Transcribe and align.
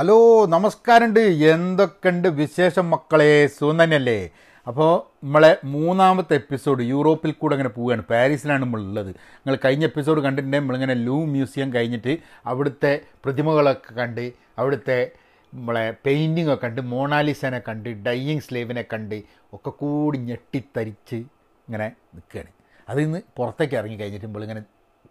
Hello 0.00 0.46
നമസ്കാരമുണ്ട്. 0.46 1.20
എന്തൊക്കെയുണ്ട് 1.20 2.28
വിശേഷം 2.28 2.90
മക്കളെ? 2.90 3.46
സുഖം 3.46 3.82
തന്നെയല്ലേ? 3.82 4.30
അപ്പോൾ 4.66 4.92
നമ്മളെ 5.24 5.56
മൂന്നാമത്തെ 5.64 6.34
എപ്പിസോഡ് 6.34 6.82
യൂറോപ്പിൽ 6.82 7.32
കൂടെ 7.32 7.54
അങ്ങനെ 7.54 7.68
പോവുകയാണ്. 7.68 8.02
പാരീസിലാണ് 8.02 8.62
നമ്മളുള്ളത്. 8.62 9.08
നിങ്ങൾ 9.08 9.58
കഴിഞ്ഞ 9.64 9.84
എപ്പിസോഡ് 9.84 10.20
കണ്ടിട്ടുണ്ടെങ്കിൽ 10.20 10.62
നമ്മളിങ്ങനെ 10.62 10.94
ലൂ 10.94 11.24
മ്യൂസിയം 11.24 11.74
കഴിഞ്ഞിട്ട് 11.74 12.18
അവിടുത്തെ 12.46 13.00
പ്രതിമകളൊക്കെ 13.24 13.92
കണ്ട് 13.92 14.32
അവിടുത്തെ 14.58 15.10
നമ്മളെ 15.54 15.94
പെയിന്റിങ് 16.06 16.52
ഒക്കെ 16.52 16.66
കണ്ട് 16.66 16.80
മോണാലിസനെ 16.80 17.58
കണ്ട് 17.68 17.88
ഡൈയിങ് 17.88 18.40
സ്ലേവിനെ 18.40 18.84
കണ്ട് 18.92 19.22
ഒക്കെ 19.52 19.70
കൂടി 19.70 20.18
ഞെട്ടിത്തരിച്ച് 20.18 21.16
ഇങ്ങനെ 21.16 21.92
നിൽക്കുകയാണ്. 22.14 22.50
അതിൽ 22.88 23.04
നിന്ന് 23.04 23.20
പുറത്തേക്ക് 23.36 23.74
ഇറങ്ങി 23.74 23.96
കഴിഞ്ഞിട്ട് 23.96 24.26
നമ്മളിങ്ങനെ 24.26 24.62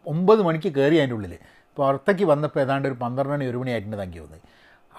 ഒമ്പത് 0.07 0.41
മണിക്ക് 0.41 0.73
കയറി 0.73 0.95
അതിന്റെ 0.95 1.15
ഉള്ളിൽ 1.15 1.37
പുറത്തേക്ക് 1.77 2.23
വന്നപ്പോൾ 2.23 2.59
ഏതാണ്ട് 2.59 2.87
ഒരു 2.87 2.95
പന്ത്രണ്ട് 2.95 3.33
മണി 3.33 3.45
ഒരു 3.45 3.57
മണി 3.57 3.71
ആയിട്ടുണ്ട് 3.71 3.97
തങ്കി 3.97 4.19
വന്നത്. 4.19 4.41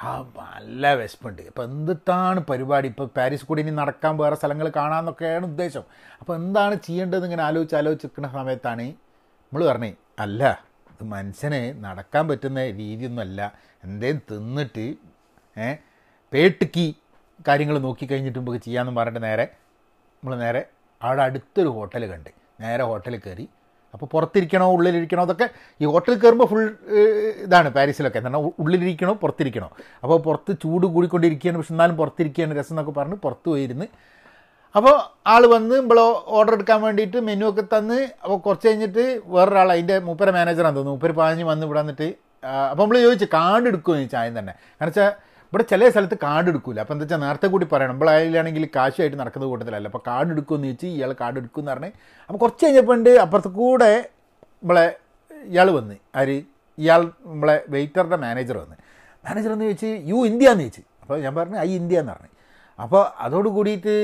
ആ 0.08 0.10
നല്ല 0.38 0.92
വിശപ്പുണ്ട്. 1.00 1.42
അപ്പോൾ 1.50 1.64
എന്താണ് 1.68 2.40
പരിപാടി? 2.50 2.86
ഇപ്പോൾ 2.92 3.06
പാരീസ് 3.16 3.44
കൂടി 3.48 3.60
ഇനി 3.64 3.72
നടക്കാൻ 3.80 4.14
വേറെ 4.20 4.36
സ്ഥലങ്ങൾ 4.40 4.66
കാണാമെന്നൊക്കെയാണ് 4.78 5.44
ഉദ്ദേശം. 5.50 5.84
അപ്പോൾ 6.20 6.34
എന്താണ് 6.40 6.74
ചെയ്യേണ്ടതെന്ന് 6.86 7.28
ഇങ്ങനെ 7.28 7.44
ആലോചിച്ച് 7.48 7.76
ആലോചിക്കുന്ന 7.80 8.28
സമയത്താണ് 8.38 8.86
നമ്മൾ 9.52 9.62
പറഞ്ഞേ 9.70 9.92
അല്ല 10.24 10.42
ഇത് 10.92 11.04
മനുഷ്യന് 11.14 11.60
നടക്കാൻ 11.84 12.24
പറ്റുന്ന 12.28 12.64
രീതിയൊന്നുമല്ല. 12.80 13.40
എന്തേലും 13.84 14.20
തിന്നിട്ട് 14.30 14.86
ഏ 15.56 15.68
പേട്ടിക്ക് 16.32 16.86
കാര്യങ്ങൾ 17.48 17.76
നോക്കി 17.86 18.04
കഴിഞ്ഞിട്ട് 18.06 18.38
നമുക്ക് 18.38 18.60
ചെയ്യാമെന്ന് 18.66 19.00
പറഞ്ഞിട്ട് 19.00 19.26
നേരെ 19.28 19.46
നമ്മൾ 20.22 20.34
നേരെ 20.44 20.62
അവിടെ 21.00 21.22
അടുത്തൊരു 21.28 21.70
ഹോട്ടൽ 21.76 22.02
കണ്ട്. 22.12 22.30
നേരെ 22.64 22.82
ഹോട്ടലിൽ 22.90 23.20
കയറി 23.26 23.46
അപ്പോൾ 23.94 24.08
പുറത്തിരിക്കണോ 24.14 24.66
ഉള്ളിലിരിക്കണോ 24.76 25.22
അതൊക്കെ 25.26 25.46
ഈ 25.82 25.86
ഹോട്ടൽ 25.94 26.14
കയറുമ്പോൾ 26.22 26.48
ഫുൾ 26.52 26.62
ഇതാണ് 27.44 27.68
പാരീസിലൊക്കെ. 27.76 28.18
എന്താണ് 28.22 28.38
ഉള്ളിലിരിക്കണോ 28.62 29.14
പുറത്തിരിക്കണോ? 29.22 29.68
അപ്പോൾ 30.04 30.18
പുറത്ത് 30.26 30.52
ചൂട് 30.62 30.86
കൂടിക്കൊണ്ടിരിക്കുകയാണ് 30.94 31.58
പക്ഷെ 31.60 31.74
എന്നാലും 31.76 31.96
പുറത്തിരിക്കുകയാണ് 32.02 32.54
രസം 32.60 32.74
എന്നൊക്കെ 32.74 32.94
പറഞ്ഞ് 33.00 33.18
പുറത്ത് 33.26 33.48
പോയിരുന്ന്. 33.52 33.88
അപ്പോൾ 34.78 34.94
ആൾ 35.32 35.42
വന്ന് 35.54 35.76
ഇമ്പളോ 35.82 36.04
ഓർഡർ 36.38 36.54
എടുക്കാൻ 36.56 36.78
വേണ്ടിയിട്ട് 36.86 37.18
മെനു 37.28 37.44
ഒക്കെ 37.50 37.64
തന്ന് 37.72 37.98
അപ്പോൾ 38.24 38.38
കുറച്ച് 38.46 38.66
കഴിഞ്ഞിട്ട് 38.68 39.04
വേറൊരാൾ 39.36 39.70
അതിന്റെ 39.74 39.96
മൂപ്പര 40.08 40.30
മാനേജറാണ് 40.36 40.76
തോന്നുന്നു. 40.76 40.96
മൂപ്പര് 40.96 41.14
പാഞ്ഞ് 41.20 41.44
വന്ന് 41.52 41.64
ഇവിടെ 41.66 41.80
വന്നിട്ട് 41.82 42.08
അപ്പോൾ 42.70 42.82
നമ്മൾ 42.82 42.98
ചോദിച്ചു 43.06 43.26
കാർഡ് 43.34 43.66
എടുക്കുമോ 43.70 43.96
ചോദിച്ചാൽ 43.96 44.20
ആദ്യം 44.20 44.36
തന്നെ. 44.38 44.54
കാരണം 44.78 44.90
വെച്ചാൽ 44.90 45.10
ഇവിടെ 45.52 45.64
ചില 45.70 45.88
സ്ഥലത്ത് 45.90 46.16
കാർഡ് 46.22 46.48
എടുക്കില്ല 46.48 46.80
അപ്പോൾ 46.82 46.94
എന്താ 46.94 47.04
വെച്ചാൽ 47.04 47.20
നേരത്തെ 47.26 47.48
കൂടി 47.52 47.66
പറയണം. 47.72 47.92
നമ്മൾ 47.92 48.10
അതിലാണെങ്കിൽ 48.10 48.64
കാശുമായിട്ട് 48.76 49.16
നടക്കുന്ന 49.20 49.46
കൂട്ടത്തിലല്ല. 49.46 49.88
അപ്പോൾ 49.90 50.02
കാർഡ് 50.06 50.30
എടുക്കുമെന്ന് 50.34 50.68
ചോദിച്ച് 50.68 50.86
ഇയാൾ 50.96 51.12
കാർഡ് 51.22 51.38
എടുക്കുമെന്ന് 51.42 51.72
പറഞ്ഞ് 51.72 51.90
അപ്പോൾ 52.28 52.38
കുറച്ച് 52.38 52.64
കഴിഞ്ഞപ്പോൾ 52.66 52.94
ഉണ്ട് 52.98 53.10
അപ്പുറത്ത് 53.24 53.48
കൂടെ 53.60 53.92
നമ്മളെ 54.62 54.86
ഇയാൾ 55.52 55.70
വന്ന്. 55.78 55.96
ആര്? 56.20 56.38
ഇയാൾ 56.78 57.00
നമ്മളെ 57.30 57.56
വെയിറ്ററുടെ 57.68 58.18
മാനേജർ 58.26 58.56
വന്ന്. 58.56 58.76
മാനേജർ 59.26 59.52
എന്ന് 59.52 59.64
ചോദിച്ച് 59.64 59.90
യു 60.10 60.18
ഇന്ത്യ 60.30 60.52
എന്ന് 60.54 60.64
ചോദിച്ചു. 60.64 60.82
അപ്പോൾ 61.02 61.18
ഞാൻ 61.24 61.34
പറഞ്ഞു 61.34 61.58
ഐ 61.66 61.70
ഇന്ത്യ 61.80 62.02
എന്ന് 62.02 62.12
പറഞ്ഞു. 62.12 62.32
അപ്പോൾ 62.78 63.02
അതോട് 63.24 63.48
കൂടിയിട്ട് 63.54 63.94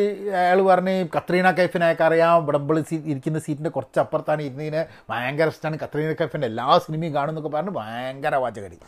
അയാൾ 0.41 0.59
പറഞ്ഞ് 0.71 0.95
കത്രീന 1.17 1.51
കൈഫിനെയൊക്കെ 1.59 2.05
അറിയാം. 2.07 2.43
ഇവിടെ 2.43 2.59
നമ്മൾ 2.59 2.79
സീ 2.89 2.97
ഇരിക്കുന്ന 3.13 3.39
സീറ്റിന്റെ 3.39 3.71
കുറച്ച് 3.77 3.99
അപ്പുറത്താണ് 4.03 4.43
ഇരുന്നതിന്. 4.49 4.83
ഭയങ്കര 5.11 5.47
ഇഷ്ടമാണ് 5.55 5.79
കത്രീന 5.85 6.11
കൈഫിന്റെ 6.21 6.49
എല്ലാ 6.53 6.67
സിനിമയും 6.87 7.15
കാണുമെന്നൊക്കെ 7.15 7.53
പറഞ്ഞ് 7.57 7.75
ഭയങ്കര 7.81 8.35
വാചകടി 8.45 8.79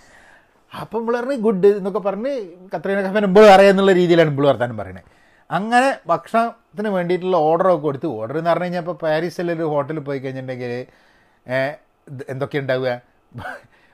അപ്പം 0.72 0.98
നമ്മൾ 1.00 1.14
പറഞ്ഞ് 1.18 1.36
ഗുഡ് 1.46 1.70
എന്നൊക്കെ 1.78 2.02
പറഞ്ഞ് 2.08 2.32
കത്രീന 2.74 2.98
കൈഫൻ 3.06 3.24
ഇപ്പോൾ 3.28 3.46
അറിയാമെന്നുള്ള 3.54 3.92
രീതിയിലാണ് 4.00 4.30
ഇപ്പോൾ 4.32 4.46
വർത്താനം 4.50 4.76
പറയുന്നത് 4.80 5.06
അങ്ങനെ 5.50 5.90
ഭക്ഷണത്തിന് 6.10 6.90
വേണ്ടിയിട്ടുള്ള 6.96 7.36
ഓർഡറൊക്കെ 7.48 7.82
കൊടുത്തു. 7.86 8.08
ഓർഡർ 8.20 8.36
എന്ന് 8.40 8.50
പറഞ്ഞു 8.50 8.66
കഴിഞ്ഞാൽ 8.66 8.82
ഇപ്പോൾ 8.84 8.96
പാരീസിൽ 9.04 9.50
ഒരു 9.56 9.66
ഹോട്ടലിൽ 9.72 10.02
പോയി 10.08 10.20
കഴിഞ്ഞിട്ടുണ്ടെങ്കിൽ 10.24 10.72
എന്തൊക്കെ 12.32 12.58
ഉണ്ടാവുക? 12.62 12.90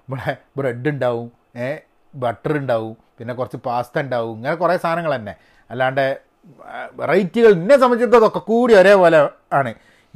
ഇവിടെ 0.08 0.33
ബ്രെഡ് 0.58 0.89
ഉണ്ടാവും 0.94 1.28
ബട്ടർ 2.14 2.53
ഉണ്ടാവും 2.62 2.94
പിന്നെ 3.19 3.33
കുറച്ച് 3.38 3.59
പാസ്ത 3.66 4.03
ഉണ്ടാവും 4.05 4.34
ഇങ്ങനെ 4.38 4.56
കുറേ 4.62 4.75
സാധനങ്ങൾ 4.84 5.12
തന്നെ. 5.16 5.34
അല്ലാണ്ട് 5.70 6.05
വെറൈറ്റികൾ 7.00 7.50
എന്നെ 7.59 7.77
സംബന്ധിച്ചിടത്തോളം 7.83 8.25
അതൊക്കെ 8.25 8.42
കൂടി 8.50 8.72
ഒരേപോലെ 8.81 9.19
ആണ്. 9.59 9.70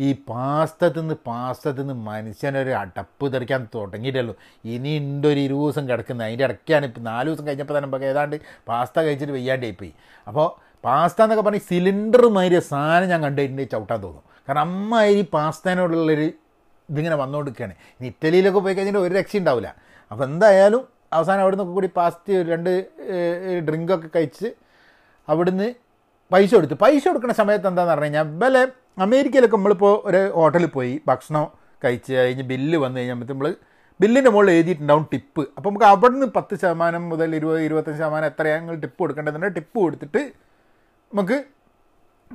ഈ 0.07 0.09
പാസ്തത്തിൽ 0.31 1.01
നിന്ന് 1.03 1.17
പാസ്തത്തിൽ 1.29 1.83
നിന്ന് 1.83 1.97
മനുഷ്യനൊരു 2.09 2.73
അടപ്പ് 2.83 3.27
തെറിക്കാൻ 3.33 3.63
തുടങ്ങിയിട്ടല്ലോ 3.75 4.35
ഇനി 4.75 4.93
ഉണ്ട് 5.03 5.27
ഒരു 5.33 5.41
ഇരുപത് 5.47 5.65
ദിവസം 5.65 5.85
കിടക്കുന്നത് 5.91 6.27
അതിന്റെ 6.27 6.45
ഇടയ്ക്കാണ് 6.49 6.87
ഇപ്പം 6.91 7.05
നാല് 7.11 7.27
ദിവസം 7.31 7.47
കഴിഞ്ഞപ്പോൾ 7.49 7.77
തന്നെ 7.77 7.89
നമുക്ക് 7.89 8.09
ഏതാണ്ട് 8.13 8.37
പാസ്ത 8.71 8.97
കഴിച്ചിട്ട് 9.07 9.35
വെയ്യാണ്ടേ 9.39 9.71
പോയി. 9.81 9.93
അപ്പോൾ 10.27 10.47
പാസ്ത 10.87 11.19
എന്നൊക്കെ 11.25 11.45
പറഞ്ഞ് 11.47 11.65
സിലിണ്ടർ 11.71 12.25
മാതിരി 12.37 12.59
സാധനം 12.73 13.09
ഞാൻ 13.13 13.21
കണ്ടിട്ടുണ്ട് 13.27 13.65
ചവിട്ടാൻ 13.75 13.99
തോന്നും. 14.05 14.23
കാരണം 14.47 14.63
അമ്മാതിരി 14.69 15.25
പാസ്തേനോടുള്ളൊരു 15.35 16.29
ഇതിങ്ങനെ 16.89 17.17
വന്നുകൊടുക്കുകയാണ് 17.23 17.75
ഇനി 17.99 18.09
ഇറ്റലിയിലൊക്കെ 18.13 18.61
പോയി 18.67 18.75
കഴിഞ്ഞിട്ട് 18.77 19.03
ഒരു 19.07 19.13
രക്ഷ 19.19 19.37
ഉണ്ടാവില്ല. 19.43 19.71
അപ്പോൾ 20.11 20.25
എന്തായാലും 20.31 20.83
അവസാനം 21.17 21.43
അവിടെ 21.43 21.55
നിന്നൊക്കെ 21.57 21.75
കൂടി 21.79 21.89
പാസ്റ്റ് 21.99 22.33
രണ്ട് 22.53 22.71
ഡ്രിങ്കൊക്കെ 23.67 24.09
കഴിച്ച് 24.17 24.49
അവിടുന്ന് 25.29 25.69
പൈസ 26.31 26.51
കൊടുത്തു. 26.55 26.77
പൈസ 26.85 27.03
കൊടുക്കുന്ന 27.09 27.35
സമയത്ത് 27.43 27.67
എന്താണെന്ന് 27.71 27.95
പറഞ്ഞു 27.95 28.09
കഴിഞ്ഞാൽ 28.09 28.27
വില 28.43 28.57
അമേരിക്കയിലൊക്കെ 28.99 29.57
നമ്മളിപ്പോൾ 29.57 30.03
ഒരു 30.05 30.31
ഹോട്ടലിൽ 30.35 30.67
പോയി 30.67 31.01
ഭക്ഷണം 31.09 31.47
കഴിച്ച് 31.85 32.15
കഴിഞ്ഞ് 32.15 32.43
ബില്ല് 32.43 32.79
വന്നു 32.79 32.99
കഴിഞ്ഞാൽ 32.99 33.19
നമ്മൾ 33.33 33.57
ബില്ലിന്റെ 34.01 34.31
മുകളിൽ 34.31 34.51
എഴുതിയിട്ടുണ്ടാവും 34.51 35.09
ടിപ്പ്. 35.13 35.43
അപ്പോൾ 35.57 35.69
നമുക്ക് 35.69 35.85
അവിടെ 35.85 36.13
നിന്ന് 36.13 36.27
പത്ത് 36.27 36.55
ശതമാനം 36.55 37.09
മുതൽ 37.09 37.35
ഇരുപത് 37.35 37.61
ഇരുപത്തഞ്ച് 37.61 37.99
ശതമാനം 37.99 38.27
എത്രയാണ് 38.27 38.61
നിങ്ങൾ 38.63 38.81
ടിപ്പ് 38.81 38.99
കൊടുക്കേണ്ടതുണ്ട് 38.99 39.55
ടിപ്പ് 39.55 39.79
കൊടുത്തിട്ട് 39.79 40.33
നമുക്ക് 41.15 41.45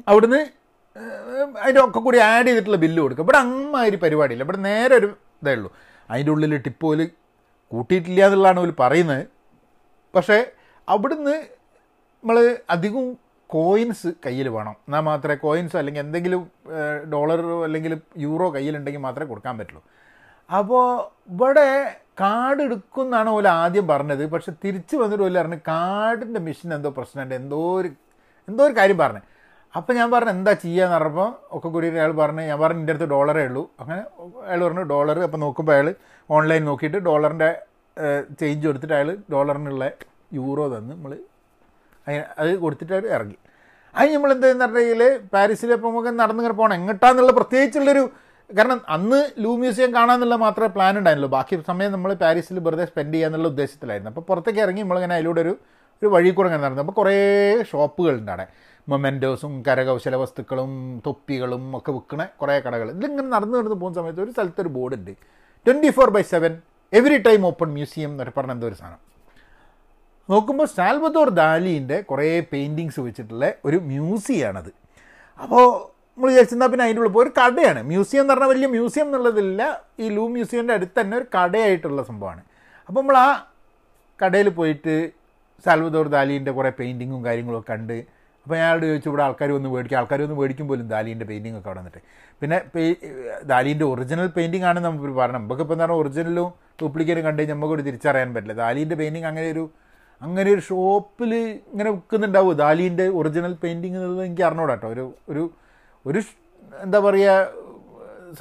അവിടുന്ന് 0.08 0.46
അതിന്റെ 1.62 1.82
ഒക്കെ 1.82 2.00
കൂടി 2.00 2.18
ആഡ് 2.18 2.48
ചെയ്തിട്ടുള്ള 2.48 2.78
ബില്ല് 2.78 3.02
കൊടുക്കുക. 3.02 3.24
ഇവിടെ 3.24 3.38
അമ്മാതിരി 3.38 3.96
പരിപാടിയില്ല. 3.96 4.44
ഇവിടെ 4.44 4.58
നേരെ 4.58 4.96
ഒരു 4.96 5.10
ഇതേ 5.42 5.54
ഉള്ളൂ. 5.54 5.70
അതിന്റെ 6.10 6.32
ഉള്ളിൽ 6.32 6.58
ടിപ്പ് 6.58 6.86
പോലും 6.86 7.10
കൂട്ടിയിട്ടില്ല 7.72 8.26
എന്നുള്ളതാണ് 8.26 8.60
അവർ 8.60 8.74
പറയുന്നത്. 8.80 9.28
പക്ഷേ 10.16 10.46
അവിടുന്ന് 10.88 11.36
നമ്മൾ 12.24 12.58
അധികവും 12.70 13.18
കോയിൻസ് 13.56 14.10
കയ്യിൽ 14.26 14.48
വേണം. 14.56 14.76
എന്നാൽ 14.88 15.04
മാത്രമേ 15.10 15.38
കോയിൻസോ 15.46 15.78
അല്ലെങ്കിൽ 15.82 16.02
എന്തെങ്കിലും 16.06 16.42
ഡോളറോ 17.14 17.58
അല്ലെങ്കിൽ 17.68 17.94
യൂറോ 18.26 18.48
കയ്യിലുണ്ടെങ്കിൽ 18.56 19.04
മാത്രമേ 19.08 19.30
കൊടുക്കാൻ 19.32 19.54
പറ്റുള്ളൂ. 19.60 19.84
അപ്പോൾ 20.60 20.86
ഇവിടെ 21.34 21.68
കാർഡ് 22.22 22.62
എടുക്കും 22.68 23.06
എന്നാണ് 23.08 23.30
പോലെ 23.36 23.50
ആദ്യം 23.62 23.86
പറഞ്ഞത്. 23.92 24.24
പക്ഷെ 24.34 24.52
തിരിച്ചു 24.64 24.96
വന്നിട്ട് 25.02 25.24
ഓല 25.28 25.38
പറഞ്ഞു 25.42 25.60
കാർഡിന്റെ 25.70 26.42
മെഷീൻ 26.48 26.72
എന്തോ 26.78 26.90
പ്രശ്നമുണ്ട്. 26.98 27.36
എന്തോ 27.42 27.62
ഒരു 27.80 27.90
എന്തോ 28.50 28.64
ഒരു 28.68 28.76
കാര്യം 28.80 28.98
പറഞ്ഞു. 29.04 29.24
അപ്പോൾ 29.78 29.94
ഞാൻ 30.00 30.08
പറഞ്ഞു 30.14 30.32
എന്താ 30.38 30.52
ചെയ്യാന്ന് 30.64 30.96
പറഞ്ഞപ്പോൾ 30.96 31.30
ഒക്കെ 31.58 31.68
കൂടി 31.76 31.88
അയാൾ 32.00 32.12
പറഞ്ഞു 32.22 32.44
ഞാൻ 32.50 32.58
പറഞ്ഞു 32.64 32.82
എന്റെ 32.84 32.94
അടുത്ത് 32.94 33.08
ഡോളറേ 33.14 33.44
ഉള്ളൂ. 33.50 33.64
അങ്ങനെ 33.82 34.02
അയാൾ 34.48 34.60
പറഞ്ഞു 34.66 34.84
ഡോളർ 34.94 35.20
അപ്പോൾ 35.28 35.42
നോക്കുമ്പോൾ 35.46 35.74
അയാൾ 35.76 35.88
ഓൺലൈൻ 36.38 36.62
നോക്കിയിട്ട് 36.70 37.00
ഡോളറിന്റെ 37.08 37.50
ചേഞ്ച് 38.42 38.66
കൊടുത്തിട്ട് 38.68 38.96
അയാൾ 38.98 39.10
ഡോളറിനുള്ള 39.34 39.86
യൂറോ 40.40 40.66
തന്ന് 40.76 40.94
നമ്മൾ 40.96 41.14
അത് 42.42 42.52
കൊടുത്തിട്ട് 42.66 42.94
അയാൾ 42.94 43.08
ഇറങ്ങി. 43.18 43.38
അത് 43.96 44.14
നമ്മൾ 44.16 44.32
എന്താന്ന് 44.32 44.66
പറഞ്ഞാൽ 44.66 45.02
പാരീസിൽ 45.34 45.74
ഇപ്പോൾ 45.74 46.10
നടന്നിങ്ങനെ 46.22 46.56
പോകണം 46.62 46.76
എങ്ങോട്ടാന്നുള്ള 46.80 47.32
പ്രത്യേകിച്ചുള്ളൊരു 47.32 48.04
കാരണം 48.58 48.82
അന്ന് 48.96 49.20
ലൂ 49.44 49.52
മ്യൂസിയം 49.58 49.94
കാണാമെന്നുള്ള 49.96 50.36
മാത്രമേ 50.36 50.68
പ്ലാൻ 50.68 50.98
ഉണ്ടായിരുന്നുള്ളൂ. 50.98 51.38
ബാക്കി 51.38 51.62
സമയം 51.68 51.92
നമ്മൾ 51.92 52.14
പാരീസിൽ 52.14 52.60
വെറുതെ 52.60 52.86
സ്പെൻഡ് 52.86 53.14
ചെയ്യാന്നുള്ള 53.14 53.48
ഉദ്ദേശത്തിലായിരുന്നു. 53.48 54.12
അപ്പോൾ 54.12 54.22
പുറത്തേക്ക് 54.22 54.60
ഇറങ്ങി 54.60 54.82
നമ്മളിങ്ങനെ 54.82 55.16
അതിലൂടെ 55.16 55.42
ഒരു 55.42 55.54
ഒരു 56.02 56.10
വഴി 56.10 56.30
കൂടെ 56.30 56.48
ഇങ്ങനെ 56.50 56.64
നടന്നു. 56.64 56.82
അപ്പോൾ 56.82 56.92
കുറേ 56.92 57.16
ഷോപ്പുകളുണ്ട് 57.70 58.32
അവിടെ. 58.32 58.46
മൊമെന്റോസും 58.88 59.64
കരകൗശല 59.68 60.16
വസ്തുക്കളും 60.16 61.02
തൊപ്പികളും 61.06 61.78
ഒക്കെ 61.78 61.92
വിൽക്കണ 61.92 62.22
കുറേ 62.42 62.60
കടകൾ. 62.66 62.88
ഇതിലിങ്ങനെ 62.92 63.30
നടന്നു 63.36 63.56
നടന്ന് 63.58 63.78
പോകുന്ന 63.82 63.98
സമയത്ത് 64.00 64.22
ഒരു 64.22 64.32
സ്ഥലത്തൊരു 64.32 64.70
ബോർഡ് 64.70 64.96
ഉണ്ട്. 65.00 65.12
Twenty 65.66 65.90
four 65.90 66.10
by 66.10 66.22
seven 66.34 66.54
every 66.94 67.18
time 67.18 67.46
open 67.52 67.70
museum 67.78 68.12
എന്നൊക്കെ 68.12 68.34
പറഞ്ഞ 68.40 68.52
എന്തോ 68.52 68.68
ഒരു 68.68 68.76
സാധനം. 68.76 69.13
നോക്കുമ്പോൾ 70.30 70.68
സാൽവദോർ 70.78 71.30
ദാലിന്റെ 71.40 71.98
കുറേ 72.10 72.28
പെയിന്റിങ്സ് 72.52 73.00
വെച്ചിട്ടുള്ള 73.08 73.48
ഒരു 73.68 73.78
മ്യൂസിയമാണത് 73.90 74.72
അപ്പോൾ 75.40 75.66
നമ്മൾ 76.16 76.30
വിചാരിച്ചെന്നാൽ 76.32 76.70
പിന്നെ 76.72 76.84
അതിന്റെ 76.86 77.02
ഉള്ളിൽ 77.02 77.14
പോയി 77.14 77.26
ഒരു 77.26 77.32
കടയാണ്. 77.40 77.80
മ്യൂസിയം 77.92 78.22
എന്ന് 78.24 78.34
പറഞ്ഞാൽ 78.34 78.50
വലിയ 78.54 78.68
മ്യൂസിയം 78.76 79.06
എന്നുള്ളതില്ല 79.08 79.62
ഈ 80.04 80.08
ലൂ 80.18 80.26
മ്യൂസിയന്റെ 80.36 80.74
അടുത്ത് 80.78 80.96
തന്നെ 81.00 81.16
ഒരു 81.20 81.28
കടയായിട്ടുള്ള 81.36 82.02
സംഭവമാണ്. 82.10 82.42
അപ്പോൾ 82.90 83.00
നമ്മൾ 83.02 83.18
ആ 83.26 83.30
കടയിൽ 84.20 84.50
പോയിട്ട് 84.60 84.96
സാൽവദോർ 85.66 86.08
ദാലീന്റെ 86.16 86.52
കുറേ 86.58 86.72
പെയിന്റിങ്ങും 86.80 87.22
കാര്യങ്ങളും 87.28 87.60
ഒക്കെ 87.62 87.72
കണ്ട് 87.74 87.98
അപ്പോൾ 88.46 88.56
അയാളോട് 88.60 88.86
ചോദിച്ചു 88.90 89.10
ഇവിടെ 89.10 89.24
ആൾക്കാർ 89.26 89.50
ഒന്ന് 89.58 89.70
മേടിക്കും. 89.74 89.98
ആൾക്കാർ 90.00 90.20
ഒന്ന് 90.26 90.36
മേടിക്കും 90.40 90.66
പോലും 90.70 90.88
ദാലീന്റെ 90.94 91.26
പെയിന്റിംഗ് 91.30 91.58
ഒക്കെ 91.60 91.70
അവിടെ 91.70 91.80
വന്നിട്ട്. 91.82 92.02
പിന്നെ 92.42 92.58
ദാലീന്റെ 93.52 93.86
ഒറിജിനൽ 93.92 94.28
പെയിന്റിംഗ് 94.38 94.68
ആണ് 94.72 94.80
നമുക്ക് 94.86 95.16
പറയണം 95.22 95.42
നമുക്കിപ്പോൾ 95.42 95.76
എന്താ 95.76 95.86
എന്താണ് 95.86 96.00
ഒറിജിനലും 96.02 96.50
ഡ്യൂപ്ലിക്കേറ്റും 96.80 97.26
കണ്ടു 97.28 97.40
കഴിഞ്ഞാൽ 97.42 97.58
നമുക്കൊരു 97.58 97.84
തിരിച്ചറിയാൻ 97.90 98.30
പറ്റില്ല. 98.36 98.56
ദാലീന്റെ 98.64 98.96
പെയിന്റിംഗ് 99.02 99.28
അങ്ങനെ 99.32 99.48
ഒരു 99.56 99.64
അങ്ങനെ 100.26 100.50
ഒരു 100.56 100.62
ഷോപ്പിൽ 100.70 101.32
ഇങ്ങനെ 101.72 101.90
വിൽക്കുന്നുണ്ടാവും 101.96 102.56
ദാലീന്റെ 102.64 103.06
ഒറിജിനൽ 103.20 103.54
പെയിന്റിങ് 103.64 103.98
എന്നുള്ളത് 104.00 104.24
എനിക്ക് 104.28 104.46
അറിഞ്ഞൂടാ 104.50 104.76
ഒരു 104.94 105.06
ഒരു 105.32 105.44
ഒരു 106.06 106.20
എന്താ 106.86 107.00
പറയുക 107.06 107.34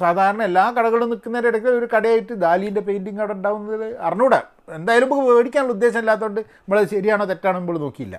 സാധാരണ 0.01 0.41
എല്ലാ 0.49 0.63
കടകളും 0.75 1.09
നിൽക്കുന്നതിന്റെ 1.11 1.49
ഇടയ്ക്ക് 1.51 1.69
ഒരു 1.79 1.87
കടയായിട്ട് 1.95 2.33
ദാലീന്റെ 2.45 2.81
പെയിന്റിങ് 2.87 3.19
അവിടെ 3.23 3.33
ഉണ്ടാവുന്നത് 3.37 3.87
അറിഞ്ഞൂടാ. 4.07 4.39
എന്തായാലും 4.77 5.09
നമുക്ക് 5.11 5.33
മേടിക്കാനുള്ള 5.35 5.73
ഉദ്ദേശം 5.77 5.99
ഇല്ലാത്തതുകൊണ്ട് 6.03 6.41
നമ്മൾ 6.61 6.77
ശരിയാണോ 6.93 7.25
തെറ്റാണോ 7.31 7.57
നമ്മൾ 7.59 7.77
നോക്കിയില്ല. 7.85 8.15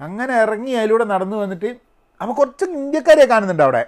അങ്ങനെ 0.00 0.34
ഇറങ്ങി 0.44 0.72
അതിലൂടെ 0.80 1.04
നടന്നു 1.14 1.36
വന്നിട്ട് 1.42 1.70
അപ്പോൾ 2.20 2.34
കുറച്ച് 2.40 2.64
ഇന്ത്യക്കാരെ 2.80 3.24
കാണുന്നുണ്ട് 3.32 3.64
അവിടെ. 3.66 3.82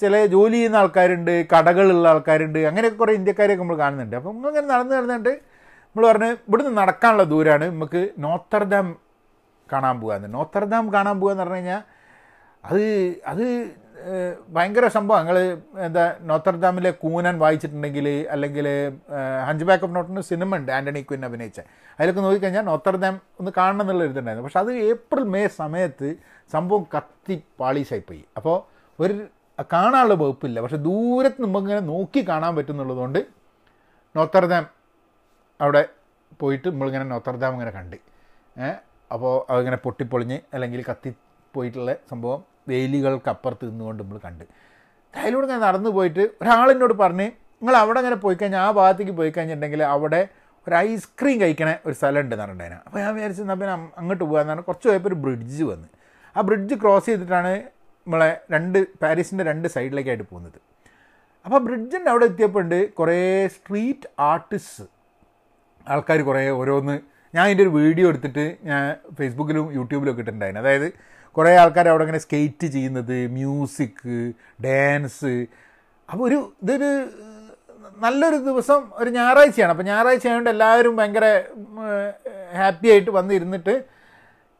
ചില 0.00 0.14
ജോലി 0.34 0.56
ചെയ്യുന്ന 0.56 0.76
ആൾക്കാരുണ്ട് 0.82 1.32
കടകളുള്ള 1.52 2.06
ആൾക്കാരുണ്ട് 2.12 2.58
അങ്ങനെയൊക്കെ 2.70 2.98
കുറേ 3.02 3.12
ഇന്ത്യക്കാരെയൊക്കെ 3.20 3.64
നമ്മൾ 3.64 3.78
കാണുന്നുണ്ട്. 3.84 4.16
അപ്പം 4.20 4.32
നമ്മളിങ്ങനെ 4.36 4.68
നടന്ന് 4.74 4.94
നടന്നിട്ട് 4.98 5.34
നമ്മൾ 5.94 6.04
പറഞ്ഞ് 6.08 6.28
ഇവിടുന്ന് 6.48 6.70
നടക്കാനുള്ള 6.80 7.24
ദൂരമാണ് 7.32 7.66
നമുക്ക് 7.72 8.00
നോത്തർഡാം 8.24 8.86
കാണാൻ 9.72 9.96
പോകാന്ന് 10.00 10.28
നോത്തർഡാം 10.36 10.84
കാണാൻ 10.94 11.16
പോകുക 11.20 11.32
എന്ന് 11.34 11.44
പറഞ്ഞു 11.44 11.58
കഴിഞ്ഞാൽ 11.58 11.82
അത് 12.68 12.84
അത് 13.30 13.44
ഭയങ്കര 14.54 14.86
സംഭവം. 14.94 15.18
ഞങ്ങൾ 15.20 15.36
എന്താ 15.86 16.04
നോത്തർഡാമിലെ 16.30 16.90
കൂനൻ 17.02 17.36
വായിച്ചിട്ടുണ്ടെങ്കിൽ 17.42 18.06
അല്ലെങ്കിൽ 18.34 18.66
ഹഞ്ച് 19.48 19.66
ബാക്ക് 19.68 19.84
ഓഫ് 19.86 19.94
നോട്ടിന് 19.96 20.24
സിനിമ 20.30 20.56
ഉണ്ട് 20.60 20.72
ആന്റണി 20.78 21.00
ക്വിൻ 21.08 21.24
അഭിനയിച്ച. 21.28 21.60
അതിലൊക്കെ 21.98 22.22
നോക്കിക്കഴിഞ്ഞാൽ 22.26 22.66
നോത്തർഡാം 22.72 23.14
ഒന്ന് 23.40 23.52
കാണണം 23.60 23.84
എന്നുള്ള 23.84 24.10
ഇതുണ്ടായിരുന്നു. 24.10 24.46
പക്ഷെ 24.48 24.60
അത് 24.64 24.72
ഏപ്രിൽ 24.90 25.24
മെയ് 25.34 25.54
സമയത്ത് 25.60 26.10
സംഭവം 26.56 26.84
കത്തി 26.94 27.36
പാളീസായിപ്പോയി 27.60 28.22
അപ്പോൾ 28.40 28.56
ഒരു 28.98 29.14
കാണാനുള്ള 29.74 30.14
വകുപ്പില്ല. 30.22 30.60
പക്ഷെ 30.64 30.80
ദൂരത്ത് 30.90 31.40
നമുക്ക് 31.46 31.66
ഇങ്ങനെ 31.68 31.84
നോക്കി 31.94 32.22
കാണാൻ 32.30 32.52
പറ്റുന്നുള്ളതുകൊണ്ട് 32.56 33.20
നോത്തർഡാം 34.16 34.64
അവിടെ 35.60 35.82
പോയിട്ട് 36.40 36.68
നമ്മളിങ്ങനെ 36.72 37.06
നോത്തർദാം 37.12 37.52
ഇങ്ങനെ 37.56 37.72
കണ്ട്. 37.78 37.96
അപ്പോൾ 39.14 39.34
അതിങ്ങനെ 39.52 39.78
പൊട്ടിപ്പൊളിഞ്ഞ് 39.86 40.38
അല്ലെങ്കിൽ 40.54 40.80
കത്തി 40.90 41.10
പോയിട്ടുള്ള 41.54 41.92
സംഭവം 42.10 42.40
വേലികൾക്ക് 42.70 43.30
അപ്പുറത്ത് 43.34 43.64
നിന്നുകൊണ്ട് 43.70 44.00
നമ്മൾ 44.02 44.18
കണ്ട്. 44.26 44.44
അതിലൂടെ 45.14 45.46
ഞാൻ 45.52 45.60
നടന്നു 45.68 45.90
പോയിട്ട് 45.96 46.22
ഒരാളെന്നോട് 46.42 46.94
പറഞ്ഞ് 47.02 47.26
നിങ്ങൾ 47.60 47.74
അവിടെ 47.80 47.98
ഇങ്ങനെ 48.02 48.18
പോയി 48.22 48.36
കഴിഞ്ഞാൽ 48.40 48.62
ആ 48.66 48.70
ഭാഗത്തേക്ക് 48.78 49.14
പോയി 49.18 49.30
കഴിഞ്ഞിട്ടുണ്ടെങ്കിൽ 49.34 49.82
അവിടെ 49.94 50.20
ഒരു 50.66 50.74
ഐസ്ക്രീം 50.86 51.36
കഴിക്കണ 51.42 51.70
ഒരു 51.86 51.94
സ്ഥലം 51.98 52.20
ഉണ്ട് 52.24 52.34
പറഞ്ഞിട്ടുണ്ടായിരുന്നു 52.40 52.82
അപ്പോൾ 52.86 53.00
ഞാൻ 53.04 53.12
വിചാരിച്ചു 53.16 53.42
എന്നാൽ 53.44 53.58
പിന്നെ 53.60 53.74
അങ്ങോട്ട് 54.00 54.24
പോകാമെന്നാണ് 54.24 54.62
കുറച്ച് 54.68 54.86
പോയപ്പോൾ 54.88 55.10
ഒരു 55.12 55.18
ബ്രിഡ്ജ് 55.24 55.64
വന്ന്. 55.70 55.88
ആ 56.36 56.40
ബ്രിഡ്ജ് 56.48 56.74
ക്രോസ് 56.82 57.06
ചെയ്തിട്ടാണ് 57.06 57.52
നമ്മളെ 58.06 58.30
രണ്ട് 58.54 58.78
പാരീസിന്റെ 59.02 59.44
രണ്ട് 59.50 59.66
സൈഡിലേക്കായിട്ട് 59.74 60.26
പോകുന്നത്. 60.30 60.58
അപ്പോൾ 61.46 61.60
ബ്രിഡ്ജിന്റെ 61.66 62.10
അവിടെ 62.12 62.26
എത്തിയപ്പോൾ 62.30 62.62
ഉണ്ട് 62.64 62.78
കുറേ 62.98 63.18
സ്ട്രീറ്റ് 63.56 64.08
ആർട്ടിസ്റ്റ് 64.30 64.84
ആൾക്കാർ 65.86 66.20
കുറേ 66.28 66.42
ഓരോന്ന് 66.60 66.94
ഞാൻ 67.34 67.42
അതിന്റെ 67.46 67.64
ഒരു 67.66 67.72
വീഡിയോ 67.78 68.06
എടുത്തിട്ട് 68.12 68.44
ഞാൻ 68.70 68.82
ഫേസ്ബുക്കിലും 69.18 69.66
യൂട്യൂബിലും 69.78 70.10
ഒക്കെ 70.12 70.22
ഇട്ടിട്ടുണ്ടായിരുന്നു. 70.22 70.62
അതായത് 70.64 70.88
കുറേ 71.36 71.52
ആൾക്കാർ 71.62 71.86
അവിടെ 71.92 72.04
ഇങ്ങനെ 72.06 72.22
സ്കേറ്റ് 72.24 72.66
ചെയ്യുന്നത് 72.74 73.14
മ്യൂസിക് 73.36 74.08
ഡാൻസ് 74.64 75.34
അപ്പോൾ 76.08 76.24
ഒരു 76.28 76.38
ഇതൊരു 76.62 76.90
നല്ലൊരു 78.04 78.38
ദിവസം 78.48 78.80
ഒരു 79.00 79.10
ഞായറാഴ്ചയാണ്. 79.16 79.72
അപ്പോൾ 79.74 79.86
ഞായറാഴ്ച 79.90 80.26
ആയതുകൊണ്ട് 80.26 80.50
എല്ലാവരും 80.50 80.94
ഭയങ്കര 80.98 81.26
ഹാപ്പി 82.60 82.88
ആയിട്ട് 82.92 83.10
വന്നിരുന്നിട്ട് 83.18 83.74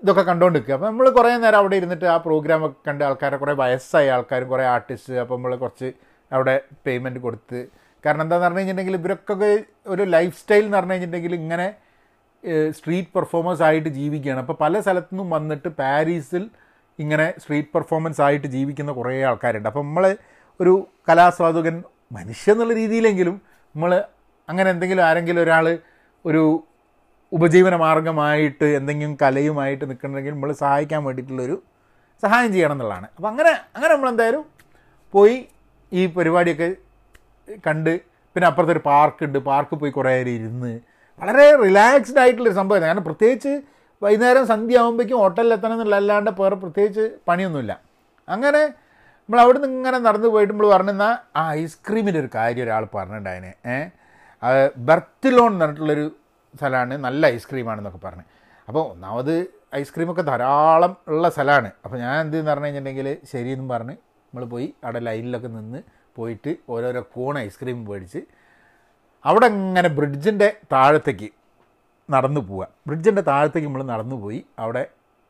ഇതൊക്കെ 0.02 0.22
കണ്ടുകൊണ്ട് 0.28 0.56
നിൽക്കുക 0.58 0.74
അപ്പോൾ 0.76 0.88
നമ്മൾ 0.90 1.06
കുറേ 1.18 1.30
നേരം 1.42 1.58
അവിടെ 1.58 1.76
ഇരുന്നിട്ട് 1.80 2.06
ആ 2.14 2.16
പ്രോഗ്രാമൊക്കെ 2.26 2.78
കണ്ട് 2.88 3.02
ആൾക്കാരെ 3.08 3.36
കുറേ 3.42 3.52
വയസ്സായ 3.60 4.14
ആൾക്കാരും 4.16 4.48
കുറേ 4.48 4.64
ആർട്ടിസ്റ്റ് 4.74 5.20
അപ്പോൾ 5.22 5.36
നമ്മൾ 5.36 5.52
കുറച്ച് 5.56 5.88
അവിടെ 6.30 6.54
പേയ്മെന്റ് 6.86 7.20
കൊടുത്ത് 7.20 7.60
കാരണം 8.04 8.24
എന്താന്ന് 8.24 8.44
പറഞ്ഞു 8.46 8.60
കഴിഞ്ഞിട്ടുണ്ടെങ്കിൽ 8.60 8.98
ഇവരൊക്കെ 9.00 9.34
ഒരു 9.92 10.02
ലൈഫ് 10.14 10.36
സ്റ്റൈൽ 10.40 10.64
എന്ന് 10.66 10.78
പറഞ്ഞു 10.78 10.94
കഴിഞ്ഞിട്ടുണ്ടെങ്കിൽ 10.94 11.34
ഇങ്ങനെ 11.42 11.68
സ്ട്രീറ്റ് 12.78 13.12
പെർഫോമേഴ്സ് 13.16 13.62
ആയിട്ട് 13.68 13.90
ജീവിക്കുകയാണ്. 13.98 14.40
അപ്പോൾ 14.44 14.56
പല 14.64 14.80
സ്ഥലത്തു 14.84 15.12
നിന്നും 15.12 15.28
വന്നിട്ട് 15.36 15.68
പാരീസിൽ 15.80 16.44
ഇങ്ങനെ 16.98 17.26
സ്ട്രീറ്റ് 17.42 17.72
പെർഫോമൻസ് 17.74 18.20
ആയിട്ട് 18.26 18.48
ജീവിക്കുന്ന 18.54 18.90
കുറേ 18.98 19.12
ആൾക്കാരുണ്ട്. 19.28 19.68
അപ്പോൾ 19.70 19.84
നമ്മൾ 19.86 20.04
ഒരു 20.60 20.72
കലാസ്വാദകൻ 21.08 21.76
മനുഷ്യ 22.16 22.52
എന്നുള്ള 22.54 22.72
രീതിയിലെങ്കിലും 22.80 23.36
നമ്മൾ 23.74 23.92
അങ്ങനെ 24.48 24.68
എന്തെങ്കിലും 24.74 25.04
ആരെങ്കിലും 25.08 25.42
ഒരാൾ 25.44 25.66
ഒരു 26.24 26.42
ഉപജീവന 27.32 27.74
മാർഗമായിട്ട് 27.82 28.66
എന്തെങ്കിലും 28.78 29.12
കലയുമായിട്ട് 29.22 29.84
നിൽക്കണമെങ്കിൽ 29.90 30.34
നമ്മൾ 30.36 30.50
സഹായിക്കാൻ 30.62 31.00
വേണ്ടിയിട്ടുള്ളൊരു 31.06 31.56
സഹായം 32.22 32.50
ചെയ്യണം 32.54 32.74
എന്നുള്ളതാണ്. 32.76 33.06
അപ്പോൾ 33.16 33.28
അങ്ങനെ 33.32 33.52
അങ്ങനെ 33.76 33.92
നമ്മളെന്തായാലും 33.94 34.42
പോയി 35.14 35.36
ഈ 35.92 36.02
പരിപാടിയൊക്കെ 36.16 36.68
കണ്ട്. 37.66 38.00
പിന്നെ 38.34 38.46
അപ്പുറത്തൊരു 38.46 38.80
പാർക്കുണ്ട്. 38.86 39.38
പാർക്ക് 39.38 39.76
പോയി 39.76 39.90
കുറേ 39.90 40.10
നേരം 40.10 40.28
ഇരുന്ന്. 40.28 40.80
വളരെ 41.22 41.56
റിലാക്സ്ഡ് 41.56 42.18
ആയിട്ടുള്ളൊരു 42.18 42.56
സംഭവമാണ് 42.56 42.84
കാരണം 42.84 43.04
പ്രത്യേകിച്ച് 43.04 43.62
വൈകുന്നേരം 44.02 44.46
സന്ധ്യ 44.46 44.78
ആകുമ്പോഴേക്കും 44.78 45.18
ഹോട്ടലിൽ 45.18 45.52
എത്തണം 45.52 45.72
എന്നുള്ള 45.72 45.96
അല്ലാണ്ട് 45.96 46.30
വേറെ 46.40 46.54
പ്രത്യേകിച്ച് 46.54 47.10
പണിയൊന്നുമില്ല. 47.28 47.80
അങ്ങനെ 48.28 48.62
നമ്മൾ 48.68 49.40
അവിടെ 49.40 49.58
നിന്ന് 49.58 49.76
ഇങ്ങനെ 49.76 49.98
നടന്നു 49.98 50.28
പോയിട്ട് 50.28 50.52
നമ്മൾ 50.52 50.66
പറഞ്ഞാൽ 50.66 51.16
ആ 51.36 51.52
ഐസ്ക്രീമിന്റെ 51.52 52.20
ഒരു 52.20 52.28
കാര്യം 52.34 52.64
ഒരാൾ 52.64 52.86
പറഞ്ഞിട്ടുണ്ടായിനെ. 52.94 53.54
ഏഹ് 53.66 54.70
ബർത്തിലോൺ 54.76 55.46
എന്ന് 55.46 55.60
പറഞ്ഞിട്ടുള്ളൊരു 55.60 56.12
സ്ഥലമാണ്. 56.56 56.96
നല്ല 56.96 57.26
ഐസ്ക്രീമാണെന്നൊക്കെ 57.26 57.98
പറഞ്ഞു. 57.98 58.22
അപ്പോൾ 58.68 58.92
ഒന്നാമത് 58.92 59.46
ഐസ്ക്രീമൊക്കെ 59.74 60.22
ധാരാളം 60.22 60.96
ഉള്ള 61.08 61.30
സ്ഥലമാണ്. 61.30 61.70
അപ്പോൾ 61.84 61.96
ഞാൻ 61.98 62.20
എന്ത് 62.20 62.46
പറഞ്ഞു 62.46 62.64
കഴിഞ്ഞിട്ടുണ്ടെങ്കിൽ 62.64 63.16
ശരിയെന്നും 63.32 63.68
പറഞ്ഞ് 63.68 63.92
നമ്മൾ 63.92 64.44
പോയി. 64.44 64.74
അവിടെ 64.84 64.98
ലൈനിലൊക്കെ 64.98 65.48
നിന്ന് 65.48 65.78
പോയിട്ട് 66.16 66.52
ഓരോരോ 66.68 67.02
കോൺ 67.14 67.34
ഐസ്ക്രീം 67.38 67.78
മേടിച്ച് 67.88 68.20
അവിടെ 69.24 69.46
ഇങ്ങനെ 69.46 69.88
ബ്രിഡ്ജിന്റെ 69.98 70.48
താഴത്തേക്ക് 70.72 71.28
നടന്നു 72.08 72.40
പോവുക 72.48 72.64
ബ്രിഡ്ജിന്റെ 72.86 73.22
താഴത്തേക്ക് 73.30 73.68
നമ്മൾ 73.68 73.84
നടന്നു 73.92 74.16
പോയി. 74.22 74.40
അവിടെ 74.58 74.82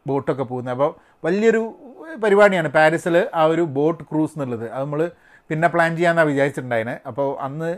ബോട്ടൊക്കെ 0.06 0.44
പോകുന്നത് 0.50 0.74
അപ്പോൾ 0.74 0.90
വലിയൊരു 1.26 1.60
പരിപാടിയാണ്. 2.22 2.68
പാരീസിൽ 2.78 3.16
ആ 3.40 3.42
ഒരു 3.52 3.62
ബോട്ട് 3.76 4.02
ക്രൂസ് 4.10 4.34
എന്നുള്ളത്. 4.36 4.66
അത് 4.74 4.82
നമ്മൾ 4.84 5.02
പിന്നെ 5.50 5.68
പ്ലാൻ 5.74 5.90
ചെയ്യാമെന്നാണ് 5.96 6.28
വിചാരിച്ചിട്ടുണ്ടായിരുന്നത് 6.30 7.00
അപ്പോൾ 7.10 7.28
അന്ന് 7.46 7.70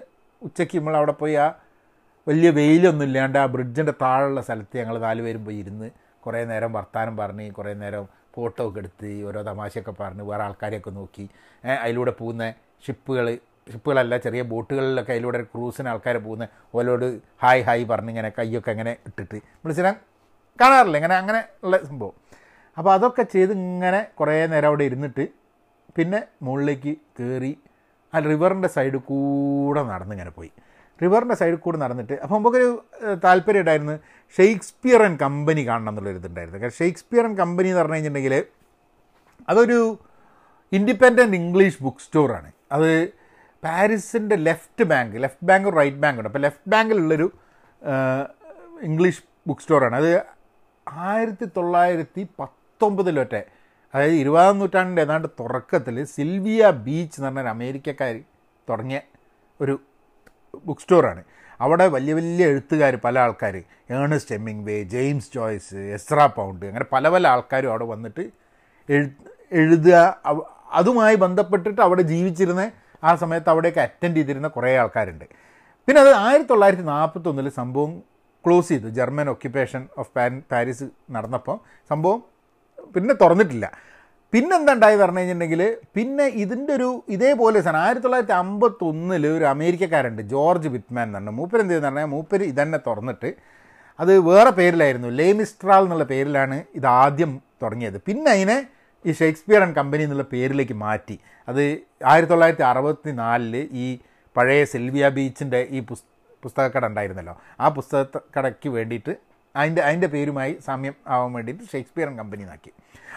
ഉച്ചയ്ക്ക് 0.43 0.77
നമ്മൾ 0.79 0.97
അവിടെ 1.01 1.15
പോയി 1.21 1.35
ആ 1.45 1.47
വലിയ 2.27 2.51
വെയിലൊന്നും 2.59 3.07
ഇല്ലാണ്ട് 3.09 3.39
ആ 3.43 3.47
ബ്രിഡ്ജിന്റെ 3.55 3.95
താഴെയുള്ള 4.03 4.41
സ്ഥലത്ത് 4.47 4.77
ഞങ്ങൾ 4.81 4.97
നാല് 5.07 5.23
പേരും 5.27 5.43
പോയി 5.47 5.59
ഇരുന്ന് 5.65 5.89
കുറേ 6.25 6.41
നേരം 6.51 6.71
വർത്തമാനം 6.73 7.15
പറഞ്ഞ് 7.17 7.47
കുറേ 7.59 7.73
നേരം 7.83 8.05
ഫോട്ടോ 8.35 8.61
ഒക്കെ 8.69 8.81
എടുത്ത് 8.83 9.09
ഓരോ 9.29 9.41
തമാശയൊക്കെ 9.49 9.93
പറഞ്ഞ് 10.01 10.25
വേറെ 10.31 10.43
ആൾക്കാരെയൊക്കെ 10.45 10.93
നോക്കി. 11.01 11.25
അതിലൂടെ 11.83 12.13
പോകുന്ന 12.21 12.45
ഷിപ്പുകൾ 12.83 13.27
ഷിപ്പുകളല്ല 13.73 14.15
ചെറിയ 14.17 14.43
ബോട്ടുകളിലൊക്കെ 14.43 15.13
അതിലൂടെ 15.13 15.39
ക്രൂസിന് 15.53 15.89
ആൾക്കാർ 15.89 16.17
പോകുന്ന 16.25 16.49
ഓലോട് 16.79 17.07
ഹായ് 17.43 17.63
ഹായ് 17.63 17.85
പറഞ്ഞ് 17.93 18.11
ഇങ്ങനെ 18.15 18.31
കൈയൊക്കെ 18.39 18.71
ഇങ്ങനെ 18.71 18.93
ഇട്ടിട്ട്. 19.09 19.39
വിളിച്ചാൽ 19.63 19.89
കാണാറില്ല? 20.61 20.97
ഇങ്ങനെ 20.97 21.17
അങ്ങനെ 21.23 21.41
ഉള്ള 21.65 21.77
സംഭവം. 21.91 22.15
അപ്പോൾ 22.79 22.93
അതൊക്കെ 22.97 23.23
ചെയ്ത് 23.35 23.53
ഇങ്ങനെ 23.53 24.01
കുറേ 24.19 24.35
നേരം 24.53 24.69
അവിടെ 24.69 24.85
ഇരുന്നിട്ട് 24.85 25.25
പിന്നെ 25.97 26.21
മുകളിലേക്ക് 26.43 26.93
കയറി 27.19 27.53
ആ 28.15 28.19
റിവറിന്റെ 28.19 28.69
സൈഡിൽ 28.69 29.01
കൂടെ 29.11 29.83
നടന്നിങ്ങനെ 29.93 30.31
പോയി. 30.31 30.51
റിവറിന്റെ 31.03 31.37
സൈഡിൽ 31.41 31.59
കൂടെ 31.65 31.79
നടന്നിട്ട് 31.85 32.17
അപ്പോൾ 32.23 32.37
നമുക്കൊരു 32.39 32.69
താല്പര്യം 33.25 33.61
ഉണ്ടായിരുന്നു 33.61 33.95
ഷേക്സ്പിയർ 34.37 35.03
ആൻഡ് 35.07 35.19
കമ്പനി 35.19 35.63
കാണണം 35.71 35.89
എന്നുള്ളൊരു 35.93 36.21
ഇതുണ്ടായിരുന്നു. 36.23 36.61
കാരണം 36.61 36.79
ഷേക്സ്പിയർ 36.83 37.25
ആൻഡ് 37.25 37.39
കമ്പനി 37.43 37.69
എന്ന് 37.69 37.81
പറഞ്ഞു 37.81 37.95
കഴിഞ്ഞിട്ടുണ്ടെങ്കിൽ 37.95 38.37
അതൊരു 39.49 39.79
ഇൻഡിപെൻഡന്റ് 40.73 41.37
ഇംഗ്ലീഷ് 41.43 41.81
ബുക്ക് 41.83 41.99
സ്റ്റോറാണ്. 42.01 42.51
അത് 42.75 42.91
പാരീസിന്റെ 43.63 44.37
left 44.49 44.85
bank 44.93 45.15
left 45.25 45.47
bank 45.51 45.69
right 45.79 46.01
bank 46.05 46.19
ഉണ്ട് 46.21 46.31
അപ്പോൾ 46.31 46.43
ലെഫ്റ്റ് 46.47 46.71
ബാങ്കിലുള്ളൊരു 46.75 47.29
ഇംഗ്ലീഷ് 48.89 49.23
ബുക്ക് 49.49 49.63
സ്റ്റോറാണ്. 49.63 49.97
അത് 49.97 50.11
ആയിരത്തി 50.87 51.47
തൊള്ളായിരത്തി 51.57 52.23
പത്തൊമ്പതിലൊറ്റെ 52.41 53.43
അതായത് 53.95 54.17
ഇരുപതാം 54.23 54.59
നൂറ്റാണ്ടിന്റെ 54.59 55.03
ഏതാണ്ട് 55.03 55.29
തുടക്കത്തിൽ 55.41 55.97
സിൽവിയ 56.15 56.63
ബീച്ച് 56.87 57.17
എന്ന് 57.19 57.29
പറഞ്ഞൊരു 57.29 57.51
അമേരിക്കക്കാർ 57.57 58.15
തുടങ്ങിയ 58.69 59.01
ഒരു 59.61 59.75
ബുക്ക് 60.67 60.83
സ്റ്റോറാണ്. 60.85 61.23
അവിടെ 61.61 61.85
വലിയ 61.87 62.13
വലിയ 62.19 62.45
എഴുത്തുകാർ 62.53 62.95
പല 63.05 63.19
ആൾക്കാർ 63.25 63.55
Ernest 63.97 64.35
Hemingway 64.35 64.77
James 64.95 65.31
Joyce 65.35 65.81
Ezra 65.97 66.27
Pound 66.39 66.65
അങ്ങനെ 66.71 66.87
പല 66.93 67.09
പല 67.15 67.25
ആൾക്കാരും 67.35 67.71
അവിടെ 67.71 67.87
വന്നിട്ട് 67.93 68.25
എഴു 68.89 69.07
എഴുതുക 69.53 69.97
അതുമായി 70.81 71.17
ബന്ധപ്പെട്ടിട്ട് 71.25 71.81
അവിടെ 71.87 72.03
ജീവിച്ചിരുന്ന 72.13 72.65
ആ 73.09 73.13
സമയത്ത് 73.23 73.51
അവിടെയൊക്കെ 73.53 73.83
അറ്റൻഡ് 73.87 74.17
ചെയ്തിരുന്ന 74.17 74.49
കുറേ 74.57 74.71
ആൾക്കാരുണ്ട്. 74.83 75.25
പിന്നെ 75.89 76.01
അത് 76.05 76.13
ആയിരത്തി 76.27 76.51
തൊള്ളായിരത്തി 76.51 76.87
നാൽപ്പത്തൊന്നിൽ 76.93 77.49
സംഭവം 77.61 77.91
ക്ലോസ് 78.45 78.69
ചെയ്തു. 78.69 78.89
ജർമ്മൻ 78.99 79.29
ഒക്യുപ്പേഷൻ 79.35 79.83
ഓഫ് 79.99 80.11
പാരീസ് 80.53 80.87
നടന്നപ്പോൾ 81.17 81.57
സംഭവം 81.91 82.21
പിന്നെ 82.95 83.15
തുറന്നിട്ടില്ല. 83.23 83.67
പിന്നെന്താ 84.33 84.73
ഉണ്ടായി 84.77 84.97
പറഞ്ഞു 85.01 85.19
കഴിഞ്ഞിട്ടുണ്ടെങ്കിൽ 85.19 85.63
പിന്നെ 85.97 86.25
ഇതിന്റെ 86.43 86.73
ഒരു 86.79 86.89
ഇതേപോലെ 87.17 87.59
സാധനം 87.67 87.81
ആയിരത്തി 87.81 88.05
തൊള്ളായിരത്തി 88.07 88.37
അമ്പത്തൊന്നിൽ 88.43 89.25
ഒരു 89.37 89.45
അമേരിക്കക്കാരുണ്ട് 89.45 90.23
ജോർജ് 90.33 90.69
വിറ്റ്മാൻ 90.69 91.05
എന്ന് 91.09 91.19
പറഞ്ഞു. 91.19 91.35
മൂപ്പർ 91.41 91.59
എന്ത് 91.61 91.73
ചെയ്തെന്ന് 91.73 91.91
പറഞ്ഞാൽ 91.91 92.11
മൂപ്പർ 92.15 92.43
ഇതന്നെ 92.53 92.79
തുറന്നിട്ട് 92.87 93.31
അത് 94.03 94.13
വേറെ 94.31 94.53
പേരിലായിരുന്നു. 94.61 95.11
ലേമിസ്ട്രാൾ 95.21 95.83
എന്നുള്ള 95.87 96.07
പേരിലാണ് 96.13 96.57
ഇത് 96.79 96.87
ആദ്യം 97.03 97.33
തുടങ്ങിയത്. 97.63 97.99
പിന്നെ 98.09 98.31
അതിനെ 98.37 98.59
ഈ 99.05 99.13
ഷേക്സ്പിയർ 99.13 99.63
ആൻഡ് 99.63 99.75
കമ്പനി 99.75 100.03
എന്നുള്ള 100.03 100.23
പേരിലേക്ക് 100.23 100.73
മാറ്റി. 100.73 101.21
അത് 101.49 101.63
ആയിരത്തി 102.07 102.33
തൊള്ളായിരത്തി 102.33 102.63
അറുപത്തി 102.63 103.11
നാലിൽ 103.11 103.57
ഈ 103.73 103.99
പഴയ 104.37 104.65
സെൽവിയ 104.65 105.09
ബീച്ചിന്റെ 105.09 105.69
ഈ 105.71 105.81
പുസ് 105.81 106.05
പുസ്തകക്കട 106.43 106.87
ഉണ്ടായിരുന്നല്ലോ. 106.87 107.35
ആ 107.61 107.69
പുസ്തകക്കടയ്ക്ക് 107.69 108.69
വേണ്ടിയിട്ട് 108.69 109.17
അതിന്റെ 109.57 109.83
അതിന്റെ 109.83 110.07
പേരുമായി 110.07 110.59
സാമ്യം 110.67 110.95
ആവാൻ 111.09 111.33
വേണ്ടിയിട്ട് 111.33 111.65
ഷേക്സ്പിയർ 111.73 112.07
ആൻഡ് 112.09 112.19
കമ്പനി 112.19 112.43
നാക്കി. 112.43 112.71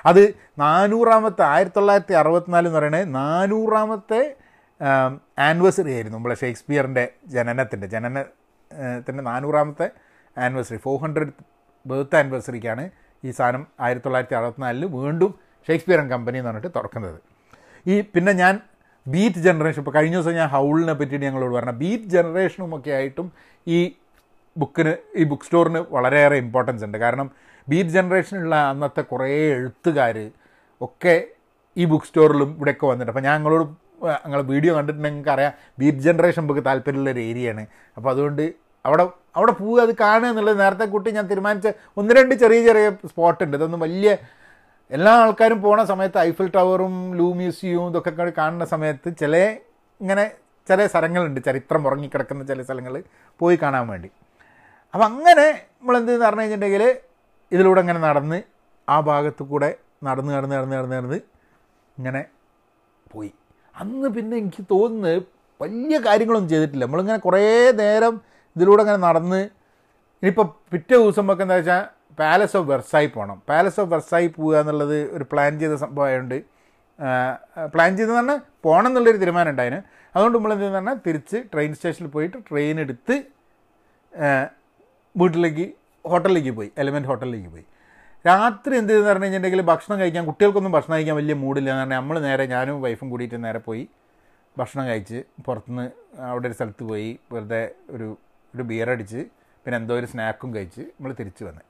അത് 0.05 0.35
നാനൂറാമത്തെ 0.59 1.43
ആയിരത്തി 1.43 1.75
തൊള്ളായിരത്തി 1.75 2.13
അറുപത്തിനാല് 2.13 2.67
എന്ന് 2.67 2.79
പറയുന്നത് 2.79 3.15
നാനൂറാമത്തെ 3.15 4.35
ആനിവേഴ്സറി 5.39 5.91
ആയിരുന്നു 5.91 6.17
നമ്മളെ 6.17 6.35
ഷേക്സ്പിയറിന്റെ 6.35 7.07
ജനനത്തിന്റെ 7.25 7.87
ജനനത്തിന്റെ 7.87 9.23
നാനൂറാമത്തെ 9.23 9.89
ആനിവേഴ്സറി. 10.37 10.77
ഫോർ 10.77 10.97
ഹൺഡ്രഡ് 11.01 11.33
ബർത്ത് 11.85 12.15
ആനിവേഴ്സറിക്കാണ് 12.15 12.89
ഈ 13.25 13.31
സാധനം 13.31 13.67
ആയിരത്തി 13.79 14.05
തൊള്ളായിരത്തി 14.05 14.35
അറുപത്തിനാലിൽ 14.35 14.85
വീണ്ടും 14.85 15.46
ഷേക്സ്പിയർ 15.67 15.97
ആൻഡ് 16.01 16.11
കമ്പനി 16.15 16.37
എന്ന് 16.41 16.51
പറഞ്ഞിട്ട് 16.51 16.71
തുറക്കുന്നത്. 16.77 17.19
ഈ 17.91 17.95
പിന്നെ 18.15 18.33
ഞാൻ 18.43 18.55
ബീറ്റ് 19.13 19.41
ജനറേഷൻ 19.47 19.79
ഇപ്പോൾ 19.81 19.95
കഴിഞ്ഞ 19.97 20.15
ദിവസം 20.17 20.35
ഞാൻ 20.41 20.49
ഹൗളിനെ 20.55 20.93
പറ്റിയിട്ട് 20.99 21.25
ഞങ്ങളോട് 21.27 21.53
പറഞ്ഞ 21.57 21.73
ബീറ്റ് 21.83 22.09
ജനറേഷനും 22.15 22.71
ഒക്കെ 22.77 22.91
ആയിട്ടും 22.99 23.27
ഈ 23.75 23.79
ബുക്കിന് 24.55 24.93
ഈ 25.21 25.23
ബുക്ക് 25.31 25.45
സ്റ്റോറിന് 25.47 25.79
വളരെയേറെ 25.95 26.37
ഇമ്പോർട്ടൻസ് 26.43 26.83
ഉണ്ട്. 26.87 26.97
കാരണം 27.05 27.27
ബീറ്റ് 27.67 27.93
ജനറേഷനുള്ള 27.95 28.55
അന്നത്തെ 28.71 29.01
കുറേ 29.11 29.27
എഴുത്തുകാർ 29.57 30.17
ഒക്കെ 30.81 31.15
ഈ 31.77 31.85
ബുക്ക് 31.91 32.07
സ്റ്റോറിലും 32.09 32.49
ഇവിടെയൊക്കെ 32.57 32.85
വന്നിട്ട്. 32.91 33.11
അപ്പോൾ 33.13 33.25
ഞാൻ 33.27 33.35
ഞങ്ങളോട് 33.39 33.65
ഞങ്ങൾ 34.23 34.39
വീഡിയോ 34.53 34.71
കണ്ടിട്ടുണ്ടെങ്കിൽ 34.77 35.31
അറിയാം 35.33 35.53
ബീറ്റ് 35.81 36.01
ജനറേഷൻ 36.07 36.43
ബുക്ക് 36.49 36.63
താല്പര്യമുള്ള 36.67 37.11
ഒരു 37.15 37.21
ഏരിയയാണ് 37.29 37.63
അപ്പോൾ 37.97 38.09
അതുകൊണ്ട് 38.13 38.43
അവിടെ 38.85 39.03
അവിടെ 39.37 39.53
പോവുക 39.61 39.79
അത് 39.85 39.93
കാണുക 40.01 40.29
എന്നുള്ളത് 40.31 40.57
നേരത്തെ 40.63 40.85
കൂട്ടി 40.91 41.09
ഞാൻ 41.17 41.25
തീരുമാനിച്ച 41.31 41.67
ഒന്ന് 41.99 42.11
രണ്ട് 42.17 42.33
ചെറിയ 42.43 42.59
ചെറിയ 42.67 42.89
സ്പോട്ട് 43.11 43.41
ഉണ്ട്. 43.45 43.55
ഇതൊന്നും 43.59 43.81
വലിയ 43.85 44.11
എല്ലാ 44.95 45.13
ആൾക്കാരും 45.21 45.59
പോണ 45.61 45.79
സമയത്ത് 45.91 46.17
ഐഫിൽ 46.27 46.47
ടവറും 46.55 46.93
ലൂ 47.19 47.27
മ്യൂസിയവും 47.39 47.87
ഇതൊക്കെ 47.91 48.11
കാണുന്ന 48.41 48.65
സമയത്ത് 48.73 49.09
ചില 49.21 49.35
ഇങ്ങനെ 50.01 50.25
ചില 50.67 50.85
സ്ഥലങ്ങളുണ്ട്. 50.91 51.39
ചരിത്രം 51.47 51.81
ഉറങ്ങിക്കിടക്കുന്ന 51.87 52.43
ചില 52.51 52.61
സ്ഥലങ്ങൾ 52.67 52.93
പോയി 53.39 53.57
കാണാൻ 53.63 53.83
വേണ്ടി. 53.91 54.09
അപ്പം 54.93 55.05
അങ്ങനെ 55.11 55.47
നമ്മൾ 55.79 55.93
നമ്മളെന്ത് 55.95 56.11
പറഞ്ഞു 56.25 56.41
കഴിഞ്ഞിട്ടുണ്ടെങ്കിൽ 56.41 56.83
ഇതിലൂടെ 57.51 57.79
ഇങ്ങനെ 57.83 57.99
നടന്ന് 58.07 58.39
ആ 58.87 58.97
ഭാഗത്ത് 59.09 59.43
കൂടെ 59.51 59.69
നടന്ന് 60.07 60.31
നടന്ന് 60.35 60.55
നടന്ന് 60.55 60.75
നടന്ന് 60.77 60.95
നടന്ന് 60.97 61.19
ഇങ്ങനെ 61.97 62.21
പോയി. 63.13 63.31
അന്ന് 63.75 64.07
പിന്നെ 64.15 64.35
എനിക്ക് 64.37 64.63
തോന്നുന്നത് 64.71 65.19
വലിയ 65.61 65.97
കാര്യങ്ങളൊന്നും 66.07 66.49
ചെയ്തിട്ടില്ല. 66.53 66.83
നമ്മളിങ്ങനെ 66.85 67.19
കുറേ 67.27 67.43
നേരം 67.81 68.15
ഇതിലൂടെ 68.55 68.81
ഇങ്ങനെ 68.83 69.01
നടന്ന് 69.07 69.41
ഇനിയിപ്പോൾ 70.23 70.47
പിറ്റേ 70.71 70.95
ദിവസം 70.95 71.23
നമുക്ക് 71.23 71.43
എന്താ 71.45 71.57
വെച്ചാൽ 71.59 71.83
പാലസ് 72.19 72.55
ഓഫ് 72.59 72.67
വെർസായി 72.71 73.07
പോകണം 73.15 73.37
പാലസ് 73.49 73.79
ഓഫ് 73.81 73.89
വെർസായി 73.93 74.27
പോവുക 74.35 74.55
എന്നുള്ളത് 74.61 74.97
ഒരു 75.15 75.25
പ്ലാൻ 75.31 75.53
ചെയ്ത 75.61 75.75
സംഭവമായതുകൊണ്ട് 75.85 76.37
പ്ലാൻ 77.73 77.91
ചെയ്തെന്ന് 77.97 78.19
പറഞ്ഞാൽ 78.19 78.39
പോകണം 78.65 78.89
എന്നുള്ളൊരു 78.89 79.19
തീരുമാനം 79.23 79.51
ഉണ്ടായിന്. 79.53 79.79
അതുകൊണ്ട് 80.15 80.35
നമ്മൾ 80.37 80.51
എന്ത് 80.55 80.65
പറഞ്ഞാൽ 80.75 80.97
തിരിച്ച് 81.07 81.37
ട്രെയിൻ 81.51 81.71
സ്റ്റേഷനിൽ 81.77 82.09
പോയിട്ട് 82.15 82.37
ട്രെയിൻ 82.49 82.75
എടുത്ത് 82.83 83.15
വീട്ടിലേക്ക് 85.15 85.65
ഹോട്ടലിലേക്ക് 86.11 86.53
പോയി 86.59 86.69
എലമെന്റ് 86.81 87.09
ഹോട്ടലിലേക്ക് 87.11 87.51
പോയി. 87.55 87.65
രാത്രി 88.25 88.73
എന്ത് 88.79 88.91
ചെയ്തെന്ന് 88.91 89.09
പറഞ്ഞു 89.11 89.25
കഴിഞ്ഞിട്ടുണ്ടെങ്കിൽ 89.25 89.61
ഭക്ഷണം 89.71 89.97
കഴിക്കാൻ 90.01 90.23
കുട്ടികൾക്കൊന്നും 90.29 90.73
ഭക്ഷണം 90.77 90.95
കഴിക്കാൻ 90.97 91.15
വലിയ 91.21 91.35
മൂഡില്ല 91.43 91.69
എന്ന് 91.71 91.83
പറഞ്ഞാൽ 91.83 91.99
നമ്മൾ 92.01 92.17
നേരെ 92.27 92.45
ഞാനും 92.55 92.81
വൈഫും 92.85 93.07
കൂടിയിട്ട് 93.13 93.37
നേരെ 93.45 93.61
പോയി 93.67 93.83
ഭക്ഷണം 94.59 94.85
കഴിച്ച് 94.89 95.19
പുറത്തുനിന്ന് 95.45 95.85
അവിടെ 96.31 96.47
ഒരു 96.49 96.55
സ്ഥലത്ത് 96.59 96.83
പോയി 96.91 97.09
വെറുതെ 97.33 97.63
ഒരു 97.95 98.07
ഒരു 98.53 98.63
ബിയർ 98.69 98.89
അടിച്ച് 98.93 99.21
പിന്നെ 99.65 99.77
എന്തോ 99.81 99.95
ഒരു 100.01 100.07
സ്നാക്കും 100.11 100.49
കഴിച്ച് 100.55 100.81
നമ്മൾ 100.81 101.11
തിരിച്ച് 101.19 101.43
വന്ന്. 101.47 101.63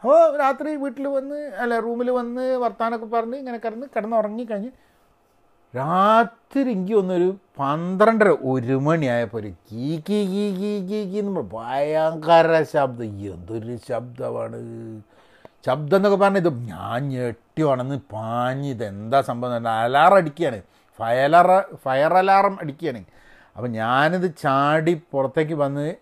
അപ്പോൾ 0.00 0.38
രാത്രി 0.38 0.76
വീട്ടിൽ 0.76 1.06
വന്ന് 1.06 1.34
അല്ല 1.34 1.80
റൂമിൽ 1.80 2.10
വന്ന് 2.10 2.56
വർത്താനൊക്കെ 2.56 3.06
പറഞ്ഞ് 3.06 3.36
ഇങ്ങനെ 3.36 3.58
കിടന്ന് 3.58 3.86
കിടന്ന് 3.96 4.16
ഉറങ്ങിക്കഴിഞ്ഞ് 4.16 4.70
രാത്രി 5.76 6.70
എനിക്ക് 6.70 6.94
ഒന്നൊരു 6.94 7.36
പന്ത്രണ്ടര 7.58 8.28
ഒരു 8.28 8.72
മണിയായപ്പോൾ 8.72 9.38
ഒരു 9.38 9.48
കീ 9.48 10.00
കീ 10.08 10.26
കീ 10.26 10.44
കീ 10.56 10.86
കീ 10.86 11.10
കീ 11.10 11.18
എന്ന് 11.18 11.40
ഭയങ്കര 11.40 12.62
ശബ്ദം. 12.62 13.04
എന്തൊരു 13.04 13.76
ശബ്ദമാണ്. 13.88 14.60
ശബ്ദം 15.66 15.96
എന്നൊക്കെ 15.96 16.18
പറഞ്ഞ 16.24 16.36
ഇത് 16.36 16.52
ഞാൻ 16.54 17.08
ഞെട്ടി 17.08 17.62
ഉണന്ന് 17.62 18.00
പാഞ്ഞ് 18.12 18.84
എന്താ 18.84 19.20
സംഭവം 19.20 19.68
അലാറം 19.68 20.16
അടിക്കുകയാണ്. 20.16 20.62
ഫയലറ 20.98 21.60
ഫയർ 21.60 22.14
അലാറം 22.14 22.58
അടിക്കുകയാണ്. 22.62 23.04
അപ്പം 23.56 23.72
ഞാനിത് 23.72 24.34
ചാടി 24.42 25.02
പുറത്തേക്ക് 25.12 25.54
വന്ന് 25.54 25.94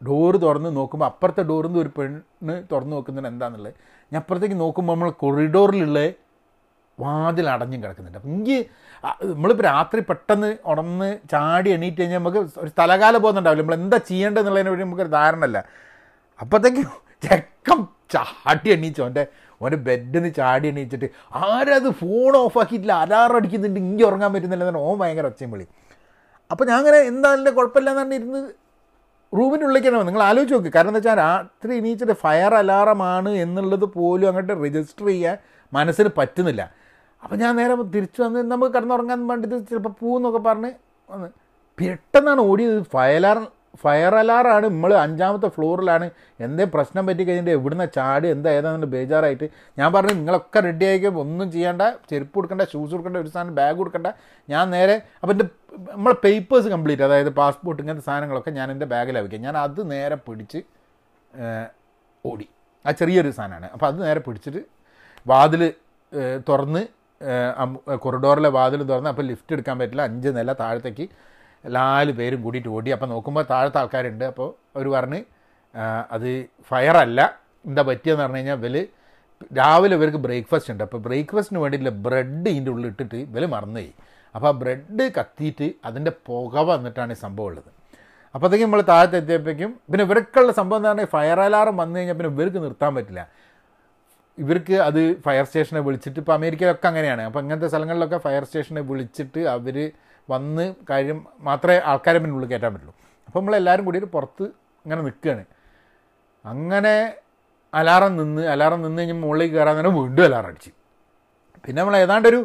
ഡോറ് 0.00 0.38
തുറന്ന് 0.44 0.70
നോക്കുമ്പോൾ 0.78 1.08
അപ്പുറത്തെ 1.10 1.42
ഡോറിൽ 1.50 1.68
നിന്ന് 1.68 1.80
ഒരു 1.84 1.90
പെണ്ണ് 1.98 2.54
തുറന്ന് 2.72 2.92
നോക്കുന്നതിന് 2.96 3.28
എന്താണെന്നുള്ളത് 3.32 3.74
ഞാൻ 4.12 4.18
അപ്പുറത്തേക്ക് 4.22 4.58
നോക്കുമ്പോൾ 4.64 4.94
നമ്മൾ 4.94 5.10
കൊറിഡോറിലുള്ള 5.22 6.00
വാതിൽ 6.98 7.46
അടഞ്ഞും 7.54 7.80
കിടക്കുന്നുണ്ട്. 7.82 8.18
അപ്പം 8.20 8.30
എനിക്ക് 8.36 8.58
നമ്മളിപ്പോൾ 9.32 9.66
രാത്രി 9.72 10.00
പെട്ടെന്ന് 10.08 10.48
ഉണർന്ന് 10.70 11.08
ചാടി 11.32 11.70
എണീറ്റ് 11.76 12.00
കഴിഞ്ഞാൽ 12.00 12.20
നമുക്ക് 12.20 12.40
ഒരു 12.62 12.70
സ്ഥലകാല 12.74 13.14
ബോധമുണ്ടാവില്ല 13.24 13.62
നമ്മൾ 13.62 13.76
എന്താ 13.82 13.98
ചെയ്യേണ്ടതെന്നുള്ളതിനെ 14.10 14.70
പറ്റി 14.72 14.84
നമുക്കൊരു 14.86 15.12
ധാരണ 15.18 15.42
അല്ല 15.48 15.58
അപ്പോഴത്തേക്ക് 16.40 16.82
ചെക്കം 17.26 17.80
ചാടി 18.14 18.68
എണീച്ചു 18.76 19.00
അവന്റെ 19.04 19.24
ഓന്റെ 19.60 19.78
ബെഡിൽ 19.86 20.16
നിന്ന് 20.16 20.30
ചാടി 20.40 20.66
എണീച്ചിട്ട് 20.72 21.08
ആരത് 21.48 21.88
ഫോൺ 22.02 22.32
ഓഫ് 22.42 22.58
ആക്കിയിട്ടില്ല. 22.60 22.94
അലാറം 23.04 23.36
അടിക്കുന്നുണ്ട്. 23.40 23.78
ഇങ്ങനെ 23.84 24.06
ഉറങ്ങാൻ 24.08 24.30
പറ്റുന്നില്ല. 24.34 24.64
എന്നാണ് 24.66 24.82
ഓൻ 24.88 24.96
ഭയങ്കര 25.02 25.26
ഒച്ചയും 25.32 25.50
വിളി 25.54 25.66
അപ്പോൾ 26.50 26.64
ഞാൻ 26.70 26.78
അങ്ങനെ 26.82 26.98
എന്താ 27.10 27.28
അതിന്റെ 27.34 27.52
കുഴപ്പമില്ല 27.58 27.90
എന്നാണ് 27.94 28.40
ഇരുന്ന് 29.32 29.38
റൂമിനുള്ളിലേക്കാണ് 29.38 30.06
നിങ്ങൾ 30.08 30.22
ആലോചിച്ച് 30.22 30.54
നോക്ക്. 30.54 30.70
കാരണം 30.74 30.90
എന്താ 30.90 31.00
വെച്ചാൽ 31.00 31.16
രാത്രി 31.16 31.72
എണീച്ചിട്ട് 31.80 32.12
ഫയർ 32.12 32.54
അലാറമാണ് 32.60 33.30
എന്നുള്ളത് 33.44 33.86
പോലും 33.96 34.26
അങ്ങോട്ട് 34.30 34.54
രജിസ്റ്റർ 34.64 35.06
ചെയ്യാൻ 35.06 35.36
മനസ്സിന് 35.72 36.10
പറ്റുന്നില്ല. 36.18 36.62
അപ്പം 37.22 37.36
ഞാൻ 37.42 37.52
നേരെ 37.60 37.74
തിരിച്ചു 37.94 38.20
വന്ന് 38.22 38.40
നമുക്ക് 38.50 38.72
കിടന്നുറങ്ങാൻ 38.74 39.20
വേണ്ടിയിട്ട് 39.30 39.68
ചിലപ്പോൾ 39.70 39.94
പൂന്നൊക്കെ 40.00 40.40
പറഞ്ഞ് 40.48 40.70
വന്ന് 41.10 41.28
പെട്ടെന്നാണ് 41.78 42.40
ഓടിയത്. 42.50 42.82
ഫയലാർ 42.94 43.38
ഫയർ 43.82 44.14
അലാറാണ് 44.20 44.66
നമ്മൾ 44.72 44.92
അഞ്ചാമത്തെ 45.02 45.48
ഫ്ലോറിലാണ് 45.56 46.06
എന്തേ 46.46 46.64
പ്രശ്നം 46.74 47.04
പറ്റി 47.08 47.22
കഴിഞ്ഞിട്ട് 47.26 47.54
എവിടുന്ന 47.58 47.84
ചാടി 47.96 48.28
എന്താ 48.34 48.50
ബേജാറായിട്ട് 48.94 49.46
ഞാൻ 49.80 49.88
പറഞ്ഞു 49.96 50.14
നിങ്ങളൊക്കെ 50.20 50.60
റെഡി 50.66 50.84
ആയിരിക്കും. 50.88 51.18
ഒന്നും 51.24 51.46
ചെയ്യേണ്ട. 51.54 51.82
ചെരുപ്പ് 52.10 52.34
കൊടുക്കണ്ട 52.38 52.64
ഷൂസ് 52.72 52.92
കൊടുക്കേണ്ട 52.94 53.18
ഒരു 53.24 53.30
സാധനം 53.34 53.54
ബാഗ് 53.60 53.76
കൊടുക്കണ്ട 53.80 54.08
ഞാൻ 54.48 54.64
നേരെ 54.76 54.96
അപ്പം 55.20 55.32
എന്റെ 55.34 55.46
നമ്മളെ 55.94 56.16
പേപ്പേഴ്സ് 56.24 56.68
കംപ്ലീറ്റ് 56.74 57.04
അതായത് 57.08 57.32
പാസ്പോർട്ട് 57.40 57.80
ഇങ്ങനത്തെ 57.84 58.06
സാധനങ്ങളൊക്കെ 58.10 58.52
ഞാൻ 58.58 58.68
എന്റെ 58.74 58.88
ബാഗിലാണ് 58.94 59.24
വയ്ക്കുക 59.26 59.42
ഞാൻ 59.48 59.58
അത് 59.64 59.80
നേരെ 59.94 60.18
പിടിച്ച് 60.26 60.60
ഓടി. 62.24 62.46
ആ 62.84 62.90
ചെറിയൊരു 63.00 63.30
സാധനമാണ് 63.38 63.66
അപ്പോൾ 63.74 63.88
അത് 63.90 63.98
നേരെ 64.06 64.20
പിടിച്ചിട്ട് 64.28 64.62
വാതിൽ 65.26 65.62
തുറന്ന് 66.48 66.82
കൊറിഡോറിലെ 68.04 68.50
വാതിൽ 68.58 68.80
തുറന്ന് 68.90 69.10
അപ്പോൾ 69.12 69.26
ലിഫ്റ്റ് 69.30 69.52
എടുക്കാൻ 69.56 69.76
പറ്റില്ല. 69.80 70.02
അഞ്ച് 70.10 70.30
നില 70.36 70.52
താഴത്തേക്ക് 70.60 71.06
നാല് 71.64 72.12
പേരും 72.18 72.40
കൂടിയിട്ട് 72.44 72.70
ഓടി. 72.76 72.90
അപ്പോൾ 72.96 73.08
നോക്കുമ്പോൾ 73.14 73.44
താഴത്തെ 73.52 73.78
ആൾക്കാരുണ്ട്. 73.82 74.24
അപ്പോൾ 74.32 74.48
അവർ 74.76 74.86
പറഞ്ഞ് 74.96 75.20
അത് 76.14 76.30
ഫയർ 76.70 76.96
അല്ല 77.04 77.20
എന്താ 77.68 77.82
പറ്റിയെന്ന് 77.88 78.22
പറഞ്ഞു 78.24 78.40
കഴിഞ്ഞാൽ 78.40 78.58
ഇവർ 78.60 78.76
രാവിലെ 79.58 79.94
ഇവർക്ക് 79.98 80.20
ബ്രേക്ക്ഫാസ്റ്റ് 80.26 80.72
ഉണ്ട്. 80.72 80.84
അപ്പോൾ 80.86 81.00
ബ്രേക്ക്ഫാസ്റ്റിന് 81.06 81.60
വേണ്ടിയിട്ടുള്ള 81.62 81.94
ബ്രെഡ് 82.06 82.48
ഇതിന്റെ 82.54 82.70
ഉള്ളിൽ 82.74 82.88
ഇട്ടിട്ട് 82.92 83.18
ഇവർ 83.26 83.44
മറന്നുപോയി. 83.56 83.92
അപ്പോൾ 84.34 84.48
ആ 84.52 84.54
ബ്രെഡ് 84.62 85.04
കത്തിയിട്ട് 85.18 85.68
അതിന്റെ 85.88 86.12
പുക 86.26 86.64
വന്നിട്ടാണ് 86.70 87.12
ഈ 87.16 87.18
സംഭവം 87.26 87.46
ഉള്ളത്. 87.50 87.70
അപ്പോഴത്തേക്കും 88.34 88.66
നമ്മൾ 88.68 88.82
താഴത്തെ 88.90 89.16
എത്തിയപ്പോഴേക്കും 89.20 89.70
പിന്നെ 89.90 90.04
ഇവർക്കുള്ള 90.08 90.52
സംഭവം 90.58 90.78
എന്ന് 90.80 90.88
പറഞ്ഞാൽ 90.88 91.08
ഫയർ 91.14 91.38
അലാറം 91.44 91.76
വന്നു 91.82 91.96
കഴിഞ്ഞാൽ 91.98 92.16
പിന്നെ 92.18 92.30
ഇവർക്ക് 92.34 92.60
നിർത്താൻ 92.66 92.92
പറ്റില്ല. 92.96 93.22
ഇവർക്ക് 94.38 94.76
അത് 94.88 95.00
ഫയർ 95.24 95.44
സ്റ്റേഷനെ 95.48 95.80
വിളിച്ചിട്ട് 95.86 96.18
ഇപ്പോൾ 96.22 96.34
അമേരിക്കയിലൊക്കെ 96.38 96.88
അങ്ങനെയാണ്. 96.90 97.22
അപ്പോൾ 97.28 97.40
ഇങ്ങനത്തെ 97.44 97.68
സ്ഥലങ്ങളിലൊക്കെ 97.72 98.18
ഫയർ 98.26 98.44
സ്റ്റേഷനെ 98.48 98.82
വിളിച്ചിട്ട് 98.90 99.40
അവർ 99.54 99.76
വന്ന് 100.32 100.64
കാര്യം 100.90 101.18
മാത്രമേ 101.48 101.78
ആൾക്കാരെ 101.90 102.18
പിന്നെ 102.22 102.34
ഉള്ളിൽ 102.36 102.48
കയറ്റാൻ 102.50 102.72
പറ്റുള്ളൂ. 102.74 102.94
അപ്പോൾ 103.26 103.38
നമ്മളെല്ലാവരും 103.40 103.84
കൂടി 103.88 103.98
പുറത്ത് 104.16 104.44
ഇങ്ങനെ 104.84 105.00
നിൽക്കുകയാണ്. 105.08 105.44
അങ്ങനെ 106.44 106.94
അലാറം 107.72 108.12
നിന്ന് 108.20 108.42
അലാറം 108.52 108.80
നിന്ന് 108.84 109.00
കഴിഞ്ഞാൽ 109.00 109.18
മുകളിലേക്ക് 109.24 109.54
കയറാൻ 109.56 109.74
തന്നെ 109.78 109.92
വീണ്ടും 109.98 110.22
അലാറം 110.28 110.48
അടിച്ച്. 110.52 110.70
പിന്നെ 111.64 111.78
നമ്മൾ 111.82 111.96
ഏതാണ്ടൊരു 112.04 112.40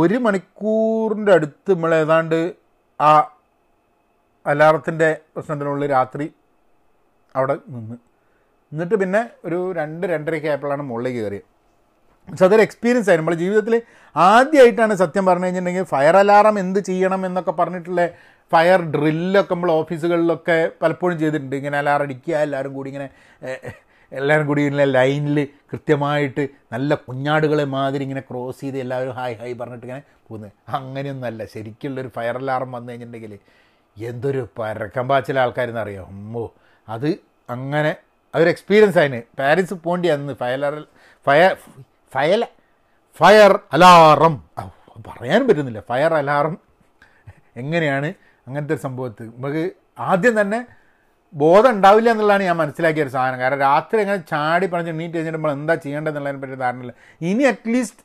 ഒരു 0.00 0.18
മണിക്കൂറിന്റെ 0.26 1.32
അടുത്ത് 1.36 1.70
നമ്മൾ 1.74 1.92
ഏതാണ്ട് 2.02 2.38
ആ 3.00 3.10
അലാറത്തിന്റെ 4.46 5.08
പ്രശ്നത്തിനുള്ളിൽ 5.34 5.90
രാത്രി 5.96 6.26
അവിടെ 7.34 7.54
നിന്ന്. 7.74 7.96
എന്നിട്ട് 8.72 8.96
പിന്നെ 9.02 9.20
ഒരു 9.46 9.58
രണ്ട് 9.78 10.04
രണ്ടരയ്ക്ക് 10.12 10.48
ആയപ്പോഴാണ് 10.50 10.82
മുകളിലേക്ക് 10.90 11.20
കയറിയത്. 11.20 11.46
പക്ഷെ 12.28 12.44
അതൊരു 12.48 12.62
എക്സ്പീരിയൻസ് 12.66 13.08
ആയിരുന്നു. 13.10 13.30
നമ്മുടെ 13.30 13.42
ജീവിതത്തിൽ 13.44 13.74
ആദ്യമായിട്ടാണ് 14.16 14.94
സത്യം 15.02 15.26
പറഞ്ഞു 15.26 15.46
കഴിഞ്ഞിട്ടുണ്ടെങ്കിൽ 15.46 15.84
ഫയർ 15.94 16.16
അലാറം 16.16 16.56
എന്ത് 16.64 16.80
ചെയ്യണം 16.90 17.26
എന്നൊക്കെ 17.26 17.52
പറഞ്ഞിട്ടുള്ള 17.60 18.02
ഫയർ 18.52 18.80
ഡ്രില്ലൊക്കെ 18.94 19.52
നമ്മൾ 19.54 19.70
ഓഫീസുകളിലൊക്കെ 19.70 20.58
പലപ്പോഴും 20.82 21.16
ചെയ്തിട്ടുണ്ട്. 21.22 21.56
ഇങ്ങനെ 21.60 21.78
അലാറം 21.78 22.04
അടിക്കുക 22.06 22.34
എല്ലാവരും 22.46 22.72
കൂടി 22.74 22.88
ഇങ്ങനെ 22.92 23.08
എല്ലാവരും 24.12 24.46
കൂടി 24.48 24.60
ഇങ്ങനെ 24.62 24.84
ലൈനിൽ 24.96 25.38
കൃത്യമായിട്ട് 25.70 26.42
നല്ല 26.72 26.94
കുഞ്ഞാടുകളെ 27.06 27.64
മാതിരി 27.76 28.02
ഇങ്ങനെ 28.06 28.22
ക്രോസ് 28.28 28.60
ചെയ്ത് 28.60 28.78
എല്ലാവരും 28.78 29.14
ഹായ് 29.18 29.34
ഹായ് 29.40 29.54
പറഞ്ഞിട്ട് 29.60 29.86
ഇങ്ങനെ 29.86 30.02
പോകുന്നത്. 30.28 30.52
അങ്ങനെയൊന്നുമല്ല. 30.78 31.44
ശരിക്കുള്ളൊരു 31.54 32.10
ഫയർ 32.16 32.36
അലാറം 32.42 32.70
വന്നു 32.76 32.90
കഴിഞ്ഞിട്ടുണ്ടെങ്കിൽ 32.92 33.34
എന്തൊരു 33.96 34.42
പരക്കം 34.58 35.04
പാച്ചിലെ 35.10 35.40
ആൾക്കാരെന്ന് 35.44 35.82
അറിയാം? 35.84 36.06
അമ്മോ 36.14 36.44
അത് 36.88 37.10
അങ്ങനെ 37.48 37.92
അതൊരു 38.34 38.50
എക്സ്പീരിയൻസ് 38.54 38.98
ആയിരുന്നു 39.02 39.22
പാരീസ് 39.40 39.74
പോണ്ടി 39.86 40.08
അന്ന്. 40.14 40.32
Fire 40.42 40.74
fire 41.26 41.52
file 42.14 42.42
fire 43.18 43.52
alarm. 43.74 44.34
പറയാനും 45.08 45.48
പറ്റുന്നില്ല. 45.48 45.80
Fire 45.90 46.14
alarm. 46.14 46.54
എങ്ങനെയാണ് 47.62 48.08
അങ്ങനത്തെ 48.46 48.74
ഒരു 48.74 48.82
സംഭവത്തിൽ 48.86 49.26
നമുക്ക് 49.36 49.62
ആദ്യം 49.98 50.34
തന്നെ 50.40 50.58
ബോധം 51.34 51.70
ഉണ്ടാവില്ല 51.70 52.08
എന്നുള്ളതാണ് 52.10 52.42
ഞാൻ 52.48 52.56
മനസ്സിലാക്കിയ 52.56 53.02
ഒരു 53.02 53.12
സാധനം. 53.14 53.38
കാരണം 53.42 53.60
രാത്രി 53.60 53.98
എങ്ങനെ 54.00 54.20
ചാടി 54.32 54.66
പറഞ്ഞ് 54.66 54.90
എണ്ണീറ്റ് 54.94 55.14
കഴിഞ്ഞിട്ട് 55.16 55.38
നമ്മൾ 55.38 55.52
എന്താ 55.52 55.74
ചെയ്യേണ്ടതെന്നുള്ളതിനെ 55.84 56.40
പറ്റി 56.42 56.56
ധാരണയില്ല. 56.64 56.92
ഇനി 57.20 57.44
അറ്റ്ലീസ്റ്റ് 57.52 58.02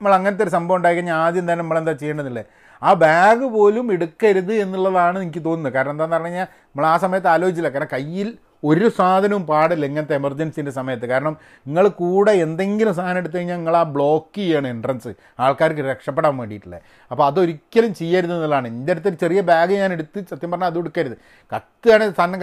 നമ്മൾ 0.00 0.12
അങ്ങനത്തെ 0.18 0.42
ഒരു 0.42 0.52
സംഭവം 0.56 0.76
ഉണ്ടായി 0.76 0.94
കഴിഞ്ഞാൽ 0.94 1.16
ആദ്യം 1.24 1.44
തന്നെ 1.48 1.60
നമ്മളെന്താ 1.62 1.92
ചെയ്യേണ്ടതില്ലേ? 1.92 2.44
ആ 2.82 2.92
ബാഗ് 2.92 3.46
പോലും 3.56 3.92
എടുക്കരുത് 3.92 4.52
എന്നുള്ളതാണ് 4.52 5.18
എനിക്ക് 5.24 5.44
തോന്നുന്നത്. 5.44 5.74
കാരണം 5.74 5.90
എന്താണെന്ന് 5.90 6.16
പറഞ്ഞു 6.16 6.30
കഴിഞ്ഞാൽ 6.30 6.48
നമ്മൾ 6.66 6.86
ആ 6.86 6.96
സമയത്ത് 7.04 7.28
ആലോചിച്ചില്ല. 7.34 7.68
കാരണം 7.68 7.92
കയ്യിൽ 7.92 8.38
ഒരു 8.70 8.88
സാധനവും 8.98 9.44
പാടില്ല 9.50 9.84
ഇങ്ങനത്തെ 9.90 10.14
എമർജൻസിന്റെ 10.20 10.72
സമയത്ത്. 10.78 11.06
കാരണം 11.12 11.34
നിങ്ങൾ 11.66 11.84
കൂടെ 12.02 12.32
എന്തെങ്കിലും 12.44 12.94
സാധനം 12.98 13.20
എടുത്തു 13.22 13.36
കഴിഞ്ഞാൽ 13.36 13.58
നിങ്ങൾ 13.60 13.76
ആ 13.80 13.84
ബ്ലോക്ക് 13.96 14.36
ചെയ്യാണ് 14.40 14.68
എൻട്രൻസ് 14.74 15.10
ആൾക്കാർക്ക് 15.44 15.84
രക്ഷപ്പെടാൻ 15.92 16.34
വേണ്ടിയിട്ടുള്ളത് 16.40 16.82
അപ്പോൾ 17.10 17.24
അതൊരിക്കലും 17.30 17.92
ചെയ്യരുത് 18.00 18.34
എന്നുള്ളതാണ്. 18.36 18.68
എന്റെ 18.74 18.92
അടുത്തൊരു 18.94 19.18
ചെറിയ 19.24 19.40
ബാഗ് 19.50 19.74
ഞാൻ 19.82 19.92
എടുത്ത് 19.96 20.24
സത്യം 20.32 20.50
പറഞ്ഞാൽ 20.54 20.70
അത് 20.72 20.78
എടുക്കരുത്. 20.84 21.16
കത്തുകയാണെങ്കിൽ 21.52 22.16
സാധനം 22.20 22.40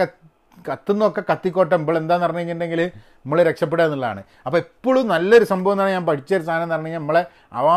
കത്തുന്നൊക്കെ 0.68 1.22
കത്തിക്കോട്ടെ. 1.30 1.74
ഇപ്പോൾ 1.82 1.96
എന്താന്ന് 2.00 2.24
പറഞ്ഞു 2.24 2.40
കഴിഞ്ഞിട്ടുണ്ടെങ്കിൽ 2.40 2.80
നമ്മൾ 3.22 3.38
രക്ഷപ്പെടുക 3.48 3.84
എന്നുള്ളതാണ്. 3.88 4.20
അപ്പോൾ 4.46 4.58
എപ്പോഴും 4.64 5.04
നല്ലൊരു 5.14 5.46
സംഭവം 5.52 5.74
എന്നാണ് 5.76 5.92
ഞാൻ 5.96 6.04
പഠിച്ചൊരു 6.10 6.44
സാധനം 6.48 6.64
എന്ന് 6.64 6.74
പറഞ്ഞു 6.74 6.88
കഴിഞ്ഞാൽ 6.88 7.02
നമ്മളെ 7.04 7.22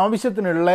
ആവശ്യത്തിനുള്ള 0.02 0.70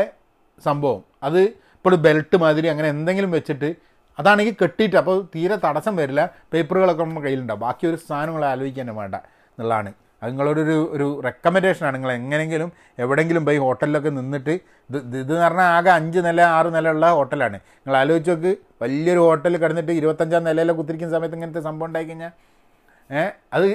സംഭവം. 0.67 1.01
അത് 1.27 1.41
ഇപ്പോൾ 1.77 1.93
ബെൽറ്റ് 2.05 2.37
മാതിരി 2.43 2.67
അങ്ങനെ 2.71 2.87
എന്തെങ്കിലും 2.95 3.31
വെച്ചിട്ട് 3.37 3.69
അതാണെങ്കിൽ 4.17 4.55
കെട്ടിയിട്ട് 4.55 4.97
അപ്പോൾ 4.97 5.17
തീരെ 5.33 5.55
തടസ്സം 5.63 5.95
വരില്ല 5.95 6.21
പേപ്പറുകളൊക്കെ 6.51 7.03
നമ്മുടെ 7.03 7.23
കയ്യിലുണ്ടാവും 7.25 7.61
ബാക്കി 7.61 7.85
ഒരു 7.87 7.97
സാധനങ്ങൾ 8.03 8.43
ആലോചിക്കാൻ 8.45 8.89
വേണ്ട 8.95 9.17
എന്നുള്ളതാണ് 9.51 9.91
അത് 10.21 10.29
നിങ്ങളൊരു 10.29 10.63
ഒരു 10.93 11.05
റെക്കമെൻഡേഷനാണ് 11.25 11.95
നിങ്ങൾ 11.95 12.11
എങ്ങനെയെങ്കിലും 12.13 12.69
എവിടെയെങ്കിലും 12.97 13.43
പോയി 13.45 13.59
ഹോട്ടലിലൊക്കെ 13.63 14.11
നിന്നിട്ട് 14.17 14.53
ഇത് 14.89 14.97
ഇത് 14.97 15.17
എന്ന് 15.21 15.43
പറഞ്ഞാൽ 15.45 15.69
ആകെ 15.69 15.91
അഞ്ച് 15.91 16.19
നില 16.19 16.41
ആറ് 16.51 16.69
നില 16.75 16.89
ഉള്ള 16.89 17.07
ഹോട്ടലാണ് 17.11 17.57
നിങ്ങൾ 17.77 17.95
ആലോചിച്ച് 18.01 18.31
നോക്ക് 18.31 18.51
വലിയൊരു 18.81 19.21
ഹോട്ടലിൽ 19.27 19.57
കിടന്നിട്ട് 19.57 19.93
ഇരുപത്തഞ്ചാം 19.93 20.43
നിലയിലൊക്കെ 20.49 20.79
കുത്തിരിക്കുന്ന 20.79 21.13
സമയത്ത് 21.15 21.37
ഇങ്ങനത്തെ 21.39 21.63
സംഭവം 21.69 21.87
ഉണ്ടായി 21.87 22.07
കഴിഞ്ഞാൽ 22.07 22.33
ഏ 23.09 23.23
അത് 23.53 23.67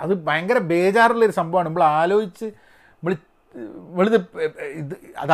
അത് 0.00 0.12
ഭയങ്കര 0.26 0.58
ബേജാറുള്ളൊരു 0.70 1.36
സംഭവമാണ് 1.40 1.68
നമ്മൾ 1.68 1.84
ആലോചിച്ച് 1.94 2.46
നമ്മൾ 2.94 3.14
നമ്മളിത് 3.86 4.18
ഇത് 4.76 4.94
അത് 5.18 5.32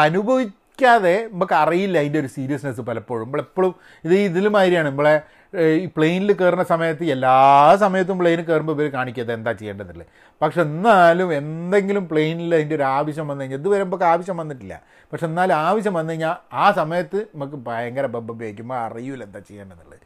അനുഭവിക്കാതെ 0.73 1.15
നമുക്ക് 1.33 1.55
അറിയില്ല 1.63 1.97
അതിന്റെ 2.03 2.19
ഒരു 2.23 2.31
സീരിയസ്നെസ് 2.37 2.83
പലപ്പോഴും. 2.89 3.25
നമ്മളെപ്പോഴും 3.27 3.73
ഇത് 4.07 4.15
ഇതിൽ 4.29 4.45
മാതിരിയാണ് 4.57 4.89
നമ്മളെ 4.91 5.15
ഈ 5.85 5.87
പ്ലെയിനിൽ 5.97 6.31
കയറുന്ന 6.41 6.65
സമയത്ത് 6.73 7.05
എല്ലാ 7.15 7.33
സമയത്തും 7.83 8.17
പ്ലെയിനിൽ 8.21 8.45
കയറുമ്പോൾ 8.49 8.75
ഇവർ 8.77 8.87
കാണിക്കാതെ 8.95 9.33
എന്താ 9.39 9.53
ചെയ്യേണ്ടതില്ല 9.61 10.05
പക്ഷെ 10.41 10.61
എന്നാലും 10.69 11.29
എന്തെങ്കിലും 11.41 12.05
പ്ലെയിനിൽ 12.13 12.55
അതിന്റെ 12.59 12.77
ഒരു 12.79 12.87
ആവശ്യം 12.99 13.27
വന്നു 13.31 13.43
കഴിഞ്ഞാൽ 13.43 13.61
ഇതുവരെ 13.63 13.83
നമുക്ക് 13.87 14.07
ആവശ്യം 14.13 14.37
വന്നിട്ടില്ല. 14.43 14.75
പക്ഷെ 15.13 15.27
എന്നാലും 15.31 15.57
ആവശ്യം 15.69 15.95
വന്നു 15.99 16.13
കഴിഞ്ഞാൽ 16.13 16.35
ആ 16.65 16.67
സമയത്ത് 16.81 17.19
നമുക്ക് 17.35 17.59
ഭയങ്കര 17.69 18.07
ബബ്ബ 18.15 18.31
ഉപയോഗിക്കുമ്പോൾ 18.37 18.79
അറിയൂല 18.87 19.23
എന്താ 19.29 19.43
ചെയ്യേണ്ടതെന്നുള്ളത്. 19.49 20.02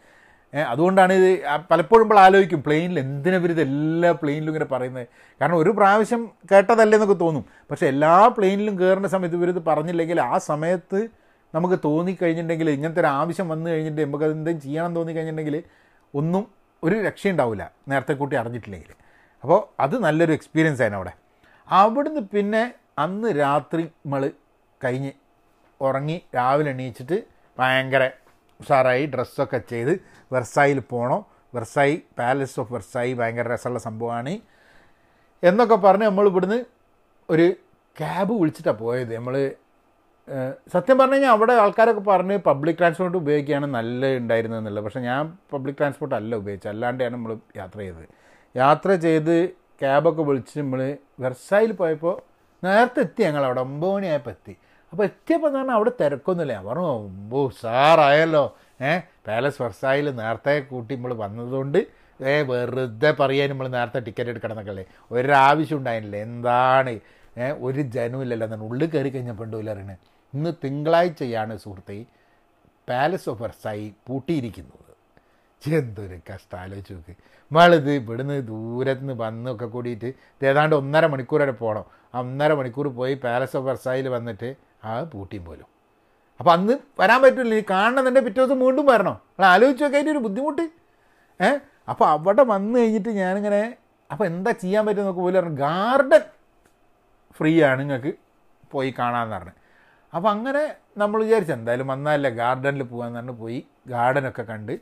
അതുകൊണ്ടാണ് 0.70 1.12
ഇത് 1.12 1.30
പലപ്പോഴും 1.70 2.02
നമ്മൾ 2.04 2.18
ആലോചിക്കും 2.24 2.60
പ്ലെയിനിൽ 2.62 2.98
എന്തിനാ 2.98 3.38
ഇവരിത് 3.40 3.60
എല്ലാ 3.60 4.10
പ്ലെയിനിലും 4.20 4.50
ഇങ്ങനെ 4.52 4.68
പറയുന്നത് 4.72 5.06
കാരണം 5.40 5.56
ഒരു 5.62 5.70
പ്രാവശ്യം 5.70 6.22
കേട്ടതല്ലേ 6.52 6.96
എന്നൊക്കെ 6.98 7.16
തോന്നും. 7.24 7.44
പക്ഷേ 7.70 7.86
എല്ലാ 7.86 8.12
പ്ലെയിനിലും 8.36 8.74
കയറുന്ന 8.80 9.08
സമയത്ത് 9.14 9.36
ഇവരിത് 9.36 9.60
പറഞ്ഞില്ലെങ്കിൽ 9.70 10.20
ആ 10.20 10.38
സമയത്ത് 10.50 11.00
നമുക്ക് 11.54 11.76
തോന്നിക്കഴിഞ്ഞിട്ടുണ്ടെങ്കിൽ 11.84 12.70
ഇങ്ങനത്തെ 12.70 13.00
ഒരു 13.00 13.10
ആവശ്യം 13.18 13.48
വന്നു 13.48 13.68
കഴിഞ്ഞിട്ട് 13.70 14.00
നമുക്ക് 14.06 14.24
എന്തെങ്കിലും 14.24 14.60
ചെയ്യണം 14.66 14.94
തോന്നിക്കഴിഞ്ഞിട്ടുണ്ടെങ്കിൽ 14.96 15.62
ഒന്നും 16.14 16.44
ഒരു 16.82 16.96
രക്ഷയുണ്ടാവില്ല 17.06 17.64
നേരത്തെ 17.88 18.14
കൂട്ടി 18.14 18.36
അറിഞ്ഞിട്ടില്ലെങ്കിൽ. 18.36 18.92
അപ്പോൾ 19.44 19.60
അത് 19.84 19.94
നല്ലൊരു 20.04 20.32
എക്സ്പീരിയൻസ് 20.32 20.82
ആയിരുന്നു 20.82 21.00
അവിടെ. 21.00 21.12
അവിടുന്ന് 21.68 22.22
പിന്നെ 22.34 22.74
അന്ന് 22.98 23.28
രാത്രി 23.40 23.82
നമ്മൾ 23.82 24.22
കഴിഞ്ഞ് 24.84 25.12
ഉറങ്ങി 25.80 26.16
രാവിലെ 26.36 26.70
എണീച്ചിട്ട് 26.70 27.16
ഭയങ്കര 27.58 28.04
ഉഷാറായി 28.60 29.04
ഡ്രസ്സൊക്കെ 29.14 29.60
ചെയ്ത് 29.72 29.92
വെർസായിൽ 30.34 30.78
പോകണം 30.92 31.20
വെർസായി 31.54 31.94
പാലസ് 32.18 32.56
ഓഫ് 32.60 32.72
വെർസായി 32.74 33.12
ഭയങ്കര 33.12 33.46
രസമുള്ള 33.54 33.80
സംഭവമാണ്. 33.88 34.34
എന്നൊക്കെ 35.42 35.76
പറഞ്ഞ് 35.84 36.06
നമ്മൾ 36.10 36.26
ഇവിടുന്ന് 36.32 36.58
ഒരു 37.28 37.46
ക്യാബ് 37.98 38.32
വിളിച്ചിട്ടാണ് 38.40 38.78
പോയത്. 38.78 39.12
നമ്മൾ 39.18 39.36
സത്യം 40.74 40.96
പറഞ്ഞു 40.98 41.16
കഴിഞ്ഞാൽ 41.16 41.32
അവിടെ 41.36 41.54
ആൾക്കാരൊക്കെ 41.64 42.02
പറഞ്ഞ് 42.12 42.36
പബ്ലിക് 42.46 42.78
ട്രാൻസ്പോർട്ട് 42.78 43.18
ഉപയോഗിക്കുകയാണ് 43.22 43.66
നല്ല 43.76 44.16
ഉണ്ടായിരുന്നതെന്നുള്ളത് 44.20 44.84
പക്ഷേ 44.84 45.00
ഞാൻ 45.00 45.22
പബ്ലിക് 45.52 45.78
ട്രാൻസ്പോർട്ട് 45.80 46.16
അല്ല 46.20 46.32
ഉപയോഗിച്ചത്. 46.42 46.72
അല്ലാണ്ടാണ് 46.72 47.12
നമ്മൾ 47.16 47.32
യാത്ര 47.60 47.78
ചെയ്തത്. 47.78 48.06
യാത്ര 48.54 48.94
ചെയ്ത് 49.06 49.36
ക്യാബൊക്കെ 49.82 50.22
വിളിച്ച് 50.22 50.54
നമ്മൾ 50.60 50.80
വെർസായിൽ 51.24 51.72
പോയപ്പോൾ 51.80 52.16
നേരത്തെ 52.62 53.00
എത്തി 53.06 53.22
ഞങ്ങൾ 53.22 53.44
അവിടെ 53.48 53.60
ഒമ്പത് 53.66 53.92
മണിയായപ്പോൾ 53.94 54.30
എത്തി. 54.30 54.54
അപ്പോൾ 54.96 55.06
എത്തിയപ്പോൾ 55.08 55.48
എന്ന് 55.48 55.58
പറഞ്ഞാൽ 55.58 55.76
അവിടെ 55.78 55.90
തിരക്കൊന്നുമില്ല. 56.00 56.52
ഞാൻ 56.56 56.64
പറഞ്ഞു 56.66 56.84
ഓ 57.38 57.40
സാറായല്ലോ. 57.62 58.42
ഏഹ് 58.90 59.00
പാലസ് 59.26 59.58
വെർസായിൽ 59.62 60.06
നേരത്തെ 60.20 60.54
കൂട്ടി 60.70 60.94
നമ്മൾ 60.96 61.12
വന്നതുകൊണ്ട് 61.14 61.78
ഏ 62.20 62.34
വെറുതെ 62.50 63.10
പറയാൻ 63.20 63.50
നമ്മൾ 63.52 63.66
നേരത്തെ 63.74 64.00
ടിക്കറ്റ് 64.06 64.30
എടുക്കണം 64.32 64.54
എന്നൊക്കെ 64.54 64.72
അല്ലേ 64.74 64.84
ഒരാവശ്യം 65.10 65.78
ഉണ്ടായിരുന്നില്ല 65.78 66.22
എന്താണ്? 66.28 66.94
ഏഹ് 67.42 67.56
ഒരു 67.66 67.82
ജനമില്ലല്ലോ 67.96 68.46
എന്നാണ് 68.46 68.66
ഉള്ളിൽ 68.68 68.88
കയറി 68.94 69.10
കഴിഞ്ഞപ്പോൾ 69.14 69.44
ഉണ്ടോ 69.44 69.58
അറിയണേ 69.72 69.96
ഇന്ന് 70.34 70.52
തിങ്കളാഴ്ചയാണ് 70.64 71.56
സുഹൃത്തെ 71.64 71.98
പാലസ് 72.90 73.28
ഓഫ് 73.32 73.42
വെർസായി 73.42 73.94
പൂട്ടിയിരിക്കുന്നത്. 74.06 74.92
എന്തൊരു 75.62 76.18
കഷ്ടം 76.30 76.58
ആലോചിച്ച് 76.62 76.94
നോക്ക്. 76.94 77.14
നമ്മളിത് 77.50 77.90
ഇവിടുന്ന് 78.00 78.38
ദൂരത്ത് 78.52 79.00
നിന്ന് 79.00 79.14
വന്നൊക്കെ 79.24 79.66
കൂടിയിട്ട് 79.74 80.08
ഏതാണ്ട് 80.50 80.76
ഒന്നര 80.76 81.06
മണിക്കൂർ 81.06 81.42
വരെ 81.42 81.56
പോകണം 81.64 81.84
ആ 82.14 82.20
ഒന്നര 82.20 82.52
മണിക്കൂർ 82.60 82.88
പോയി 83.00 83.14
പാലസ് 83.26 83.56
ഓഫ് 83.60 83.66
വെർസായിൽ 83.68 84.08
വന്നിട്ട് 84.16 84.50
ആ 84.84 85.02
പൂട്ടിയും 85.02 85.44
പോലും. 85.44 85.66
അപ്പോൾ 86.40 86.50
അന്ന് 86.50 86.72
വരാൻ 87.00 87.22
പറ്റില്ല 87.22 87.54
ഈ 87.54 87.62
കാണുന്നതിന്റെ 87.70 88.20
പിറ്റേ 88.20 88.44
ദിവസം 88.44 88.60
വീണ്ടും 88.60 88.86
വരണം? 88.86 89.12
നമ്മൾ 89.12 89.46
ആലോചിച്ച് 89.46 89.84
നോക്കി 89.84 89.96
അതിന്റെ 89.96 90.12
ഒരു 90.12 90.18
ബുദ്ധിമുട്ട്. 90.18 90.62
ഏ? 91.40 91.58
അപ്പോൾ 91.88 92.08
അവിടെ 92.08 92.42
വന്നു 92.42 92.78
കഴിഞ്ഞിട്ട് 92.78 93.08
ഞാനിങ്ങനെ 93.08 93.76
അപ്പോൾ 94.12 94.24
എന്താ 94.24 94.50
ചെയ്യാൻ 94.50 94.86
പറ്റുമെന്ന് 94.86 95.08
നോക്കി 95.08 95.20
പോലും 95.20 95.40
പറഞ്ഞു 95.40 95.56
ഗാർഡൻ 95.56 96.20
ഫ്രീ 97.38 97.62
ആണ് 97.62 97.80
നിങ്ങൾക്ക് 97.80 98.14
പോയി 98.70 98.94
കാണാമെന്ന് 98.98 99.36
പറഞ്ഞു. 99.36 99.52
അപ്പോൾ 100.14 100.28
അങ്ങനെ 100.28 100.74
നമ്മൾ 100.96 101.24
വിചാരിച്ചു 101.24 101.52
എന്തായാലും 101.52 101.86
വന്നാലേ 101.86 102.30
ഗാർഡനിൽ 102.30 102.82
പോകാമെന്ന് 102.82 103.18
പറഞ്ഞു 103.18 103.32
പോയി 103.32 103.66
ഗാർഡനൊക്കെ 103.88 104.42
കണ്ട്. 104.42 104.72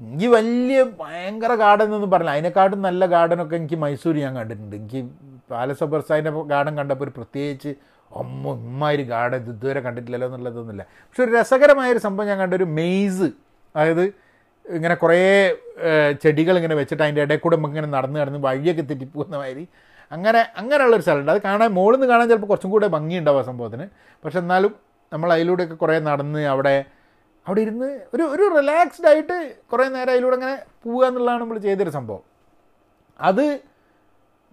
എനിക്ക് 0.00 0.26
വലിയ 0.26 0.82
ഭയങ്കര 0.82 1.54
ഗാർഡൻ 1.54 1.84
എന്നൊന്നും 1.84 2.10
പറഞ്ഞില്ല. 2.10 2.30
അതിനെക്കാട്ടും 2.30 2.82
നല്ല 2.82 3.06
ഗാർഡനൊക്കെ 3.06 3.56
എനിക്ക് 3.56 3.74
മൈസൂർ 3.74 4.16
ഞാൻ 4.16 4.36
കണ്ടിട്ടുണ്ട്. 4.36 4.76
എനിക്ക് 4.76 5.10
പാലസ് 5.50 5.82
ഓഫ് 5.82 5.90
ബർസായിന്റെ 5.90 6.30
ഗാർഡൻ 6.30 6.76
കണ്ടപ്പോൾ 6.76 7.04
ഒരു 7.04 7.10
പ്രത്യേകിച്ച് 7.10 7.74
അമ്മ 8.10 8.48
ഉമ്മാതിരി 8.48 9.02
ഗാർഡൻ 9.02 9.38
ഇത് 9.42 9.50
ഇതുവരെ 9.50 9.80
കണ്ടിട്ടില്ലല്ലോ 9.80 10.28
എന്നുള്ളതൊന്നുമില്ല. 10.28 10.82
പക്ഷെ 11.06 11.22
ഒരു 11.24 11.32
രസകരമായൊരു 11.36 11.98
സംഭവം 11.98 12.28
ഞാൻ 12.28 12.38
കണ്ട 12.38 12.54
ഒരു 12.54 12.64
മെയ്സ് 12.78 13.28
അതായത് 13.74 14.04
ഇങ്ങനെ 14.66 14.94
കുറേ 14.94 15.18
ചെടികൾ 16.22 16.56
ഇങ്ങനെ 16.56 16.74
വെച്ചിട്ട് 16.74 17.02
അതിന്റെ 17.02 17.22
ഇടയിൽ 17.22 17.40
കൂടെ 17.40 17.56
നമുക്ക് 17.56 17.74
ഇങ്ങനെ 17.74 17.90
നടന്ന് 17.96 18.20
നടന്ന് 18.20 18.38
വഴിയൊക്കെ 18.38 18.82
തെറ്റിപ്പോകുന്ന 18.82 19.36
മാതിരി. 19.36 19.64
അങ്ങനെ 20.12 20.40
അങ്ങനെയുള്ളൊരു 20.60 21.02
സ്ഥലമുണ്ട്. 21.02 21.32
അത് 21.32 21.42
കാണാൻ 21.42 21.70
മുകളിൽ 21.72 21.96
നിന്ന് 21.96 22.08
കാണാൻ 22.12 22.26
ചിലപ്പോൾ 22.28 22.46
കുറച്ചും 22.46 22.70
കൂടെ 22.70 22.86
ഭംഗിയുണ്ടാവും 22.86 23.40
ആ 23.40 23.42
സംഭവത്തിന്. 23.42 23.86
പക്ഷെ 24.24 24.38
എന്നാലും 24.38 24.72
നമ്മൾ 25.12 25.32
അതിലൂടെയൊക്കെ 25.32 25.74
കുറേ 25.74 25.98
നടന്ന് 25.98 26.42
അവിടെ 26.46 26.84
അവിടെ 27.46 27.60
ഇരുന്ന് 27.60 27.88
ഒരു 28.14 28.22
ഒരു 28.22 28.44
റിലാക്സ്ഡ് 28.58 29.08
ആയിട്ട് 29.08 29.36
കുറേ 29.72 29.84
നേരം 29.88 30.12
അതിലൂടെ 30.12 30.36
അങ്ങനെ 30.38 30.56
പോവുക 30.84 31.06
എന്നുള്ളതാണ് 31.06 31.40
നമ്മൾ 31.40 31.58
ചെയ്തൊരു 31.58 31.90
സംഭവം. 31.90 32.22
അത് 33.20 33.44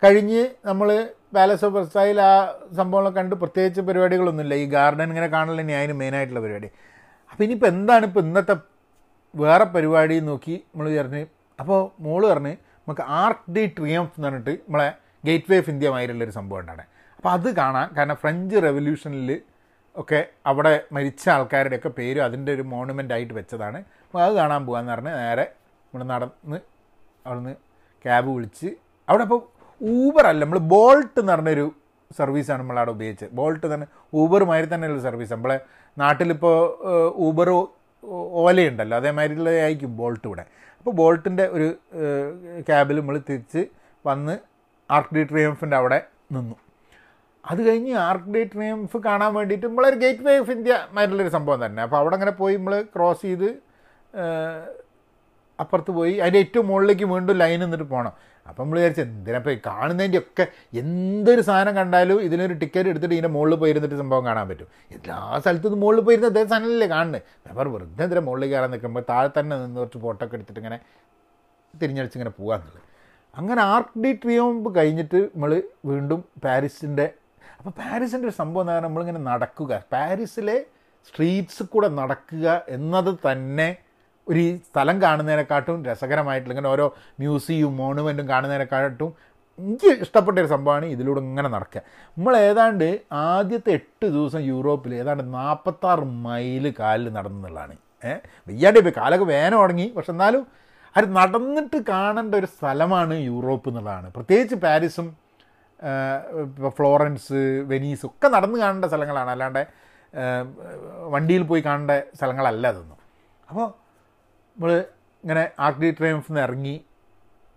കഴിഞ്ഞ് 0.03 0.43
നമ്മൾ 0.65 0.89
പാലസ് 1.35 1.63
ഓഫ് 1.67 1.75
വെർസായിൽ 1.77 2.17
ആ 2.29 2.33
സംഭവങ്ങളൊക്കെ 2.79 3.19
കണ്ട് 3.19 3.35
പ്രത്യേകിച്ച് 3.43 3.81
പരിപാടികളൊന്നുമില്ല. 3.87 4.53
ഈ 4.63 4.65
ഗാർഡൻ 4.75 5.07
ഇങ്ങനെ 5.13 5.29
കാണൽ 5.35 5.55
തന്നെയായിരുന്നു 5.61 5.99
മെയിനായിട്ടുള്ള 6.01 6.41
പരിപാടി. 6.45 6.69
അപ്പോൾ 7.31 7.43
ഇനിയിപ്പോൾ 7.45 7.69
എന്താണ് 7.75 8.05
ഇപ്പോൾ 8.09 8.23
ഇന്നത്തെ 8.27 8.55
വേറെ 9.33 9.65
പരിപാടി 9.75 10.15
നോക്കി 10.31 10.55
നമ്മൾ 10.71 10.87
പറഞ്ഞ് 10.99 11.21
അപ്പോൾ 11.59 11.79
മോൾ 12.05 12.21
പറഞ്ഞ് 12.31 12.53
നമുക്ക് 12.87 13.03
ആർക്ക് 13.21 13.45
ഡി 13.55 13.63
ട്രിയംഫ് 13.77 14.13
എന്ന് 14.17 14.27
പറഞ്ഞിട്ട് 14.27 14.53
നമ്മളെ 14.65 14.87
ഗേറ്റ് 15.27 15.49
വേ 15.51 15.57
ഓഫ് 15.63 15.69
ഇന്ത്യ 15.73 15.89
മാതിരിയുള്ളൊരു 15.95 16.33
സംഭവം 16.39 16.59
ഉണ്ടാണ് 16.61 16.83
അപ്പോൾ 17.17 17.31
അത് 17.37 17.49
കാണാം 17.59 17.89
കാരണം 17.97 18.17
ഫ്രഞ്ച് 18.23 18.57
റെവല്യൂഷനിൽ 18.65 19.29
ഒക്കെ 19.95 20.19
അവിടെ 20.49 20.73
മരിച്ച 20.95 21.23
ആൾക്കാരുടെയൊക്കെ 21.29 21.89
പേര് 21.99 22.19
അതിന്റെ 22.27 22.51
ഒരു 22.55 22.63
മോണുമെന്റ് 22.71 23.13
ആയിട്ട് 23.15 23.33
വെച്ചതാണ്. 23.39 23.79
അപ്പോൾ 24.05 24.21
അത് 24.25 24.33
കാണാൻ 24.39 24.61
പോകാമെന്ന് 24.67 24.93
പറഞ്ഞ് 24.93 25.13
നേരെ 25.21 25.45
നമ്മൾ 25.85 26.03
നടന്ന് 26.13 26.59
അവിടുന്ന് 27.25 27.53
ക്യാബ് 28.05 28.29
വിളിച്ച് 28.35 28.69
അവിടെ 29.07 29.23
അപ്പോൾ 29.27 29.39
ഊബർ 29.91 30.25
അല്ല 30.31 30.41
നമ്മൾ 30.45 30.59
ബോൾട്ട് 30.73 31.19
എന്ന് 31.19 31.31
പറഞ്ഞൊരു 31.31 31.65
സർവീസാണ് 32.17 32.59
നമ്മളവിടെ 32.61 32.91
ഉപയോഗിച്ചത്. 32.91 33.31
ബോൾട്ട് 33.39 33.65
തന്നെ 33.73 33.87
ഊബറുമാതിരി 34.21 34.67
തന്നെയുള്ള 34.73 35.01
സർവീസ് 35.09 35.31
നമ്മളെ 35.33 35.57
നാട്ടിലിപ്പോൾ 35.97 36.57
ഊബർ 37.27 37.49
ഓലയുണ്ടല്ലോ 38.43 38.95
അതേമാതിരിയുള്ള 38.97 39.49
ആയിരിക്കും 39.65 39.91
ബോൾട്ട് 39.97 40.25
ഇവിടെ. 40.27 40.43
അപ്പോൾ 40.79 40.93
ബോൾട്ടിന്റെ 40.99 41.45
ഒരു 41.55 41.67
ക്യാബിൽ 42.67 42.97
നമ്മൾ 42.99 43.17
തിരിച്ച് 43.29 43.61
വന്ന് 44.07 44.35
ആർക്ക് 44.89 45.15
ഡി 45.15 45.23
ട്രിയംഫിന്റെ 45.31 45.77
അവിടെ 45.81 45.99
നിന്നു. 46.35 46.55
അത് 47.51 47.59
കഴിഞ്ഞ് 47.67 47.93
ആർക്ക് 48.07 48.31
ഡി 48.33 48.41
ട്രിയംഫ് 48.53 48.97
കാണാൻ 49.05 49.31
വേണ്ടിയിട്ട് 49.37 49.65
നമ്മളൊരു 49.67 49.97
ഗേറ്റ് 50.03 50.23
വേ 50.27 50.33
ഓഫ് 50.43 50.51
ഇന്ത്യ 50.51 50.73
മാതിരിയുള്ളൊരു 50.95 51.31
സംഭവം 51.37 51.59
തന്നെ. 51.65 51.81
അപ്പോൾ 51.85 51.97
അവിടെ 52.01 52.15
അങ്ങനെ 52.17 52.33
പോയി 52.41 52.55
നമ്മൾ 52.59 52.75
ക്രോസ് 52.95 53.21
ചെയ്ത് 53.21 53.49
അപ്പുറത്ത് 55.59 55.91
പോയി. 55.97 56.13
അതിന്റെ 56.21 56.39
ഏറ്റവും 56.43 56.67
മുകളിലേക്ക് 56.67 57.05
വീണ്ടും 57.13 57.35
ലൈൻ 57.43 57.59
നിന്നിട്ട് 57.63 57.87
പോകണം 57.93 58.13
അപ്പം 58.45 58.61
നമ്മൾ 58.63 58.77
വിചാരിച്ചു 58.77 59.01
എന്തിനപ്പോൾ 59.03 59.53
കാണുന്നതിന്റെ 59.67 60.19
ഒക്കെ 60.21 60.43
എന്തൊരു 60.81 61.41
സാധനം 61.47 61.73
കണ്ടാലും 61.77 62.17
ഇതിനൊരു 62.25 62.55
ടിക്കറ്റ് 62.61 62.89
എടുത്തിട്ട് 62.91 63.15
ഇതിന്റെ 63.15 63.31
മുകളിൽ 63.35 63.55
പോയിരുന്നിട്ട് 63.55 63.97
സംഭവം 64.01 64.23
കാണാൻ 64.25 64.45
പറ്റും. 64.49 64.67
എല്ലാ 64.91 65.17
സ്ഥലത്തു 65.43 65.75
മുകളിൽ 65.83 66.01
പോയിരുന്ന 66.07 66.29
അതേ 66.33 66.43
സാധനമല്ലേ 66.45 66.87
കാണുന്നത് 66.87 67.21
അവർ 67.53 67.67
വെറുതെ 67.73 68.03
എന്തിനാ 68.05 68.23
മുകളിൽ 68.27 68.49
കയറാൻ 68.51 68.71
നിൽക്കുമ്പോൾ 68.73 69.05
താഴെ 69.09 69.29
തന്നെ 69.37 69.55
നിന്ന് 69.57 69.79
കുറച്ച് 69.79 70.01
ഫോട്ടോ 70.05 70.23
ഒക്കെ 70.25 70.37
എടുത്തിട്ട് 70.39 70.59
ഇങ്ങനെ 70.59 70.79
തിരിഞ്ഞടിച്ച് 71.73 72.17
ഇങ്ങനെ 72.17 72.33
പോകാമെന്നുള്ളത് 72.39 72.81
അങ്ങനെ 73.33 73.61
ആർക്ക് 73.69 73.99
ഡി 74.03 74.11
ട്രിയോംബ് 74.23 74.69
കഴിഞ്ഞിട്ട് 74.75 75.19
നമ്മൾ 75.27 75.51
വീണ്ടും 75.85 76.19
പാരീസിന്റെ 76.43 77.05
അപ്പോൾ 77.57 77.73
പാരീസിന്റെ 77.79 78.27
ഒരു 78.27 78.35
സംഭവം 78.35 78.61
എന്ന് 78.61 78.71
പറഞ്ഞാൽ 78.71 78.85
നമ്മളിങ്ങനെ 78.87 79.21
നടക്കുക. 79.29 79.73
പാരീസിലെ 79.91 80.57
സ്ട്രീറ്റ്സ് 81.07 81.63
കൂടെ 81.71 81.87
നടക്കുക 81.99 82.45
എന്നത് 82.69 83.11
തന്നെ 83.25 83.67
ഒരു 84.27 84.43
സ്ഥലം 84.69 85.01
കാണുന്നതിനെക്കാട്ടും 85.01 85.85
രസകരമായിട്ടുള്ള 85.85 86.53
ഇങ്ങനെ 86.55 86.69
ഓരോ 86.69 86.85
മ്യൂസിയവും 87.19 87.77
മോണുമെന്റും 87.77 88.29
കാണുന്നതിനെക്കാട്ടും 88.29 89.11
എനിക്ക് 89.59 89.89
ഇഷ്ടപ്പെട്ട 90.03 90.37
ഒരു 90.39 90.49
സംഭവമാണ് 90.53 90.85
ഇതിലൂടെ 90.85 91.19
ഇങ്ങനെ 91.21 91.49
നടക്കുക. 91.55 91.81
നമ്മൾ 92.17 92.33
ഏതാണ്ട് 92.37 92.87
ആദ്യത്തെ 93.11 93.71
എട്ട് 93.71 94.05
ദിവസം 94.05 94.41
യൂറോപ്പിൽ 94.51 94.95
ഏതാണ്ട് 95.01 95.33
നാൽപ്പത്താറ് 95.33 96.05
മൈൽ 96.25 96.73
കാലിൽ 96.79 97.09
നടന്നുള്ളതാണ്. 97.17 97.75
ഏഹ് 98.03 98.19
വയ്യാണ്ട് 98.47 98.79
ഇപ്പോൾ 98.79 98.93
കാലൊക്കെ 99.01 99.25
വേന 99.25 99.51
തുടങ്ങി. 99.55 99.87
പക്ഷെ 99.97 100.11
എന്നാലും 100.11 100.43
അത് 100.97 101.05
നടന്നിട്ട് 101.17 101.77
കാണേണ്ട 101.89 102.33
ഒരു 102.35 102.45
സ്ഥലമാണ് 102.45 103.13
യൂറോപ്പ് 103.13 103.69
എന്നുള്ളതാണ്. 103.69 104.07
പ്രത്യേകിച്ച് 104.17 104.55
പാരീസും 104.55 105.07
ഫ്ലോറൻസ് 106.77 107.39
വെനീസ് 107.71 108.05
ഒക്കെ 108.05 108.27
നടന്ന് 108.27 108.57
കാണേണ്ട 108.59 108.85
സ്ഥലങ്ങളാണ്. 108.85 109.31
അല്ലാണ്ട് 109.35 109.63
വണ്ടിയിൽ 111.13 111.43
പോയി 111.43 111.61
കാണേണ്ട 111.61 111.91
സ്ഥലങ്ങളല്ല 112.17 112.65
അതൊന്നും. 112.73 112.99
അപ്പോൾ 113.49 113.65
നമ്മൾ 114.55 114.71
ഇങ്ങനെ 115.23 115.43
ആർക്ക് 115.65 115.81
ഡി 115.83 115.89
ട്രയംഫിൽ 115.99 116.31
നിന്ന് 116.31 116.41
ഇറങ്ങി 116.47 116.75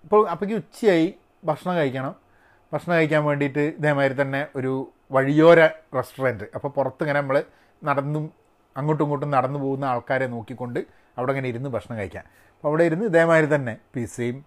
ഇപ്പോൾ 0.04 0.22
അപ്പോഴേക്ക് 0.32 0.56
ഉച്ചയായി 0.62 1.08
ഭക്ഷണം 1.48 1.74
കഴിക്കണം. 1.78 2.12
ഭക്ഷണം 2.72 2.94
കഴിക്കാൻ 2.98 3.22
വേണ്ടിയിട്ട് 3.28 3.64
ഇതേമാതിരി 3.78 4.14
തന്നെ 4.22 4.40
ഒരു 4.58 4.72
വഴിയോര 5.14 5.60
റെസ്റ്റോറന്റ്. 5.96 6.46
അപ്പോൾ 6.56 6.70
പുറത്ത് 6.76 7.02
ഇങ്ങനെ 7.04 7.18
നമ്മൾ 7.22 7.38
നടന്നും 7.82 8.24
അങ്ങോട്ടും 8.76 9.04
ഇങ്ങോട്ടും 9.06 9.30
നടന്നു 9.36 9.58
പോകുന്ന 9.64 9.84
ആൾക്കാരെ 9.92 10.26
നോക്കിക്കൊണ്ട് 10.34 10.80
അവിടെ 11.18 11.30
ഇങ്ങനെ 11.34 11.48
ഇരുന്ന് 11.52 11.70
ഭക്ഷണം 11.74 11.96
കഴിക്കാം. 12.00 12.24
അപ്പോൾ 12.54 12.68
അവിടെ 12.70 12.84
ഇരുന്ന് 12.90 13.06
ഇതേമാതിരി 13.12 13.48
തന്നെ 13.54 13.74
പിസയും 13.94 14.38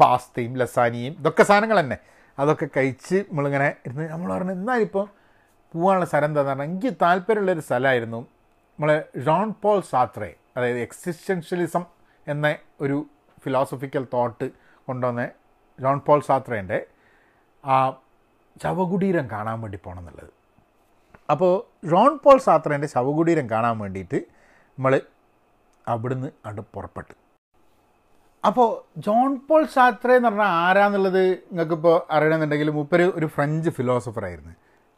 പാസ്തയും 0.00 0.52
ലസാനിയും 0.60 1.14
ഇതൊക്കെ 1.20 1.44
സാധനങ്ങൾ 1.50 1.78
തന്നെ. 1.82 1.98
അതൊക്കെ 2.38 2.66
കഴിച്ച് 2.76 3.18
നമ്മളിങ്ങനെ 3.28 3.68
ഇരുന്ന് 3.86 4.04
നമ്മൾ 4.14 4.28
പറഞ്ഞു 4.34 4.54
എന്നാലിപ്പോൾ 4.58 5.06
പോകാനുള്ള 5.74 6.06
സ്ഥലം 6.10 6.28
എന്താണെന്ന് 6.30 6.52
പറഞ്ഞാൽ 6.52 6.68
എനിക്ക് 6.70 6.90
താല്പര്യമുള്ളൊരു 7.04 7.62
സ്ഥലമായിരുന്നു 7.68 8.20
നമ്മളെ 8.78 8.96
ജോൺ 9.26 9.54
പോൾ 9.62 9.78
സാത്രെ 9.90 10.30
അതായത് 10.56 10.78
എക്സിസ്റ്റൻഷ്യലിസം 10.78 11.84
എന്ന 12.26 12.46
ഒരു 12.80 12.96
ഫിലോസഫിക്കൽ 13.44 14.02
തോട്ട് 14.14 14.46
കൊണ്ടുവന്ന 14.88 15.22
ജോൺ 15.78 15.98
പോൾ 15.98 16.20
സാത്രേന്റെ 16.20 16.78
ആ 17.64 17.76
ശവകുടീരം 18.62 19.26
കാണാൻ 19.30 19.56
വേണ്ടി 19.62 19.78
പോകണം 19.84 20.02
എന്നുള്ളത് 20.02 20.32
അപ്പോൾ 21.30 21.52
ജോൺ 21.92 22.12
പോൾ 22.24 22.38
സാത്രേന്റെ 22.46 22.88
ശവകുടീരം 22.94 23.46
കാണാൻ 23.50 23.78
വേണ്ടിയിട്ട് 23.78 24.18
നമ്മൾ 24.78 24.94
അവിടുന്ന് 25.86 26.28
അങ്ങോട്ട് 26.46 26.70
പുറപ്പെട്ടു. 26.74 27.14
അപ്പോൾ 28.44 28.68
ജോൺ 29.06 29.30
പോൾ 29.48 29.62
സാത്രേ 29.76 30.16
എന്ന് 30.16 30.28
പറഞ്ഞാൽ 30.28 30.52
ആരാന്നുള്ളത് 30.64 31.22
നിങ്ങൾക്കിപ്പോൾ 31.50 31.96
അറിയണമെന്നുണ്ടെങ്കിൽ 32.16 32.70
മൂപ്പര് 32.70 33.06
ഒരു 33.18 33.26
ഫ്രഞ്ച് 33.26 33.70
ഫിലോസഫറായിരുന്നു 33.70 34.54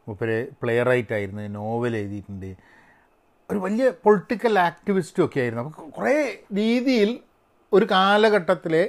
മൂപ്പര് 0.07 0.37
പ്ലെയർ 0.61 0.85
റൈറ്റ് 0.85 1.13
ആയിരുന്നു 1.13 1.45
നോവൽ 1.57 1.95
എഴുതിയിട്ടുണ്ട്. 1.97 2.51
ഒരു 3.51 3.59
വലിയ 3.65 3.89
പൊളിറ്റിക്കൽ 4.05 4.59
ആക്ടിവിസ്റ്റും 4.59 5.23
ഒക്കെ 5.25 5.39
ആയിരുന്നു. 5.43 5.63
അപ്പോൾ 5.63 5.89
കുറേ 5.97 6.15
രീതിയിൽ 6.59 7.19
ഒരു 7.73 7.85
കാലഘട്ടത്തിലെ 7.91 8.83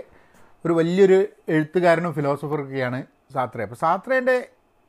ഒരു 0.65 0.73
വലിയൊരു 0.79 1.19
എഴുത്തുകാരനും 1.55 2.13
ഫിലോസഫറൊക്കെയാണ് 2.15 2.99
സാത്രേ. 3.35 3.65
അപ്പോൾ 3.67 3.79
സാത്രേന്റെ 3.85 4.37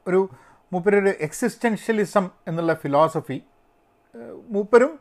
ഒരു 0.07 0.29
മൂപ്പരൊരു 0.73 1.12
എക്സിസ്റ്റൻഷ്യലിസം 1.27 2.29
എന്നുള്ള 2.47 2.73
ഫിലോസഫി 2.73 3.38
മൂപ്പരും 4.55 4.91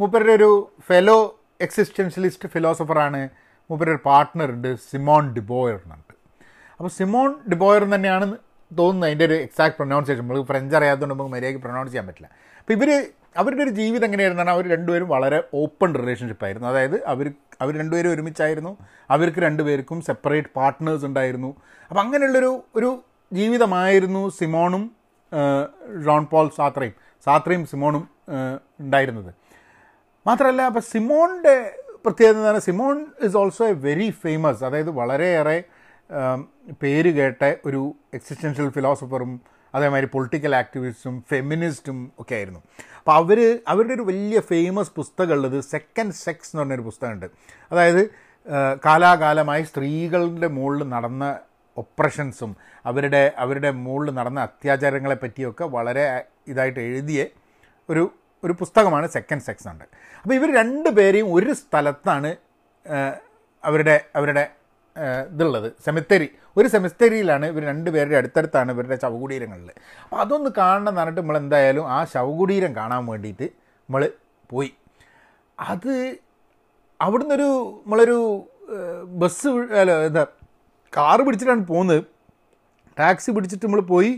മൂപ്പരുടെ 0.00 0.32
ഒരു 0.32 0.50
ഫെലോ 0.88 1.18
എക്സിസ്റ്റൻഷ്യലിസ്റ്റ് 1.60 2.48
ഫിലോസഫറാണ് 2.48 3.20
മൂപ്പരൊരു 3.70 4.00
പാർട്ട്ണറുണ്ട് 4.06 4.70
സിമോൺ 4.90 5.24
ഡിബോയർ 5.34 5.76
എന്നുണ്ട്. 5.84 6.14
അപ്പോൾ 6.78 6.90
സിമോൺ 6.98 7.30
ഡിബോയർ 7.50 7.84
തന്നെയാണ് 7.94 8.26
തോന്നുന്നത് 8.70 9.08
അതിന്റെ 9.08 9.24
ഒരു 9.24 9.36
എക്സാക്ട് 9.46 9.76
പ്രൊനൗൺസിയേഷൻ 9.76 10.22
നമ്മൾ 10.22 10.42
ഫ്രഞ്ച് 10.50 10.76
അറിയാത്തതുകൊണ്ട് 10.78 11.14
നമുക്ക് 11.14 11.32
മര്യാദയ്ക്ക് 11.34 11.62
പ്രൊനൗൺസ് 11.66 11.92
ചെയ്യാൻ 11.92 12.06
പറ്റില്ല. 12.08 12.28
അപ്പോൾ 12.60 12.72
ഇവർ 12.72 12.90
അവരുടെ 13.36 13.62
ഒരു 13.62 13.70
ജീവിതം 13.70 14.04
എങ്ങനെയായിരുന്നു 14.04 14.42
പറഞ്ഞാൽ 14.42 14.56
അവർ 14.56 14.68
രണ്ടുപേരും 14.68 15.08
വളരെ 15.08 15.42
ഓപ്പൺ 15.54 15.94
റിലേഷൻഷിപ്പ് 15.94 16.44
ആയിരുന്നു. 16.44 16.68
അതായത് 16.68 17.04
അവർ 17.06 17.32
അവർ 17.60 17.78
രണ്ടുപേരും 17.78 18.10
ഒരുമിച്ചായിരുന്നു. 18.10 18.76
അവർക്ക് 19.10 19.38
രണ്ടുപേർക്കും 19.38 20.00
സെപ്പറേറ്റ് 20.00 20.48
പാർട്ട്നേഴ്സ് 20.56 21.04
ഉണ്ടായിരുന്നു. 21.04 21.54
അപ്പോൾ 21.88 22.00
അങ്ങനെയുള്ളൊരു 22.00 22.64
ഒരു 22.76 23.02
ജീവിതമായിരുന്നു 23.32 24.28
സിമോണും 24.28 24.90
ജോൺ 26.04 26.26
പോൾ 26.26 26.50
സാത്രയും 26.56 26.94
സാത്രയും 27.24 27.66
സിമോണും 27.66 28.08
ഉണ്ടായിരുന്നത്. 28.80 29.34
മാത്രമല്ല 30.26 30.62
അപ്പോൾ 30.62 30.80
സിമോണിന്റെ 30.80 31.78
പ്രത്യേകത 32.04 32.34
എന്ന് 32.34 32.46
പറഞ്ഞാൽ 32.46 32.60
Simone 32.60 33.06
is 33.22 33.36
also 33.36 33.66
a 33.66 33.72
very 33.72 34.10
famous 34.10 34.64
അതായത് 34.64 34.90
വളരെയേറെ 34.90 35.64
പേര് 36.82 37.10
കേട്ട 37.14 37.54
ഒരു 37.66 37.94
എക്സിസ്റ്റൻഷ്യൽ 38.14 38.68
ഫിലോസഫറും 38.68 39.40
അതേമാതിരി 39.74 40.06
പൊളിറ്റിക്കൽ 40.06 40.56
ആക്ടിവിസ്റ്റും 40.56 41.24
ഫെമിനിസ്റ്റും 41.30 42.12
ഒക്കെ 42.18 42.34
ആയിരുന്നു. 42.34 42.60
അപ്പോൾ 43.06 43.16
അവർ 43.16 43.38
അവരുടെ 43.68 43.94
ഒരു 43.94 44.02
വലിയ 44.02 44.40
ഫേമസ് 44.40 44.92
പുസ്തകമുള്ളത് 44.96 45.60
സെക്കൻഡ് 45.60 46.14
സെക്സ് 46.14 46.50
എന്ന് 46.50 46.60
പറഞ്ഞൊരു 46.62 46.82
പുസ്തകമുണ്ട്. 46.82 47.26
അതായത് 47.72 48.02
കാലാകാലമായി 48.84 49.62
സ്ത്രീകളുടെ 49.62 50.48
മുകളിൽ 50.48 50.88
നടന്ന 50.88 51.24
ഒപ്രഷൻസും 51.76 52.56
അവരുടെ 52.86 53.32
അവരുടെ 53.36 53.70
മുകളിൽ 53.70 54.14
നടന്ന 54.14 54.40
അത്യാചാരങ്ങളെ 54.40 55.14
പറ്റിയൊക്കെ 55.14 55.64
വളരെ 55.64 56.24
ഇതായിട്ട് 56.48 56.80
എഴുതിയ 56.80 57.26
ഒരു 57.88 58.04
ഒരു 58.44 58.52
പുസ്തകമാണ് 58.52 59.06
സെക്കൻഡ് 59.08 59.42
സെക്സ് 59.42 59.68
ഉണ്ട് 59.68 59.84
അപ്പോൾ 60.22 60.34
ഇവർ 60.34 60.54
രണ്ട് 60.54 60.88
പേരെയും 60.88 61.34
ഒരു 61.34 61.52
സ്ഥലത്താണ് 61.52 62.36
അവരുടെ 63.64 64.04
അവരുടെ 64.14 64.50
ഇതുള്ളത്. 65.32 65.68
സെമിത്തേരി. 65.84 66.28
ഒരു 66.56 66.68
സെമിത്തേരിയിലാണ് 66.74 67.46
ഇവർ 67.52 67.62
രണ്ടുപേരുടെ 67.70 68.16
അടുത്തടുത്താണ് 68.20 68.70
ഇവരുടെ 68.74 68.96
ശവകുടീരങ്ങളിൽ 69.02 69.70
അപ്പോൾ 70.02 70.18
അതൊന്ന് 70.24 70.50
കാണണം 70.60 70.90
എന്ന് 70.90 71.00
പറഞ്ഞിട്ട് 71.00 71.20
നമ്മൾ 71.20 71.38
എന്തായാലും 71.38 71.86
ആ 71.96 71.98
ശവകുടീരം 72.14 72.72
കാണാൻ 72.76 73.02
വേണ്ടിയിട്ട് 73.10 73.46
നമ്മൾ 73.88 74.02
പോയി. 74.50 74.70
അത് 75.58 75.92
അവിടുന്ന് 77.00 77.34
ഒരു 77.34 77.48
നമ്മളൊരു 77.84 78.18
ബസ് 79.22 79.48
അല്ല 79.80 79.92
എന്താ 80.08 80.24
കാറ് 80.92 81.22
പിടിച്ചിട്ടാണ് 81.26 81.64
പോകുന്നത് 81.72 82.00
ടാക്സി 82.96 83.30
പിടിച്ചിട്ട് 83.36 83.64
നമ്മൾ 83.66 83.80
പോയി. 83.94 84.12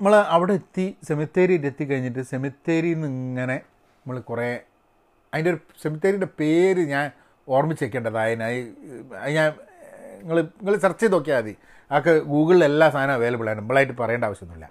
നമ്മൾ 0.00 0.14
അവിടെ 0.34 0.54
എത്തി 0.60 0.86
സെമിത്തേരിയിൽ 1.08 1.62
എത്തി 1.66 1.84
കഴിഞ്ഞിട്ട് 1.84 2.22
സെമിത്തേരിയിൽ 2.32 2.98
നിന്ന് 3.00 3.08
ഇങ്ങനെ 3.28 3.56
നമ്മൾ 4.00 4.16
കുറേ 4.30 4.48
അതിന്റെ 5.32 5.50
ഒരു 5.52 5.60
സെമിത്തേരിന്റെ 5.82 6.28
പേര് 6.40 6.82
ഞാൻ 6.92 7.06
ഓർമ്മിച്ചേക്കേണ്ടത്. 7.48 8.18
ഞാൻ 9.36 9.52
നിങ്ങൾ 10.18 10.40
നിങ്ങൾ 10.40 10.76
സെർച്ച് 10.76 11.02
ചെയ്ത് 11.02 11.14
നോക്കിയാൽ 11.14 11.40
മതി. 11.40 11.56
ആൾക്ക് 11.92 12.22
ഗൂഗിളിൽ 12.22 12.64
എല്ലാ 12.64 12.90
സാധനവും 12.90 13.14
അവൈലബിൾ 13.14 13.50
ആണ്. 13.50 13.58
നമ്മളായിട്ട് 13.58 13.96
പറയേണ്ട 14.00 14.24
ആവശ്യമൊന്നുമില്ല. 14.24 14.70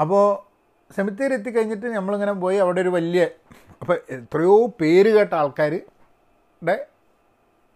അപ്പോൾ 0.00 0.56
സെമിത്തേരി 0.96 1.34
എത്തിക്കഴിഞ്ഞിട്ട് 1.34 1.86
നമ്മളിങ്ങനെ 1.86 2.32
പോയി 2.32 2.56
അവിടെ 2.56 2.80
ഒരു 2.80 2.88
വലിയ 2.88 3.28
അപ്പോൾ 3.80 3.98
എത്രയോ 4.10 4.66
പേര് 4.80 5.10
കേട്ട 5.16 5.34
ആൾക്കാരുടെ 5.34 6.86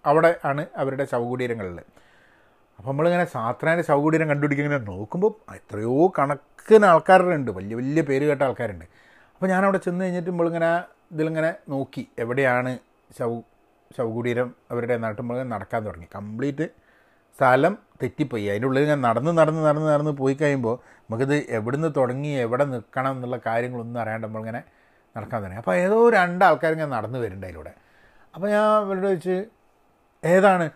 അവിടെ 0.06 0.38
ആണ് 0.44 0.66
അവരുടെ 0.76 1.04
ശവകുടീരങ്ങളിൽ 1.04 1.80
അപ്പോൾ 2.78 2.90
നമ്മളിങ്ങനെ 2.90 3.24
സാത്രാന്റെ 3.24 3.84
ശവകുടീരം 3.84 4.28
കണ്ടുപിടിക്കാൻ 4.28 4.66
ഇങ്ങനെ 4.66 4.84
നോക്കുമ്പോൾ 4.84 5.52
എത്രയോ 5.54 6.12
കണക്കിന് 6.18 6.84
ആൾക്കാരുണ്ട്. 6.84 7.50
വലിയ 7.50 7.76
വലിയ 7.76 8.02
പേര് 8.02 8.24
കേട്ട 8.24 8.42
ആൾക്കാരുണ്ട്. 8.42 8.84
അപ്പോൾ 9.34 9.46
ഞാനവിടെ 9.46 9.78
ചെന്ന് 9.78 10.04
കഴിഞ്ഞിട്ട് 10.04 10.30
നമ്മളിങ്ങനെ 10.30 10.82
ഇതിലിങ്ങനെ 11.12 11.54
നോക്കി. 11.68 12.08
എവിടെയാണ് 12.18 12.78
ശവ 13.18 13.40
ശവകുടീരം 13.96 14.54
അവരുടെ 14.70 14.96
നാട്ടുമ്പോൾ 14.96 15.42
നടക്കാൻ 15.42 15.86
തുടങ്ങി. 15.86 16.08
കംപ്ലീറ്റ് 16.14 16.66
സ്ഥലം 17.38 17.78
തെറ്റിപ്പോയി. 18.02 18.48
അതിന്റെ 18.48 18.66
ഉള്ളിൽ 18.66 18.86
ഞാൻ 18.88 19.00
നടന്ന് 19.00 19.38
നടന്ന് 19.38 19.64
നടന്ന് 19.64 19.88
നടന്ന് 19.88 20.10
പോയി 20.10 20.34
കഴിയുമ്പോൾ 20.34 20.74
നമുക്കിത് 20.98 21.34
എവിടുന്ന് 21.34 21.88
തുടങ്ങി 21.96 22.28
എവിടെ 22.28 22.64
നിൽക്കണം 22.64 23.10
എന്നുള്ള 23.10 23.36
കാര്യങ്ങളൊന്നും 23.46 24.00
അറിയാണ്ട് 24.00 24.26
നമ്മളിങ്ങനെ 24.26 24.60
നടക്കാൻ 25.16 25.42
തുടങ്ങി. 25.42 25.58
അപ്പോൾ 25.58 25.74
ഏതോ 25.74 26.10
രണ്ടാൾക്കാർ 26.10 26.74
ഞാൻ 26.74 26.90
നടന്ന് 26.90 27.18
വരുന്നുണ്ട് 27.18 27.46
അതിലൂടെ. 27.46 27.72
അപ്പോൾ 28.34 28.48
ഞാൻ 28.50 28.62
അവരോട് 28.62 29.06
വെച്ച് 29.06 29.36
ഏതാണ്? 30.24 30.70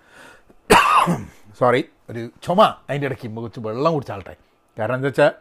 സോറി 1.58 1.80
ഒരു 2.10 2.30
ചുമ 2.42 2.60
അതിന്റെ 2.90 3.06
ഇടയ്ക്ക് 3.06 3.36
കുറച്ച് 3.36 3.60
വെള്ളം 3.60 3.92
കുടിച്ച 3.94 4.10
ആൾട്ടെ 4.10 4.34
കാരണം 4.78 4.94
എന്താ 4.94 5.06
വെച്ചാൽ 5.06 5.32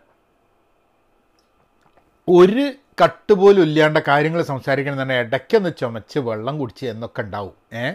ഒരു 2.27 2.73
കട്ട് 3.03 3.33
പോലും 3.33 3.61
ഇല്ലാണ്ട 3.61 3.97
കാര്യങ്ങൾ 3.97 4.41
സംസാരിക്കണം 4.41 5.01
തന്നെ 5.01 5.19
ഇടയ്ക്കൊന്ന് 5.19 5.69
ചുമച്ച് 5.79 6.19
വെള്ളം 6.19 6.59
കുടിച്ച് 6.59 6.85
എന്നൊക്കെ 6.85 7.21
ഉണ്ടാവും. 7.21 7.53
ഏ? 7.73 7.91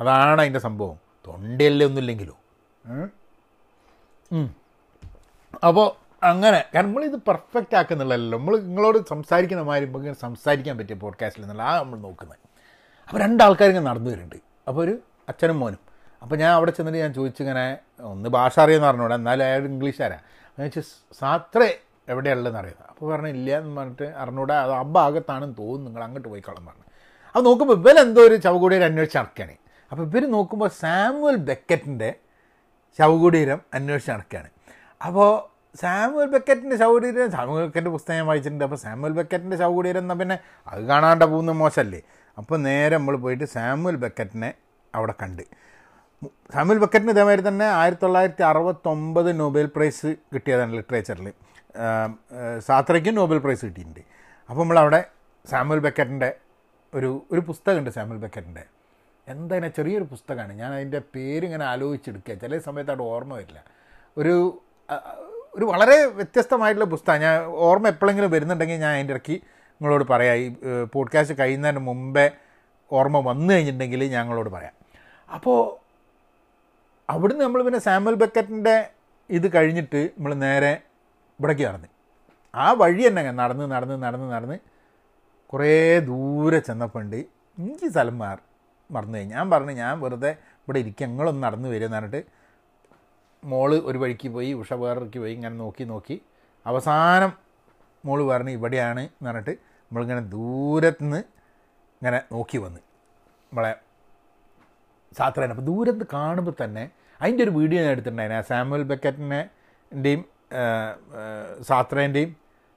അതാണ് 0.00 0.40
അതിന്റെ 0.40 0.58
സംഭവം. 0.58 0.98
തൊണ്ടയല്ലേ 1.26 1.86
ഒന്നുമില്ലെങ്കിലോ? 1.86 2.36
അപ്പോൾ 5.64 6.10
അങ്ങനെ 6.24 6.64
കാരണം 6.74 6.88
നമ്മളിത് 6.88 7.16
പെർഫെക്റ്റ് 7.16 7.76
ആക്കുന്നില്ലല്ലോ 7.76 8.38
നമ്മൾ 8.38 8.58
നിങ്ങളോട് 8.58 9.06
സംസാരിക്കുന്ന 9.08 9.62
മാതിരി 9.62 9.84
ഇങ്ങനെ 9.84 10.14
സംസാരിക്കാൻ 10.14 10.78
പറ്റിയ 10.78 10.94
പോഡ്കാസ്റ്റിൽ 10.94 11.42
എന്നുള്ള 11.42 11.62
ആ 11.62 11.80
നമ്മൾ 11.80 11.98
നോക്കുന്നത്. 11.98 12.38
അപ്പോൾ 13.08 13.20
രണ്ടാൾക്കാർ 13.20 13.68
ഇങ്ങനെ 13.68 13.86
നടന്നു 13.86 14.10
വരുന്നുണ്ട്. 14.10 14.36
അപ്പോൾ 14.68 14.82
ഒരു 14.82 14.98
അച്ഛനും 15.28 15.60
മോനും. 15.60 15.78
അപ്പോൾ 16.22 16.36
ഞാൻ 16.36 16.52
അവിടെ 16.52 16.70
ചെന്നിട്ട് 16.70 17.00
ഞാൻ 17.00 17.14
ചോദിച്ചിങ്ങനെ 17.14 17.78
ഒന്ന് 18.00 18.28
ഭാഷ 18.28 18.58
അറിയുമെന്ന് 18.58 18.86
പറഞ്ഞൂടെ. 18.88 19.14
എന്നാലും 19.14 19.44
അയാൾ 19.44 19.62
ഇംഗ്ലീഷുകാരാണ് 19.64 20.22
ഞാൻ 20.58 20.70
ചോദിച്ചു 20.70 21.14
സാത്രേ 21.20 21.78
എവിടെയുള്ളതെന്ന് 22.12 22.60
അറിയാം 22.62 22.86
അപ്പോൾ 22.92 23.06
പറഞ്ഞു 23.12 23.30
ഇല്ല 23.36 23.50
എന്ന് 23.62 23.74
പറഞ്ഞിട്ട് 23.80 24.06
അറിഞ്ഞൂടെ 24.22 24.54
അത് 24.62 24.72
ആ 24.78 24.82
ഭാഗത്താണെന്ന് 24.96 25.56
തോന്നുന്നു 25.62 25.88
നിങ്ങൾ 25.88 26.02
അങ്ങോട്ട് 26.06 26.28
പോയിക്കോളം 26.32 26.64
പറഞ്ഞു. 26.68 26.86
അപ്പോൾ 27.28 27.44
നോക്കുമ്പോൾ 27.48 27.76
ഇവരെന്തോ 27.80 28.20
ഒരു 28.28 28.36
ചവകുടീരം 28.46 28.86
അന്വേഷിച്ച് 28.90 29.18
നടക്കുകയാണ്. 29.20 29.54
അപ്പോൾ 29.90 30.04
ഇവർ 30.08 30.24
നോക്കുമ്പോൾ 30.36 30.70
സാമുവൽ 30.82 31.36
ബെക്കറ്റിന്റെ 31.50 32.10
ശവകുടീരം 32.98 33.60
അന്വേഷിച്ച് 33.76 34.12
നടക്കുകയാണ്. 34.14 34.50
അപ്പോൾ 35.08 35.30
സാമുവൽ 35.82 36.28
ബെക്കറ്റിന്റെ 36.34 36.76
ശവകുടീരം 36.82 37.28
സാമുവൽ 37.36 37.60
ബെക്കറ്റ് 37.66 37.90
പുസ്തകം 37.96 38.16
ഞാൻ 38.18 38.26
വായിച്ചിട്ടുണ്ട്. 38.30 38.64
അപ്പോൾ 38.68 38.80
സാമുവൽ 38.84 39.12
ബെക്കറ്റിന്റെ 39.18 39.56
ശവകുടീരം 39.62 40.02
എന്നാൽ 40.04 40.18
പിന്നെ 40.22 40.36
അത് 40.70 40.80
കാണാണ്ട 40.90 41.22
പോകുന്ന 41.32 41.52
മോശമല്ലേ? 41.62 42.00
അപ്പോൾ 42.40 42.58
നേരെ 42.68 42.94
നമ്മൾ 42.98 43.16
പോയിട്ട് 43.24 43.46
സാമുവൽ 43.56 43.96
ബെക്കറ്റിനെ 44.04 44.50
അവിടെ 44.94 45.14
കണ്ട്. 45.22 45.44
സാമുവൽ 46.54 46.78
ബെക്കറ്റിന് 46.84 47.12
ഇതേമാതിരി 47.16 47.42
തന്നെ 47.48 47.66
ആയിരത്തി 47.80 48.04
തൊള്ളായിരത്തി 48.04 48.44
അറുപത്തൊമ്പത് 48.50 49.30
നൊബേൽ 49.42 49.68
പ്രൈസ് 49.76 50.10
കിട്ടിയതാണ് 50.34 50.72
ലിറ്ററേച്ചറിൽ. 50.78 51.28
സാത്രയ്ക്കും 52.58 53.14
നോബൽ 53.14 53.38
പ്രൈസ് 53.38 53.66
കിട്ടിയിട്ടുണ്ട്. 53.66 54.00
അപ്പോൾ 54.50 54.60
നമ്മളവിടെ 54.60 55.04
സാമുൽ 55.50 55.78
ബക്കറ്റിന്റെ 55.78 56.34
ഒരു 56.94 57.26
ഒരു 57.32 57.40
പുസ്തകമുണ്ട് 57.40 57.90
സാമുൽ 57.90 58.16
ബക്കറ്റിന്റെ 58.16 58.64
എന്താ 59.28 59.68
ചെറിയൊരു 59.68 60.04
പുസ്തകമാണ്. 60.04 60.52
ഞാൻ 60.52 60.74
അതിന്റെ 60.74 61.02
പേരിങ്ങനെ 61.14 61.64
ആലോചിച്ചെടുക്കുക. 61.64 62.34
ചില 62.34 62.58
സമയത്ത് 62.58 62.90
അവിടെ 62.90 63.02
ഓർമ്മ 63.02 63.34
വരില്ല. 63.34 63.64
ഒരു 64.18 64.62
ഒരു 65.54 65.64
വളരെ 65.64 66.04
വ്യത്യസ്തമായിട്ടുള്ള 66.06 66.90
പുസ്തകം 66.90 67.20
ഞാൻ 67.20 67.44
ഓർമ്മ 67.44 67.88
എപ്പോഴെങ്കിലും 67.88 68.30
വരുന്നുണ്ടെങ്കിൽ 68.30 68.74
ഞാൻ 68.74 68.94
അതിന്റെ 68.94 69.14
ഇടയ്ക്ക് 69.14 69.32
നിങ്ങളോട് 69.32 70.04
പറയാം. 70.04 70.34
ഈ 70.34 70.56
പോഡ്കാസ്റ്റ് 70.92 71.38
കഴിയുന്നതിന് 71.38 71.78
മുമ്പേ 71.78 72.30
ഓർമ്മ 72.92 73.18
വന്നു 73.18 73.54
കഴിഞ്ഞിട്ടുണ്ടെങ്കിൽ 73.54 74.04
ഞങ്ങളോട് 74.04 74.50
പറയാം. 74.50 74.72
അപ്പോൾ 75.34 75.76
അവിടുന്ന് 77.10 77.44
നമ്മൾ 77.44 77.62
പിന്നെ 77.62 77.78
സാമുവൽ 77.78 78.14
ബക്കറ്റിന്റെ 78.14 78.90
ഇത് 79.30 79.54
കഴിഞ്ഞിട്ട് 79.54 79.96
നമ്മൾ 79.96 80.34
നേരെ 80.34 80.82
ഇവിടേക്ക് 81.40 81.64
നടന്ന്. 81.68 81.88
ആ 82.54 82.66
വഴി 82.80 83.02
തന്നെ 83.08 83.22
നടന്ന് 83.40 83.66
നടന്ന് 83.74 83.96
നടന്ന് 84.04 84.28
നടന്ന് 84.34 84.56
കുറേ 85.52 85.74
ദൂരെ 86.08 86.58
ചെന്നപ്പോൾ 86.68 87.02
ഉണ്ട് 87.04 87.16
എനിക്ക് 87.58 87.86
സ്ഥലം 87.94 88.16
മാർ 88.22 88.38
മറന്നു 88.94 89.16
പോയി 89.18 89.26
ഞാൻ 89.34 89.44
പറഞ്ഞു 89.52 89.74
ഞാൻ 89.82 89.94
വെറുതെ 90.02 90.30
ഇവിടെ 90.62 90.78
ഇരിക്കുക 90.82 91.06
ഞങ്ങളൊന്ന് 91.06 91.42
നടന്ന് 91.46 91.68
വരുമെന്ന് 91.74 91.96
പറഞ്ഞിട്ട് 91.96 92.20
മോൾ 93.42 93.70
ഒരു 93.88 93.98
വഴിക്ക് 94.02 94.28
പോയി 94.36 94.50
ഉഷ 94.60 94.72
വേറൊരുക്ക് 94.82 95.18
പോയി 95.22 95.32
ഇങ്ങനെ 95.38 95.56
നോക്കി 95.62 95.84
നോക്കി. 95.92 96.16
അവസാനം 96.66 97.32
മോൾ 98.06 98.20
പറഞ്ഞു 98.30 98.52
ഇവിടെയാണ് 98.58 99.02
എന്ന് 99.06 99.28
പറഞ്ഞിട്ട് 99.30 99.54
നമ്മളിങ്ങനെ 99.90 100.22
ദൂരത്തുനിന്ന് 100.34 101.20
ഇങ്ങനെ 102.02 102.18
നോക്കി 102.34 102.58
വന്ന്. 102.64 102.80
നമ്മളെ 103.52 103.72
സാത്രേനെ 105.18 105.54
അപ്പോൾ 105.54 105.66
ദൂരത്ത് 105.70 106.04
കാണുമ്പോൾ 106.16 106.54
തന്നെ 106.64 106.84
അതിന്റെ 107.20 107.42
ഒരു 107.46 107.52
വീഡിയോ 107.58 107.78
ഞാൻ 107.84 107.92
എടുത്തിട്ടുണ്ടായിരുന്നു. 107.94 108.44
സാമുവൽ 108.50 108.82
ബക്കറ്റിന്റെയും 108.92 110.22
സാത്രേന്റെയും 111.68 112.30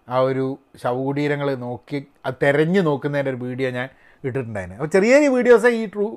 ആ 0.07 0.17
ഒരു 0.29 0.45
ശവകുടീരങ്ങൾ 0.81 1.49
നോക്കി 1.65 1.99
അത് 2.25 2.35
തിരഞ്ഞു 2.43 2.81
നോക്കുന്നതിന്റെ 2.89 3.31
ഒരു 3.33 3.39
വീഡിയോ 3.45 3.69
ഞാൻ 3.79 3.87
ഇട്ടിട്ടുണ്ടായിരുന്നു. 4.23 4.77
അപ്പോൾ 4.79 4.91
ചെറിയ 4.95 5.11
ചെറിയ 5.15 5.29
വീഡിയോസേ 5.37 5.71
ഈ 5.81 5.85
ട്രൂ 5.93 6.07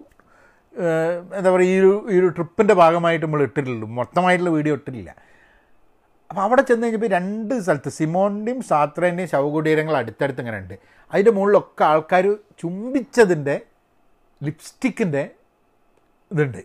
എന്താ 1.38 1.50
പറയുക 1.54 1.70
ഈ 1.74 1.76
ഒരു 1.82 1.92
ഈ 2.12 2.16
ഒരു 2.20 2.28
ട്രിപ്പിന്റെ 2.36 2.74
ഭാഗമായിട്ട് 2.80 3.24
നമ്മൾ 3.26 3.42
ഇട്ടിട്ടുള്ളൂ. 3.48 3.86
മൊത്തമായിട്ടുള്ള 3.98 4.50
വീഡിയോ 4.56 4.74
ഇട്ടില്ല 4.78 5.10
അപ്പോൾ 6.30 6.42
അവിടെ 6.46 6.62
ചെന്ന് 6.68 6.84
കഴിഞ്ഞപ്പോൾ 6.86 7.10
രണ്ട് 7.16 7.54
സ്ഥലത്ത് 7.64 7.90
സിമോണിന്റെയും 7.98 8.60
സാത്രേന്റെയും 8.70 9.28
ശവകുടീരങ്ങൾ 9.32 9.94
അടുത്തടുത്ത് 10.00 10.40
ഇങ്ങനെ 10.42 10.58
ഉണ്ട്. 10.62 10.74
അതിന്റെ 11.12 11.32
മുകളിലൊക്കെ 11.36 11.84
ആൾക്കാർ 11.90 12.26
ചുംബിച്ചതിന്റെ 12.62 13.56
ലിപ്സ്റ്റിക്കിന്റെ 14.40 15.22
ഇതുണ്ട് 16.32 16.60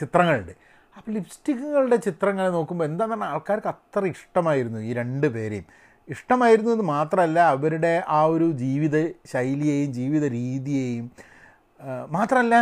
ചിത്രങ്ങളുണ്ട്. 0.00 0.54
അപ്പോൾ 0.96 1.10
ലിപ്സ്റ്റിക്കുകളുടെ 1.16 1.96
ചിത്രങ്ങൾ 2.06 2.44
നോക്കുമ്പോൾ 2.56 2.84
എന്താന്ന് 2.84 3.14
പറഞ്ഞാൽ 3.14 3.32
ആൾക്കാർക്ക് 3.34 3.70
അത്ര 3.74 4.02
ഇഷ്ടമായിരുന്നു 4.14 4.80
ഈ 4.88 4.92
രണ്ട് 5.00 5.26
പേരെയും. 5.34 5.66
ഇഷ്ടമായിരുന്നു 6.08 6.70
എന്ന് 6.70 6.86
മാത്രമല്ല 6.96 7.38
അവരുടെ 7.54 7.92
ആ 8.16 8.20
ഒരു 8.34 8.46
ജീവിത 8.62 8.96
ശൈലിയെയും 9.32 9.90
ജീവിത 9.98 10.24
രീതിയെയും 10.40 11.06
മാത്രമല്ല 12.16 12.56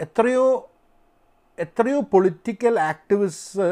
എത്രയോ 0.00 0.46
എത്രയോ 1.58 2.00
പൊളിറ്റിക്കൽ 2.12 2.74
ആക്ടിവിസ്റ്റ് 2.90 3.68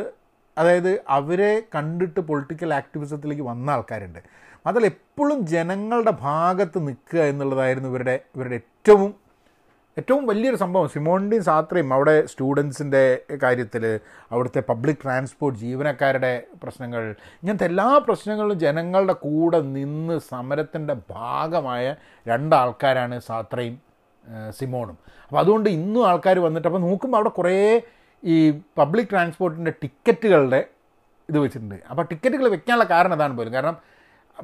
അതായത് 0.57 0.93
അവരെ 1.19 1.53
കണ്ടിട്ട് 1.75 2.21
പൊളിറ്റിക്കൽ 2.21 2.71
ആക്ടിവിസത്തിലേക്ക് 2.75 3.43
വന്ന 3.43 3.69
ആൾക്കാരുണ്ട്. 3.71 4.21
മാത്രമല്ല 4.65 4.89
എപ്പോഴും 4.95 5.39
ജനങ്ങളുടെ 5.47 6.13
ഭാഗത്ത് 6.27 6.79
നിൽക്കുക 6.87 7.21
എന്നുള്ളതായിരുന്നു 7.33 7.89
ഇവരുടെ 7.93 8.17
ഇവരുടെ 8.35 8.57
ഏറ്റവും 8.63 9.11
ഏറ്റവും 10.01 10.27
വലിയൊരു 10.27 10.57
സംഭവം 10.57 10.89
സിമോണിന്റെയും 10.89 11.45
സാത്രയും 11.45 11.93
അവിടെ 11.95 12.27
സ്റ്റുഡൻസിന്റെ 12.27 13.19
കാര്യത്തിൽ 13.43 13.85
അവിടുത്തെ 14.33 14.61
പബ്ലിക് 14.69 14.97
ട്രാൻസ്പോർട്ട് 15.03 15.59
ജീവനക്കാരുടെ 15.59 16.33
പ്രശ്നങ്ങൾ 16.63 17.03
ഇങ്ങനത്തെ 17.43 17.65
എല്ലാ 17.65 17.87
പ്രശ്നങ്ങളും 17.99 18.59
ജനങ്ങളുടെ 18.59 19.13
കൂടെ 19.13 19.61
നിന്ന് 19.61 20.19
സമരത്തിന്റെ 20.31 20.97
ഭാഗമായ 21.11 21.95
രണ്ടാൾക്കാരാണ് 22.29 23.19
സാത്രയും 23.21 23.77
സിമോണും. 24.59 24.97
അപ്പോൾ 25.27 25.41
അതുകൊണ്ട് 25.41 25.69
ഇന്നും 25.71 26.09
ആൾക്കാർ 26.09 26.39
വന്നിട്ട് 26.39 26.69
അപ്പോൾ 26.69 26.81
നോക്കുമ്പോൾ 26.81 27.19
അവിടെ 27.19 27.29
കുറേ 27.29 27.57
ഈ 28.23 28.51
പബ്ലിക് 28.79 29.11
ട്രാൻസ്പോർട്ടിന്റെ 29.11 29.73
ടിക്കറ്റുകളുടെ 29.83 30.61
ഇത് 31.31 31.39
വെച്ചിട്ടുണ്ട്. 31.39 31.79
അപ്പോൾ 31.91 32.05
ടിക്കറ്റുകൾ 32.11 32.49
വെക്കാനുള്ള 32.49 32.87
കാരണം 32.91 33.13
അതാണ് 33.13 33.37
പോലും. 33.39 33.53
കാരണം 33.53 33.77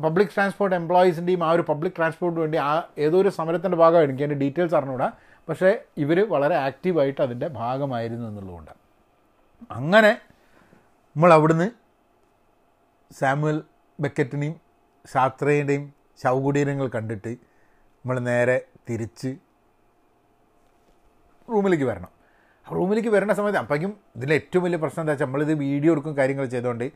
പബ്ലിക് 0.05 0.33
ട്രാൻസ്പോർട്ട് 0.35 0.77
എംപ്ലോയീസിന്റെയും 0.77 1.45
ആ 1.45 1.51
ഒരു 1.51 1.63
പബ്ലിക് 1.63 1.97
ട്രാൻസ്പോർട്ടിന് 1.97 2.43
വേണ്ടി 2.43 2.59
ആ 2.59 2.83
ഏതോ 2.99 3.17
ഒരു 3.21 3.29
സമരത്തിന്റെ 3.29 3.77
ഭാഗമായിരിക്കും. 3.77 4.25
അതിന്റെ 4.25 4.41
ഡീറ്റെയിൽസ് 4.45 4.75
അറിഞ്ഞുകൂടാ. 4.75 5.11
പക്ഷേ 5.49 5.71
ഇവർ 6.03 6.19
വളരെ 6.35 6.57
ആക്റ്റീവായിട്ട് 6.67 7.21
അതിന്റെ 7.23 7.49
ഭാഗമായിരുന്നു 7.61 8.27
എന്നുള്ളതുകൊണ്ട് 8.29 8.73
അങ്ങനെ 9.71 10.13
നമ്മൾ 11.17 11.33
അവിടുന്ന് 11.37 11.69
സാമുവൽ 13.11 13.57
ബക്കറ്റിനെയും 13.99 14.55
ശാസ്ത്രയുടെയും 15.05 15.85
ശവകുടീരങ്ങൾ 16.23 16.87
കണ്ടിട്ട് 16.89 17.33
നമ്മൾ 18.05 18.17
നേരെ 18.29 18.57
തിരിച്ച് 18.89 19.31
റൂമിലേക്ക് 21.49 21.85
വരണം. 21.85 22.11
റൂമിലേക്ക് 22.67 23.09
വരുന്ന 23.09 23.33
സമയത്ത് 23.39 23.61
അപ്പോഴേക്കും 23.63 23.93
ഇതിലെ 24.17 24.35
ഏറ്റവും 24.35 24.63
വലിയ 24.65 24.79
പ്രശ്നം 24.83 25.03
എന്താ 25.03 25.13
വെച്ചാൽ 25.13 25.27
നമ്മളിത് 25.27 25.55
വീഡിയോ 25.65 25.93
എടുക്കും 25.95 26.17
കാര്യങ്ങൾ 26.17 26.47
ചെയ്തുകൊണ്ട് 26.55 26.87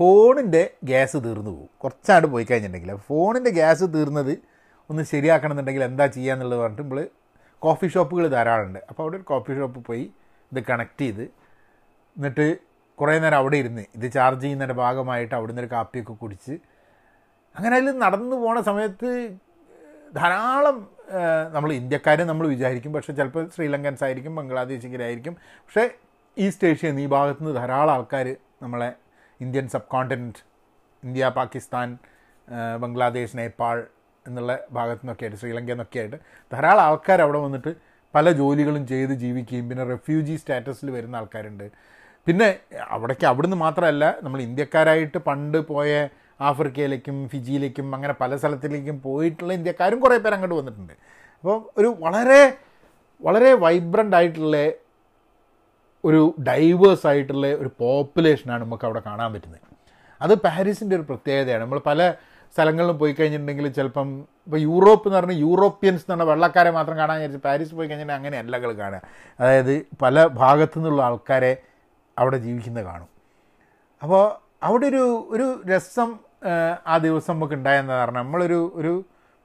ഫോണിന്റെ 0.00 0.62
ഗ്യാസ് 0.90 1.18
തീർന്നു 1.26 1.50
പോകും. 1.50 1.68
കുറച്ചാണ്ട് 1.82 2.26
പോയി 2.32 2.44
കഴിഞ്ഞിട്ടുണ്ടെങ്കിൽ. 2.50 2.92
ഫോണിന്റെ 3.08 3.50
ഗ്യാസ് 3.58 3.86
തീർന്നത് 3.94 4.34
ഒന്ന് 4.90 5.02
ശരിയാക്കണം 5.12 5.60
എന്താ 5.90 6.06
ചെയ്യുക 6.16 6.34
എന്നുള്ളത് 6.34 6.60
പറഞ്ഞിട്ട് 6.62 6.82
നമ്മൾ 6.82 7.00
കോഫി 7.64 7.86
ഷോപ്പുകൾ 7.94 8.24
ധാരാളമുണ്ട്. 8.28 8.80
അപ്പോൾ 8.90 9.02
അവിടെ 9.02 9.16
ഒരു 9.16 9.26
കോഫി 9.32 9.52
ഷോപ്പ് 9.58 9.80
പോയി 9.88 10.04
ഇത് 10.52 10.60
കണക്ട് 10.70 11.02
ചെയ്ത് 11.02 11.22
എന്നിട്ട് 12.16 12.46
കുറേ 12.98 13.18
നേരം 13.18 13.36
അവിടെ 13.36 13.56
ഇരുന്ന് 13.56 13.84
ഇത് 13.94 14.12
ചാർജ് 14.12 14.42
ചെയ്യുന്നതിന്റെ 14.42 14.76
ഭാഗമായിട്ട് 14.80 15.34
അവിടെ 15.34 15.50
നിന്ന് 15.52 15.62
ഒരു 15.64 15.70
കാപ്പിയൊക്കെ 15.74 16.12
കുടിച്ച് 16.12 16.54
അങ്ങനെ 17.56 17.74
അതിൽ 17.76 17.98
നടന്നു 17.98 18.36
പോണ 18.36 18.60
സമയത്ത് 18.60 19.10
ധാരാളം 20.14 20.76
നമ്മൾ 21.54 21.70
ഇന്ത്യക്കാരെ 21.72 22.24
നമ്മൾ 22.24 22.46
വിചാരിക്കും. 22.46 22.92
പക്ഷേ 22.92 23.12
ചിലപ്പോൾ 23.12 23.44
ശ്രീലങ്കൻസ് 23.54 24.04
ആയിരിക്കും 24.04 24.36
ബംഗ്ലാദേശികരായിരിക്കും 24.36 25.34
പക്ഷേ 25.64 25.84
ഈസ്റ്റ് 26.36 26.66
ഏഷ്യ 26.68 26.90
ഈ 27.04 27.06
ഭാഗത്തു 27.06 27.42
നിന്ന് 27.42 27.54
ധാരാളം 27.60 27.92
ആൾക്കാർ 27.94 28.36
നമ്മളെ 28.62 28.90
Indian 29.40 29.66
subcontinent 29.94 30.42
India 31.04 31.28
Pakistan 31.38 31.98
Bangladesh 32.82 33.38
Nepal 33.38 33.86
എന്നുള്ള 34.26 34.52
ഭാഗത്തു 34.72 35.02
നിന്നൊക്കെ 35.02 35.24
ആയിട്ട് 35.24 35.38
ശ്രീലങ്കയിൽ 35.40 35.76
നിന്നൊക്കെ 35.76 35.98
ആയിട്ട് 35.98 36.16
ധാരാളം 36.52 36.82
ആൾക്കാർ 36.82 37.20
അവിടെ 37.20 37.38
വന്നിട്ട് 37.38 37.70
പല 38.14 38.32
ജോലികളും 38.32 38.86
ചെയ്ത് 38.86 39.14
ജീവിക്കുകയും 39.14 39.68
പിന്നെ 39.68 39.84
റെഫ്യൂജി 39.84 40.36
സ്റ്റാറ്റസിൽ 40.36 40.90
വരുന്ന 40.90 41.16
ആൾക്കാരുണ്ട്. 41.16 41.66
പിന്നെ 42.26 42.48
അവിടേക്ക് 42.88 43.26
അവിടുന്ന് 43.26 43.56
മാത്രമല്ല 43.56 44.04
നമ്മൾ 44.22 44.40
ഇന്ത്യക്കാരായിട്ട് 44.40 45.18
പണ്ട് 45.18 45.58
പോയ 45.58 46.08
ആഫ്രിക്കയിലേക്കും 46.40 47.16
ഫിജിയിലേക്കും 47.28 47.94
അങ്ങനെ 47.94 48.14
പല 48.20 48.36
സ്ഥലത്തിലേക്കും 48.36 48.96
പോയിട്ടുള്ള 49.02 49.52
ഇന്ത്യക്കാരും 49.52 50.00
കുറേ 50.00 50.16
പേര് 50.16 50.34
അങ്ങോട്ട് 50.34 50.56
വന്നിട്ടുണ്ട്. 50.60 50.94
അപ്പോൾ 51.44 51.56
ഒരു 51.78 51.96
വളരെ 52.04 52.42
വളരെ 53.22 53.50
വൈബ്രന്റ് 53.64 54.16
ആയിട്ടുള്ള 54.16 54.56
ഒരു 56.04 56.34
ഡൈവേഴ്സ് 56.48 57.06
ആയിട്ടുള്ള 57.06 57.46
ഒരു 57.62 57.70
പോപ്പുലേഷനാണ് 57.78 58.62
നമുക്ക് 58.64 58.84
അവിടെ 58.84 59.00
കാണാൻ 59.06 59.32
പറ്റുന്നത്. 59.32 59.60
അത് 60.20 60.34
പാരീസിന്റെ 60.34 60.96
ഒരു 60.96 61.02
പ്രത്യേകതയാണ്. 61.02 61.62
നമ്മൾ 61.64 61.78
പല 61.78 62.14
സ്ഥലങ്ങളിലും 62.54 62.98
പോയി 62.98 63.12
കഴിഞ്ഞിട്ടുണ്ടെങ്കിൽ 63.12 63.68
ചിലപ്പം 63.72 64.08
ഇപ്പോൾ 64.46 64.58
യൂറോപ്പ് 64.58 65.08
എന്ന് 65.08 65.18
പറഞ്ഞാൽ 65.18 65.38
യൂറോപ്യൻസ് 65.38 66.02
എന്ന് 66.02 66.14
പറഞ്ഞാൽ 66.14 66.28
വെള്ളക്കാരെ 66.32 66.70
മാത്രം 66.70 66.96
കാണാൻ 66.96 67.16
വിചാരിച്ച് 67.16 67.42
പാരീസ് 67.44 67.74
പോയി 67.74 67.88
കഴിഞ്ഞാൽ 67.88 68.12
അങ്ങനെ 68.12 68.38
അല്ലകൾ 68.38 68.72
കാണുക. 68.72 69.00
അതായത് 69.38 69.74
പല 70.02 70.26
ഭാഗത്തു 70.26 70.78
നിന്നുള്ള 70.78 71.02
ആൾക്കാരെ 71.02 71.52
അവിടെ 72.16 72.36
ജീവിക്കുന്നത് 72.36 72.84
കാണും. 72.84 73.08
അപ്പോൾ 74.02 74.22
അവിടെ 74.62 74.86
ഒരു 74.86 75.04
ഒരു 75.30 75.62
രസം 75.66 76.10
ആ, 76.86 76.96
ദിവസം 76.98 77.34
നമുക്ക് 77.34 77.54
ഉണ്ടായെന്ന് 77.54 77.92
പറഞ്ഞാൽ 77.92 78.22
നമ്മളൊരു 78.22 78.72
ഒരു 78.74 78.92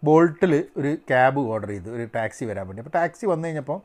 ബോൾട്ടിൽ 0.03 0.53
ഒരു 0.77 0.91
ക്യാബ് 1.09 1.39
ഓർഡർ 1.51 1.69
ചെയ്തു 1.69 1.89
ഒരു 1.89 2.05
ടാക്സി 2.15 2.43
വരാൻ 2.45 2.67
വേണ്ടി. 2.67 2.81
അപ്പോൾ 2.81 2.95
ടാക്സി 2.99 3.25
വന്നു 3.25 3.47
കഴിഞ്ഞപ്പോൾ 3.47 3.79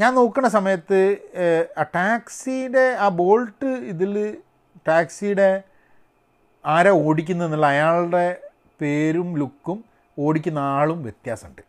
ഞാൻ 0.00 0.14
നോക്കുന്ന 0.14 0.48
സമയത്ത് 0.48 0.98
ആ 1.78 1.82
ടാക്സിയുടെ 1.94 2.86
ആ 3.00 3.08
ബോൾട്ട് 3.08 3.66
ഇതിൽ 3.92 4.14
ടാക്സിയുടെ 4.88 5.48
ആരാ 6.64 6.90
ഓടിക്കുന്നതെന്നുള്ള 7.06 7.66
അയാളുടെ 7.66 8.26
പേരും 8.80 9.28
ലുക്കും 9.42 9.78
ഓടിക്കുന്ന 10.18 10.60
ആളും 10.78 10.98
വ്യത്യാസമുണ്ട്. 11.02 11.62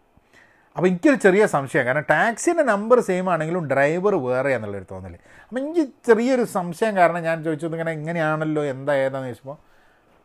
അപ്പോൾ 0.76 0.88
എനിക്കൊരു 0.88 1.18
ചെറിയ 1.26 1.44
സംശയം 1.46 1.86
കാരണം 1.88 2.06
ടാക്സിന്റെ 2.10 2.64
നമ്പർ 2.64 2.98
സെയിം 3.00 3.28
ആണെങ്കിലും 3.34 3.64
ഡ്രൈവർ 3.72 4.14
വേറെ 4.28 4.50
എന്നുള്ളൊരു 4.56 4.88
തോന്നൽ 4.92 5.14
അപ്പം 5.44 5.60
എനിക്ക് 5.62 5.84
ചെറിയൊരു 6.08 6.46
സംശയം 6.58 6.94
കാരണം 6.98 7.22
ഞാൻ 7.24 7.38
ചോദിച്ചത് 7.44 7.76
ഇങ്ങനെ 7.78 7.92
എങ്ങനെയാണല്ലോ 7.92 8.64
എന്താ 8.74 8.94
ഏതാന്ന് 9.04 9.30
ചോദിച്ചപ്പോൾ 9.30 9.58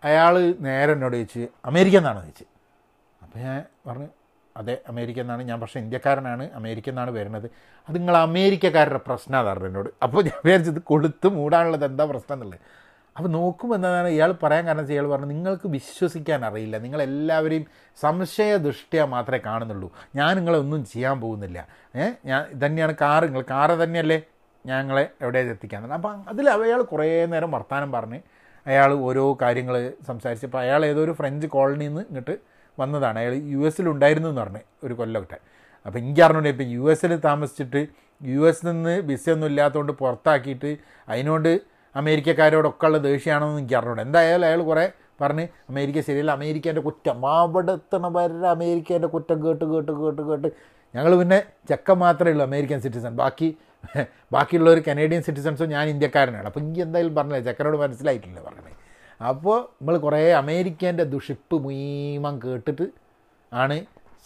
അയാൾ 0.03 0.35
നേരെ 0.67 0.93
എന്നോട് 0.93 1.17
ചോദിച്ച് 1.17 1.43
അമേരിക്ക 1.71 1.97
എന്നാണ് 1.97 2.21
ചോദിച്ചു. 2.23 2.47
അപ്പോൾ 3.23 3.39
ഞാൻ 3.39 3.59
പറഞ്ഞു 3.87 4.09
അതെ 4.57 4.75
അമേരിക്ക 4.89 5.19
എന്നാണ് 5.21 5.43
ഞാൻ 5.43 5.59
പക്ഷേ 5.61 5.79
ഇന്ത്യക്കാരനാണ് 5.81 6.45
അമേരിക്ക 6.59 6.89
എന്നാണ് 6.89 7.11
വരുന്നത്. 7.11 7.47
അത് 7.89 7.95
നിങ്ങൾ 7.97 8.17
അമേരിക്കക്കാരുടെ 8.17 9.01
പ്രശ്നമാണ് 9.09 9.47
പറഞ്ഞു 9.49 9.69
എന്നോട്. 9.71 9.91
അപ്പോൾ 10.05 10.21
ഞാൻ 10.29 10.39
വിചാരിച്ചത് 10.47 10.81
കൊളുത്ത് 10.83 11.29
മൂടാനുള്ളത് 11.39 11.85
എന്താ 11.85 12.05
പ്രശ്നം 12.05 12.35
എന്നുള്ളത്. 12.37 12.61
അപ്പോൾ 13.17 13.29
നോക്കുമ്പോൾ 13.29 13.77
എന്താണ് 13.77 14.09
ഇയാൾ 14.09 14.35
പറയാൻ 14.43 14.67
കാരണം 14.67 14.79
വെച്ചാൽ 14.79 14.95
ഇയാൾ 14.95 15.07
പറഞ്ഞു 15.07 15.27
നിങ്ങൾക്ക് 15.27 15.69
വിശ്വസിക്കാൻ 15.69 16.45
അറിയില്ല. 16.45 16.79
നിങ്ങളെല്ലാവരെയും 16.79 17.67
സംശയ 18.01 18.57
ദൃഷ്ടിയ 18.57 19.05
മാത്രമേ 19.05 19.41
കാണുന്നുള്ളൂ. 19.47 19.93
ഞാൻ 20.17 20.37
നിങ്ങളെ 20.37 20.59
ഒന്നും 20.59 20.85
ചെയ്യാൻ 20.85 21.21
പോകുന്നില്ല. 21.21 21.69
ഏ? 21.97 22.11
ഞാൻ 22.25 22.45
ഇതന്നെയാണ് 22.51 22.95
കാറ്. 23.01 23.25
നിങ്ങൾ 23.25 23.45
കാറ് 23.51 23.83
തന്നെയല്ലേ? 23.83 24.23
ഞങ്ങളെ 24.67 25.09
എവിടെ 25.23 25.39
എത്തിക്കാൻ 25.39 25.93
അപ്പം 25.93 26.25
അതിൽ 26.29 26.51
അയാൾ 26.51 26.83
കുറേ 26.83 27.27
നേരം 27.27 27.51
വർത്തമാനം 27.51 27.93
പറഞ്ഞ് 27.93 28.21
അയാൾ 28.67 28.93
ഓരോ 28.93 29.39
കാര്യങ്ങൾ 29.43 29.93
സംസാരിച്ചപ്പോൾ 30.07 30.59
അയാൾ 30.59 30.87
ഏതോ 30.87 31.05
ഒരു 31.05 31.13
ഫ്രഞ്ച് 31.13 31.47
കോളനിയിൽ 31.47 31.89
നിന്ന് 31.89 32.01
ഇങ്ങോട്ട് 32.01 32.39
വന്നതാണ്. 32.79 33.19
അയാൾ 33.19 33.35
യു 33.35 33.59
എസിലുണ്ടായിരുന്നു 33.59 34.29
എന്ന് 34.29 34.41
പറഞ്ഞ് 34.41 34.59
ഒരു 34.85 34.95
കൊല്ലമൊക്കെ. 34.95 35.39
അപ്പോൾ 35.87 35.99
എനിക്ക് 35.99 36.21
അറിഞ്ഞൂടെ 36.21 36.49
ഇപ്പോൾ 36.49 36.65
യു 36.65 36.91
എസിൽ 36.91 37.17
താമസിച്ചിട്ട് 37.17 37.87
യു 38.23 38.49
എസ് 38.49 38.67
നിന്ന് 38.67 39.01
വിസയൊന്നും 39.01 39.47
ഇല്ലാത്തതുകൊണ്ട് 39.47 39.93
പുറത്താക്കിയിട്ട് 39.93 40.77
അതിനോണ്ട് 41.09 41.61
അമേരിക്കക്കാരോടൊക്കെ 41.97 42.87
ഉള്ള 42.87 42.99
ദേഷ്യമാണെന്ന് 42.99 43.61
എനിക്ക് 43.61 43.77
അറിഞ്ഞൂടെ. 43.79 44.03
എന്തായാലും 44.03 44.47
അയാൾ 44.47 44.61
കുറേ 44.71 44.85
പറഞ്ഞ് 45.21 45.45
അമേരിക്ക 45.71 46.01
ശരിയല്ല 46.01 46.31
അമേരിക്കേന്റെ 46.31 46.81
കുറ്റം. 46.81 47.27
അവിടെ 47.27 47.75
വരെ 48.17 48.47
അമേരിക്കേന്റെ 48.57 49.09
കുറ്റം 49.15 49.39
കേട്ട് 49.47 49.65
കേട്ട് 49.65 49.93
കേട്ട് 49.93 50.23
കേട്ട്. 50.29 50.49
ഞങ്ങൾ 50.97 51.13
പിന്നെ 51.21 51.39
ചെക്കൻ 51.69 51.97
മാത്രമേ 52.05 52.31
ഉള്ളൂ 52.31 52.45
അമേരിക്കൻ 52.45 52.81
സിറ്റിസൺ. 52.81 53.13
ബാക്കി 53.23 53.49
ബാക്കിയുള്ളവർ 54.33 54.79
കനേഡിയൻ 54.89 55.23
സിറ്റിസൺസും 55.23 55.69
ഞാൻ 55.69 55.89
ഇന്ത്യക്കാരനാണ്. 55.89 56.47
അപ്പോൾ 56.47 56.61
എനിക്ക് 56.61 56.81
എന്തായാലും 56.81 57.15
പറഞ്ഞില്ല 57.15 57.41
ചെക്കനോട് 57.49 57.77
മനസ്സിലായിട്ടില്ല 57.77 58.41
പറഞ്ഞത്? 58.47 58.73
അപ്പോൾ 59.31 59.59
നമ്മൾ 59.61 59.99
കുറേ 59.99 60.21
അമേരിക്കേന്റെ 60.43 61.05
ദുഷിപ്പ് 61.05 61.57
മീമം 61.67 62.41
കേട്ടിട്ട് 62.45 62.87
ആണ് 63.53 63.77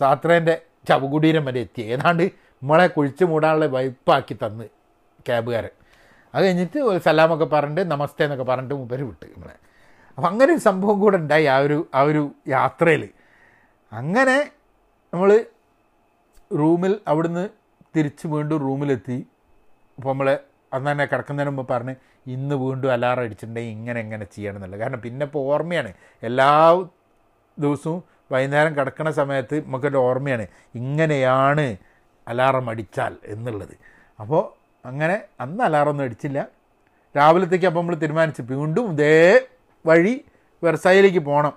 സാത്രേന്റെ 0.00 0.54
ചവകുടീരം 0.88 1.44
വരെ 1.44 1.60
എത്തി. 1.60 1.82
ഏതാണ്ട് 1.82 2.22
നമ്മളെ 2.62 2.86
കുഴിച്ചു 2.86 3.24
മൂടാനുള്ള 3.24 3.66
വൈപ്പാക്കി 3.66 4.34
തന്ന് 4.42 4.64
ക്യാബുകാരൻ. 5.28 5.74
അത് 6.34 6.44
കഴിഞ്ഞിട്ട് 6.46 6.78
ഒരു 6.78 6.98
സലാമൊക്കെ 6.98 7.44
പറഞ്ഞിട്ട് 7.44 7.90
നമസ്തേ 7.90 8.24
എന്നൊക്കെ 8.24 8.44
പറഞ്ഞിട്ട് 8.44 8.74
മുപ്പര് 8.74 9.02
വിട്ട് 9.02 9.26
നമ്മളെ. 9.34 9.56
അപ്പം 10.18 10.28
അങ്ങനെ 10.28 10.52
ഒരു 10.52 10.60
സംഭവം 10.60 11.00
കൂടെ 11.00 11.16
ഉണ്ടായി 11.16 11.44
ആ 11.44 11.58
ഒരു 11.58 11.88
ആ 11.94 12.00
ഒരു 12.00 12.22
യാത്രയിൽ 12.48 13.08
അങ്ങനെ 13.92 14.50
നമ്മൾ 15.12 15.46
റൂമിൽ 16.60 17.00
അവിടുന്ന് 17.08 17.48
തിരിച്ച് 17.96 18.26
വീണ്ടും 18.26 18.58
റൂമിലെത്തി. 18.58 19.26
അപ്പോൾ 19.98 20.08
നമ്മൾ 20.08 20.38
അന്ന് 20.72 20.90
തന്നെ 20.90 21.04
കിടക്കുന്നതിന് 21.04 21.50
മുമ്പ് 21.50 21.72
പറഞ്ഞ് 21.72 21.94
ഇന്ന് 22.26 22.54
വീണ്ടും 22.54 22.92
അലാറം 22.92 23.22
അടിച്ചിട്ടുണ്ടെങ്കിൽ 23.22 23.70
ഇങ്ങനെ 23.70 24.00
എങ്ങനെ 24.00 24.24
ചെയ്യണം 24.24 24.56
എന്നുള്ളത്. 24.56 24.80
കാരണം 24.80 25.00
പിന്നെ 25.00 25.26
ഇപ്പോൾ 25.26 25.54
ഓർമ്മയാണ്. 25.54 25.94
എല്ലാ 26.22 26.50
ദിവസവും 27.58 28.02
വൈകുന്നേരം 28.32 28.76
കിടക്കുന്ന 28.76 29.10
സമയത്ത് 29.10 29.56
നമുക്കൊരു 29.66 29.96
ഓർമ്മയാണ്. 29.96 30.46
ഇങ്ങനെയാണ് 30.74 31.76
അലാറം 32.28 32.70
അടിച്ചാൽ 32.70 33.16
എന്നുള്ളത്. 33.24 33.74
അപ്പോൾ 34.20 34.63
അങ്ങനെ 34.88 35.16
അന്ന് 35.40 35.62
അലാറൊന്നും 35.66 36.04
അടിച്ചില്ല. 36.06 36.38
രാവിലത്തേക്ക് 37.16 37.66
അപ്പം 37.70 37.80
നമ്മൾ 37.80 37.96
തീരുമാനിച്ച്. 38.02 38.42
വീണ്ടും 38.52 38.86
ഇതേ 38.92 39.16
വഴി 39.88 40.14
വെർസായിലേക്ക് 40.64 41.22
പോകണം 41.28 41.54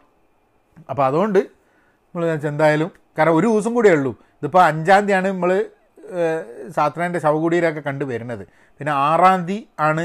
അപ്പോൾ 0.92 1.04
അതുകൊണ്ട് 1.10 1.40
നമ്മൾ 1.40 2.26
എന്തായാലും 2.52 2.90
കാരണം 3.18 3.36
ഒരു 3.40 3.48
ദിവസം 3.48 3.74
കൂടിയേ 3.78 3.94
ഉള്ളൂ. 3.98 4.12
ഇതിപ്പോൾ 4.40 4.64
അഞ്ചാം 4.72 5.02
തീയതിയാണ് 5.02 5.28
നമ്മൾ 5.28 5.52
സാത്രേന്റെ 6.76 7.20
ശവകുടീരൊക്കെ 7.24 7.82
കണ്ടു 7.88 8.06
വരുന്നത്. 8.12 8.44
പിന്നെ 8.78 8.92
ആറാം 9.08 9.40
തീയതി 9.48 9.58
ആണ് 9.88 10.04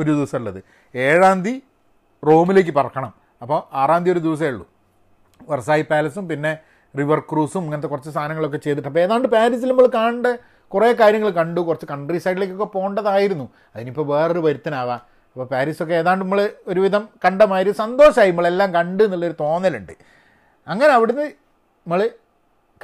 ഒരു 0.00 0.10
ദിവസം 0.10 0.38
ഉള്ളത്. 0.38 0.60
ഏഴാം 0.94 1.38
തീയതി 1.44 1.54
റോമിലേക്ക് 2.28 2.72
പറക്കണം. 2.78 3.12
അപ്പോൾ 3.42 3.60
ആറാം 3.80 4.00
തീയതി 4.04 4.14
ഒരു 4.14 4.22
ദിവസമേ 4.26 4.48
ഉള്ളൂ. 4.52 4.66
വെർസായി 5.50 5.84
പാലസും 5.90 6.24
പിന്നെ 6.28 6.52
റിവർ 6.98 7.18
ക്രൂസും 7.30 7.62
ഇങ്ങനത്തെ 7.66 7.88
കുറച്ച് 7.92 8.10
സാധനങ്ങളൊക്കെ 8.16 8.58
ചെയ്തിട്ട്. 8.66 8.88
അപ്പോൾ 8.90 9.02
ഏതാണ്ട് 9.04 9.28
പാരീസിൽ 9.34 9.68
നമ്മൾ 9.72 9.88
കാണേണ്ട 9.98 10.26
കുറേ 10.74 10.92
കാര്യങ്ങൾ 10.92 11.30
കണ്ടു. 11.30 11.60
കുറച്ച് 11.60 11.86
കൺട്രി 11.86 12.18
സൈഡിലേക്കൊക്കെ 12.18 12.64
പോകേണ്ടതായിരുന്നു. 12.64 13.48
അതിനിപ്പോൾ 13.76 14.06
വേറൊരു 14.06 14.38
വരുത്തനാവാം. 14.38 14.96
അപ്പോൾ 14.96 15.44
പാരീസൊക്കെ 15.44 15.94
ഏതാണ്ട് 15.94 16.24
നമ്മൾ 16.24 16.50
ഒരുവിധം 16.66 17.08
കണ്ട 17.24 17.42
മാതിരി 17.42 17.72
സന്തോഷമായി 17.72 18.30
നമ്മളെല്ലാം 18.30 18.74
കണ്ട് 18.74 19.02
എന്നുള്ളൊരു 19.02 19.34
തോന്നലുണ്ട്. 19.40 19.92
അങ്ങനെ 20.68 20.92
അവിടുന്ന് 20.92 21.22
നമ്മൾ 21.22 22.10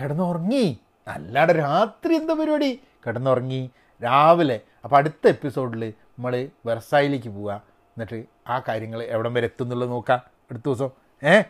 കിടന്നുറങ്ങി. 0.01 0.79
അല്ലാതെ 1.09 1.53
രാത്രി 1.53 2.15
എന്താ 2.15 2.35
പരിപാടി? 2.35 2.81
കിടന്നുറങ്ങി. 3.07 3.71
രാവിലെ. 4.05 4.61
അപ്പോൾ 4.85 4.97
അടുത്ത 4.97 5.29
എപ്പിസോഡിൽ 5.29 5.89
നമ്മൾ 5.89 6.49
വെർസായിലേക്ക് 6.67 7.29
പോവുക 7.29 7.53
എന്നിട്ട് 7.53 8.25
ആ 8.49 8.63
കാര്യങ്ങൾ 8.69 9.03
എവിടം 9.03 9.35
വരെ 9.35 9.45
എത്തും 9.45 9.65
എന്നുള്ളത് 9.65 9.91
നോക്കാം. 9.91 10.19
അടുത്ത 10.51 10.63
ദിവസം. 10.67 10.91
ഏ? 11.25 11.43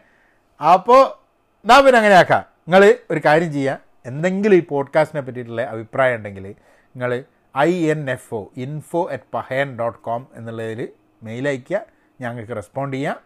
അപ്പോൾ 0.73 1.23
നാ 1.67 1.81
പിന്നെ 1.81 1.97
അങ്ങനെ 1.97 2.15
ആക്കാം 2.15 2.41
നിങ്ങൾ 2.41 2.95
ഒരു 3.11 3.21
കാര്യം 3.25 3.53
ചെയ്യുക 3.53 3.79
എന്തെങ്കിലും 4.07 4.57
ഈ 4.57 4.61
പോഡ്കാസ്റ്റിനെ 4.61 5.23
പറ്റിയിട്ടുള്ള 5.23 5.63
അഭിപ്രായം 5.63 6.17
ഉണ്ടെങ്കിൽ 6.17 6.49
നിങ്ങൾ 6.89 7.25
I 7.59 7.91
N 7.91 8.11
F 8.11 8.35
O 8.35 8.47
info 8.57 9.09
at 9.11 9.23
Pahayan 9.35 9.79
dot 9.79 9.99
com 9.99 10.27
എന്നുള്ളതിൽ 10.35 10.89
മെയിൽ 11.23 11.49
അയയ്ക്കുക. 11.49 11.81
ഞങ്ങൾക്ക് 12.21 12.57
റെസ്പോണ്ട് 12.57 12.97
ചെയ്യാം 12.97 13.17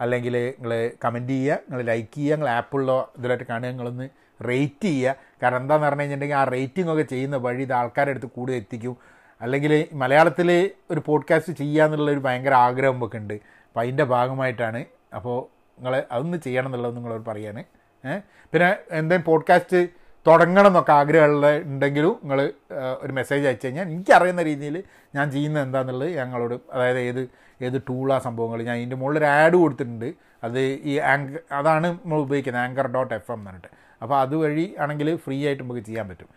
അല്ലെങ്കിൽ 0.00 0.54
നിങ്ങൾ 0.58 0.90
കമന്റ് 1.04 1.32
ചെയ്യുക. 1.32 1.54
നിങ്ങൾ 1.54 1.82
ലൈക്ക് 1.82 2.14
ചെയ്യുക. 2.14 2.36
നിങ്ങൾ 2.36 2.50
ആപ്പുള്ളോ 2.50 3.12
ഇതിലായിട്ട് 3.18 3.44
കാണുക. 3.44 3.68
നിങ്ങളൊന്ന് 3.68 4.08
റേറ്റ് 4.48 4.84
ചെയ്യുക. 4.84 5.14
കാരണം 5.42 5.56
എന്താണെന്ന് 5.56 5.88
പറഞ്ഞു 5.88 6.02
കഴിഞ്ഞിട്ടുണ്ടെങ്കിൽ 6.02 6.36
ആ 6.36 6.44
റേറ്റിംഗ് 6.44 6.92
ഒക്കെ 6.92 7.02
ചെയ്യുന്ന 7.02 7.36
വഴി 7.36 7.62
ഇത് 7.62 7.72
ആൾക്കാരുടെ 7.72 8.10
അടുത്ത് 8.10 8.26
കൂടുതൽ 8.26 8.56
എത്തിക്കും. 8.56 8.96
അല്ലെങ്കിൽ 9.40 9.86
മലയാളത്തിൽ 9.92 10.70
ഒരു 10.90 11.02
പോഡ്കാസ്റ്റ് 11.06 11.52
ചെയ്യുക 11.52 11.84
എന്നുള്ള 11.84 12.10
ഒരു 12.10 12.18
ഭയങ്കര 12.18 12.54
ആഗ്രഹം 12.54 13.04
ഒക്കെ 13.04 13.18
ഉണ്ട്. 13.18 13.34
അപ്പോൾ 13.34 13.80
അതിന്റെ 13.80 14.04
ഭാഗമായിട്ടാണ്. 14.04 14.84
അപ്പോൾ 15.14 15.40
നിങ്ങൾ 15.80 16.02
അതൊന്ന് 16.12 16.38
ചെയ്യണം 16.38 16.66
എന്നുള്ളത് 16.66 16.96
നിങ്ങളോട് 16.96 17.26
പറയാണ്. 17.26 17.64
പിന്നെ 18.52 18.76
എന്തെങ്കിലും 18.90 19.22
പോഡ്കാസ്റ്റ് 19.22 19.88
തുടങ്ങണം 20.28 20.70
എന്നൊക്കെ 20.70 20.92
ആഗ്രഹമുള്ള 20.92 21.48
ഉണ്ടെങ്കിലും 21.56 22.14
നിങ്ങൾ 22.22 22.40
ഒരു 23.02 23.12
മെസ്സേജ് 23.12 23.44
അയച്ചു 23.48 23.66
കഴിഞ്ഞാൽ 23.66 23.86
എനിക്കറിയുന്ന 23.88 24.42
രീതിയിൽ 24.42 24.76
ഞാൻ 25.14 25.26
ചെയ്യുന്നത് 25.30 25.62
എന്താണെന്നുള്ളത് 25.62 26.10
ഞങ്ങളോട് 26.18 26.54
അതായത് 26.72 26.98
ഏത് 26.98 27.22
ഏത് 27.66 27.76
ടൂളാ 27.88 28.16
സംഭവങ്ങൾ 28.18 28.58
ഞാൻ 28.62 28.76
ഇതിന്റെ 28.76 28.96
മുകളിൽ 28.96 29.18
ഒരു 29.18 29.24
ആഡ് 29.24 29.56
കൊടുത്തിട്ടുണ്ട്. 29.56 30.08
അത് 30.44 30.58
ഈ 30.90 30.98
ആങ്കർ 31.12 31.38
അതാണ് 31.52 31.86
നമ്മൾ 31.92 32.18
ഉപയോഗിക്കുന്നത് 32.18 32.62
ആങ്കർ 32.62 32.86
ഡോട്ട് 32.86 33.14
എഫ് 33.14 33.30
എം 33.32 33.38
എന്ന് 33.38 33.50
പറഞ്ഞിട്ട്. 33.50 33.70
അപ്പോൾ 34.02 34.16
അതുവഴി 34.20 34.66
ആണെങ്കിൽ 34.78 35.08
ഫ്രീ 35.16 35.46
ആയിട്ട് 35.46 35.62
നമുക്ക് 35.62 35.80
ചെയ്യാൻ 35.80 36.06
പറ്റും. 36.08 36.28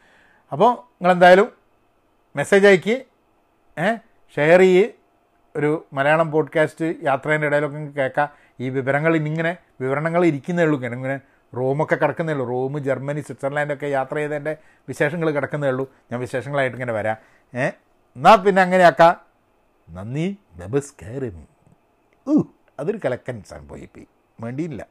അപ്പോൾ 0.52 0.72
നിങ്ങളെന്തായാലും 0.72 1.48
മെസ്സേജ് 2.36 2.68
അയക്കി 2.68 2.96
ഷെയർ 4.38 4.60
ചെയ്യ്. 4.60 4.86
ഒരു 5.56 5.70
മലയാളം 5.94 6.28
പോഡ്കാസ്റ്റ് 6.32 6.88
യാത്രേന്റെ 7.04 7.48
ഇടയിലൊക്കെ 7.48 7.80
കേൾക്കാം. 8.00 8.30
ഈ 8.60 8.70
വിവരങ്ങൾ 8.70 9.16
ഇന്നിങ്ങനെ 9.20 9.54
വിവരണങ്ങൾ 9.82 10.22
ഇരിക്കുന്നേ 10.26 10.64
ഉള്ളൂ. 10.64 10.78
ഇങ്ങനെ 10.80 10.96
ഇങ്ങനെ 11.00 11.18
റോമൊക്കെ 11.58 11.96
കിടക്കുന്നേ 11.96 12.34
ഉള്ളൂ. 12.34 12.48
റോം 12.48 12.84
ജർമ്മനി 12.84 13.22
സ്വിറ്റ്സർലാൻഡൊക്കെ 13.22 13.86
യാത്ര 13.86 14.16
ചെയ്തതിന്റെ 14.16 14.58
വിശേഷങ്ങൾ 14.88 15.32
കിടക്കുന്നേ 15.32 15.68
ഉള്ളൂ. 15.70 15.92
ഞാൻ 16.12 16.22
വിശേഷങ്ങളായിട്ട് 16.22 16.78
ഇങ്ങനെ 16.78 16.94
വരാം. 16.94 17.18
ഏ? 17.56 17.68
എന്നാൽ 18.16 18.36
പിന്നെ 18.36 18.62
അങ്ങനെയാക്കാം. 18.62 19.22
നന്ദി. 19.90 20.38
നമസ്കാരം 20.56 21.48
ഊ 22.28 22.44
അതൊരു 22.80 23.00
കലക്കൻ 23.06 23.44
സംഭവിപ്പി 23.44 24.08
വേണ്ടിയില്ല 24.42 24.86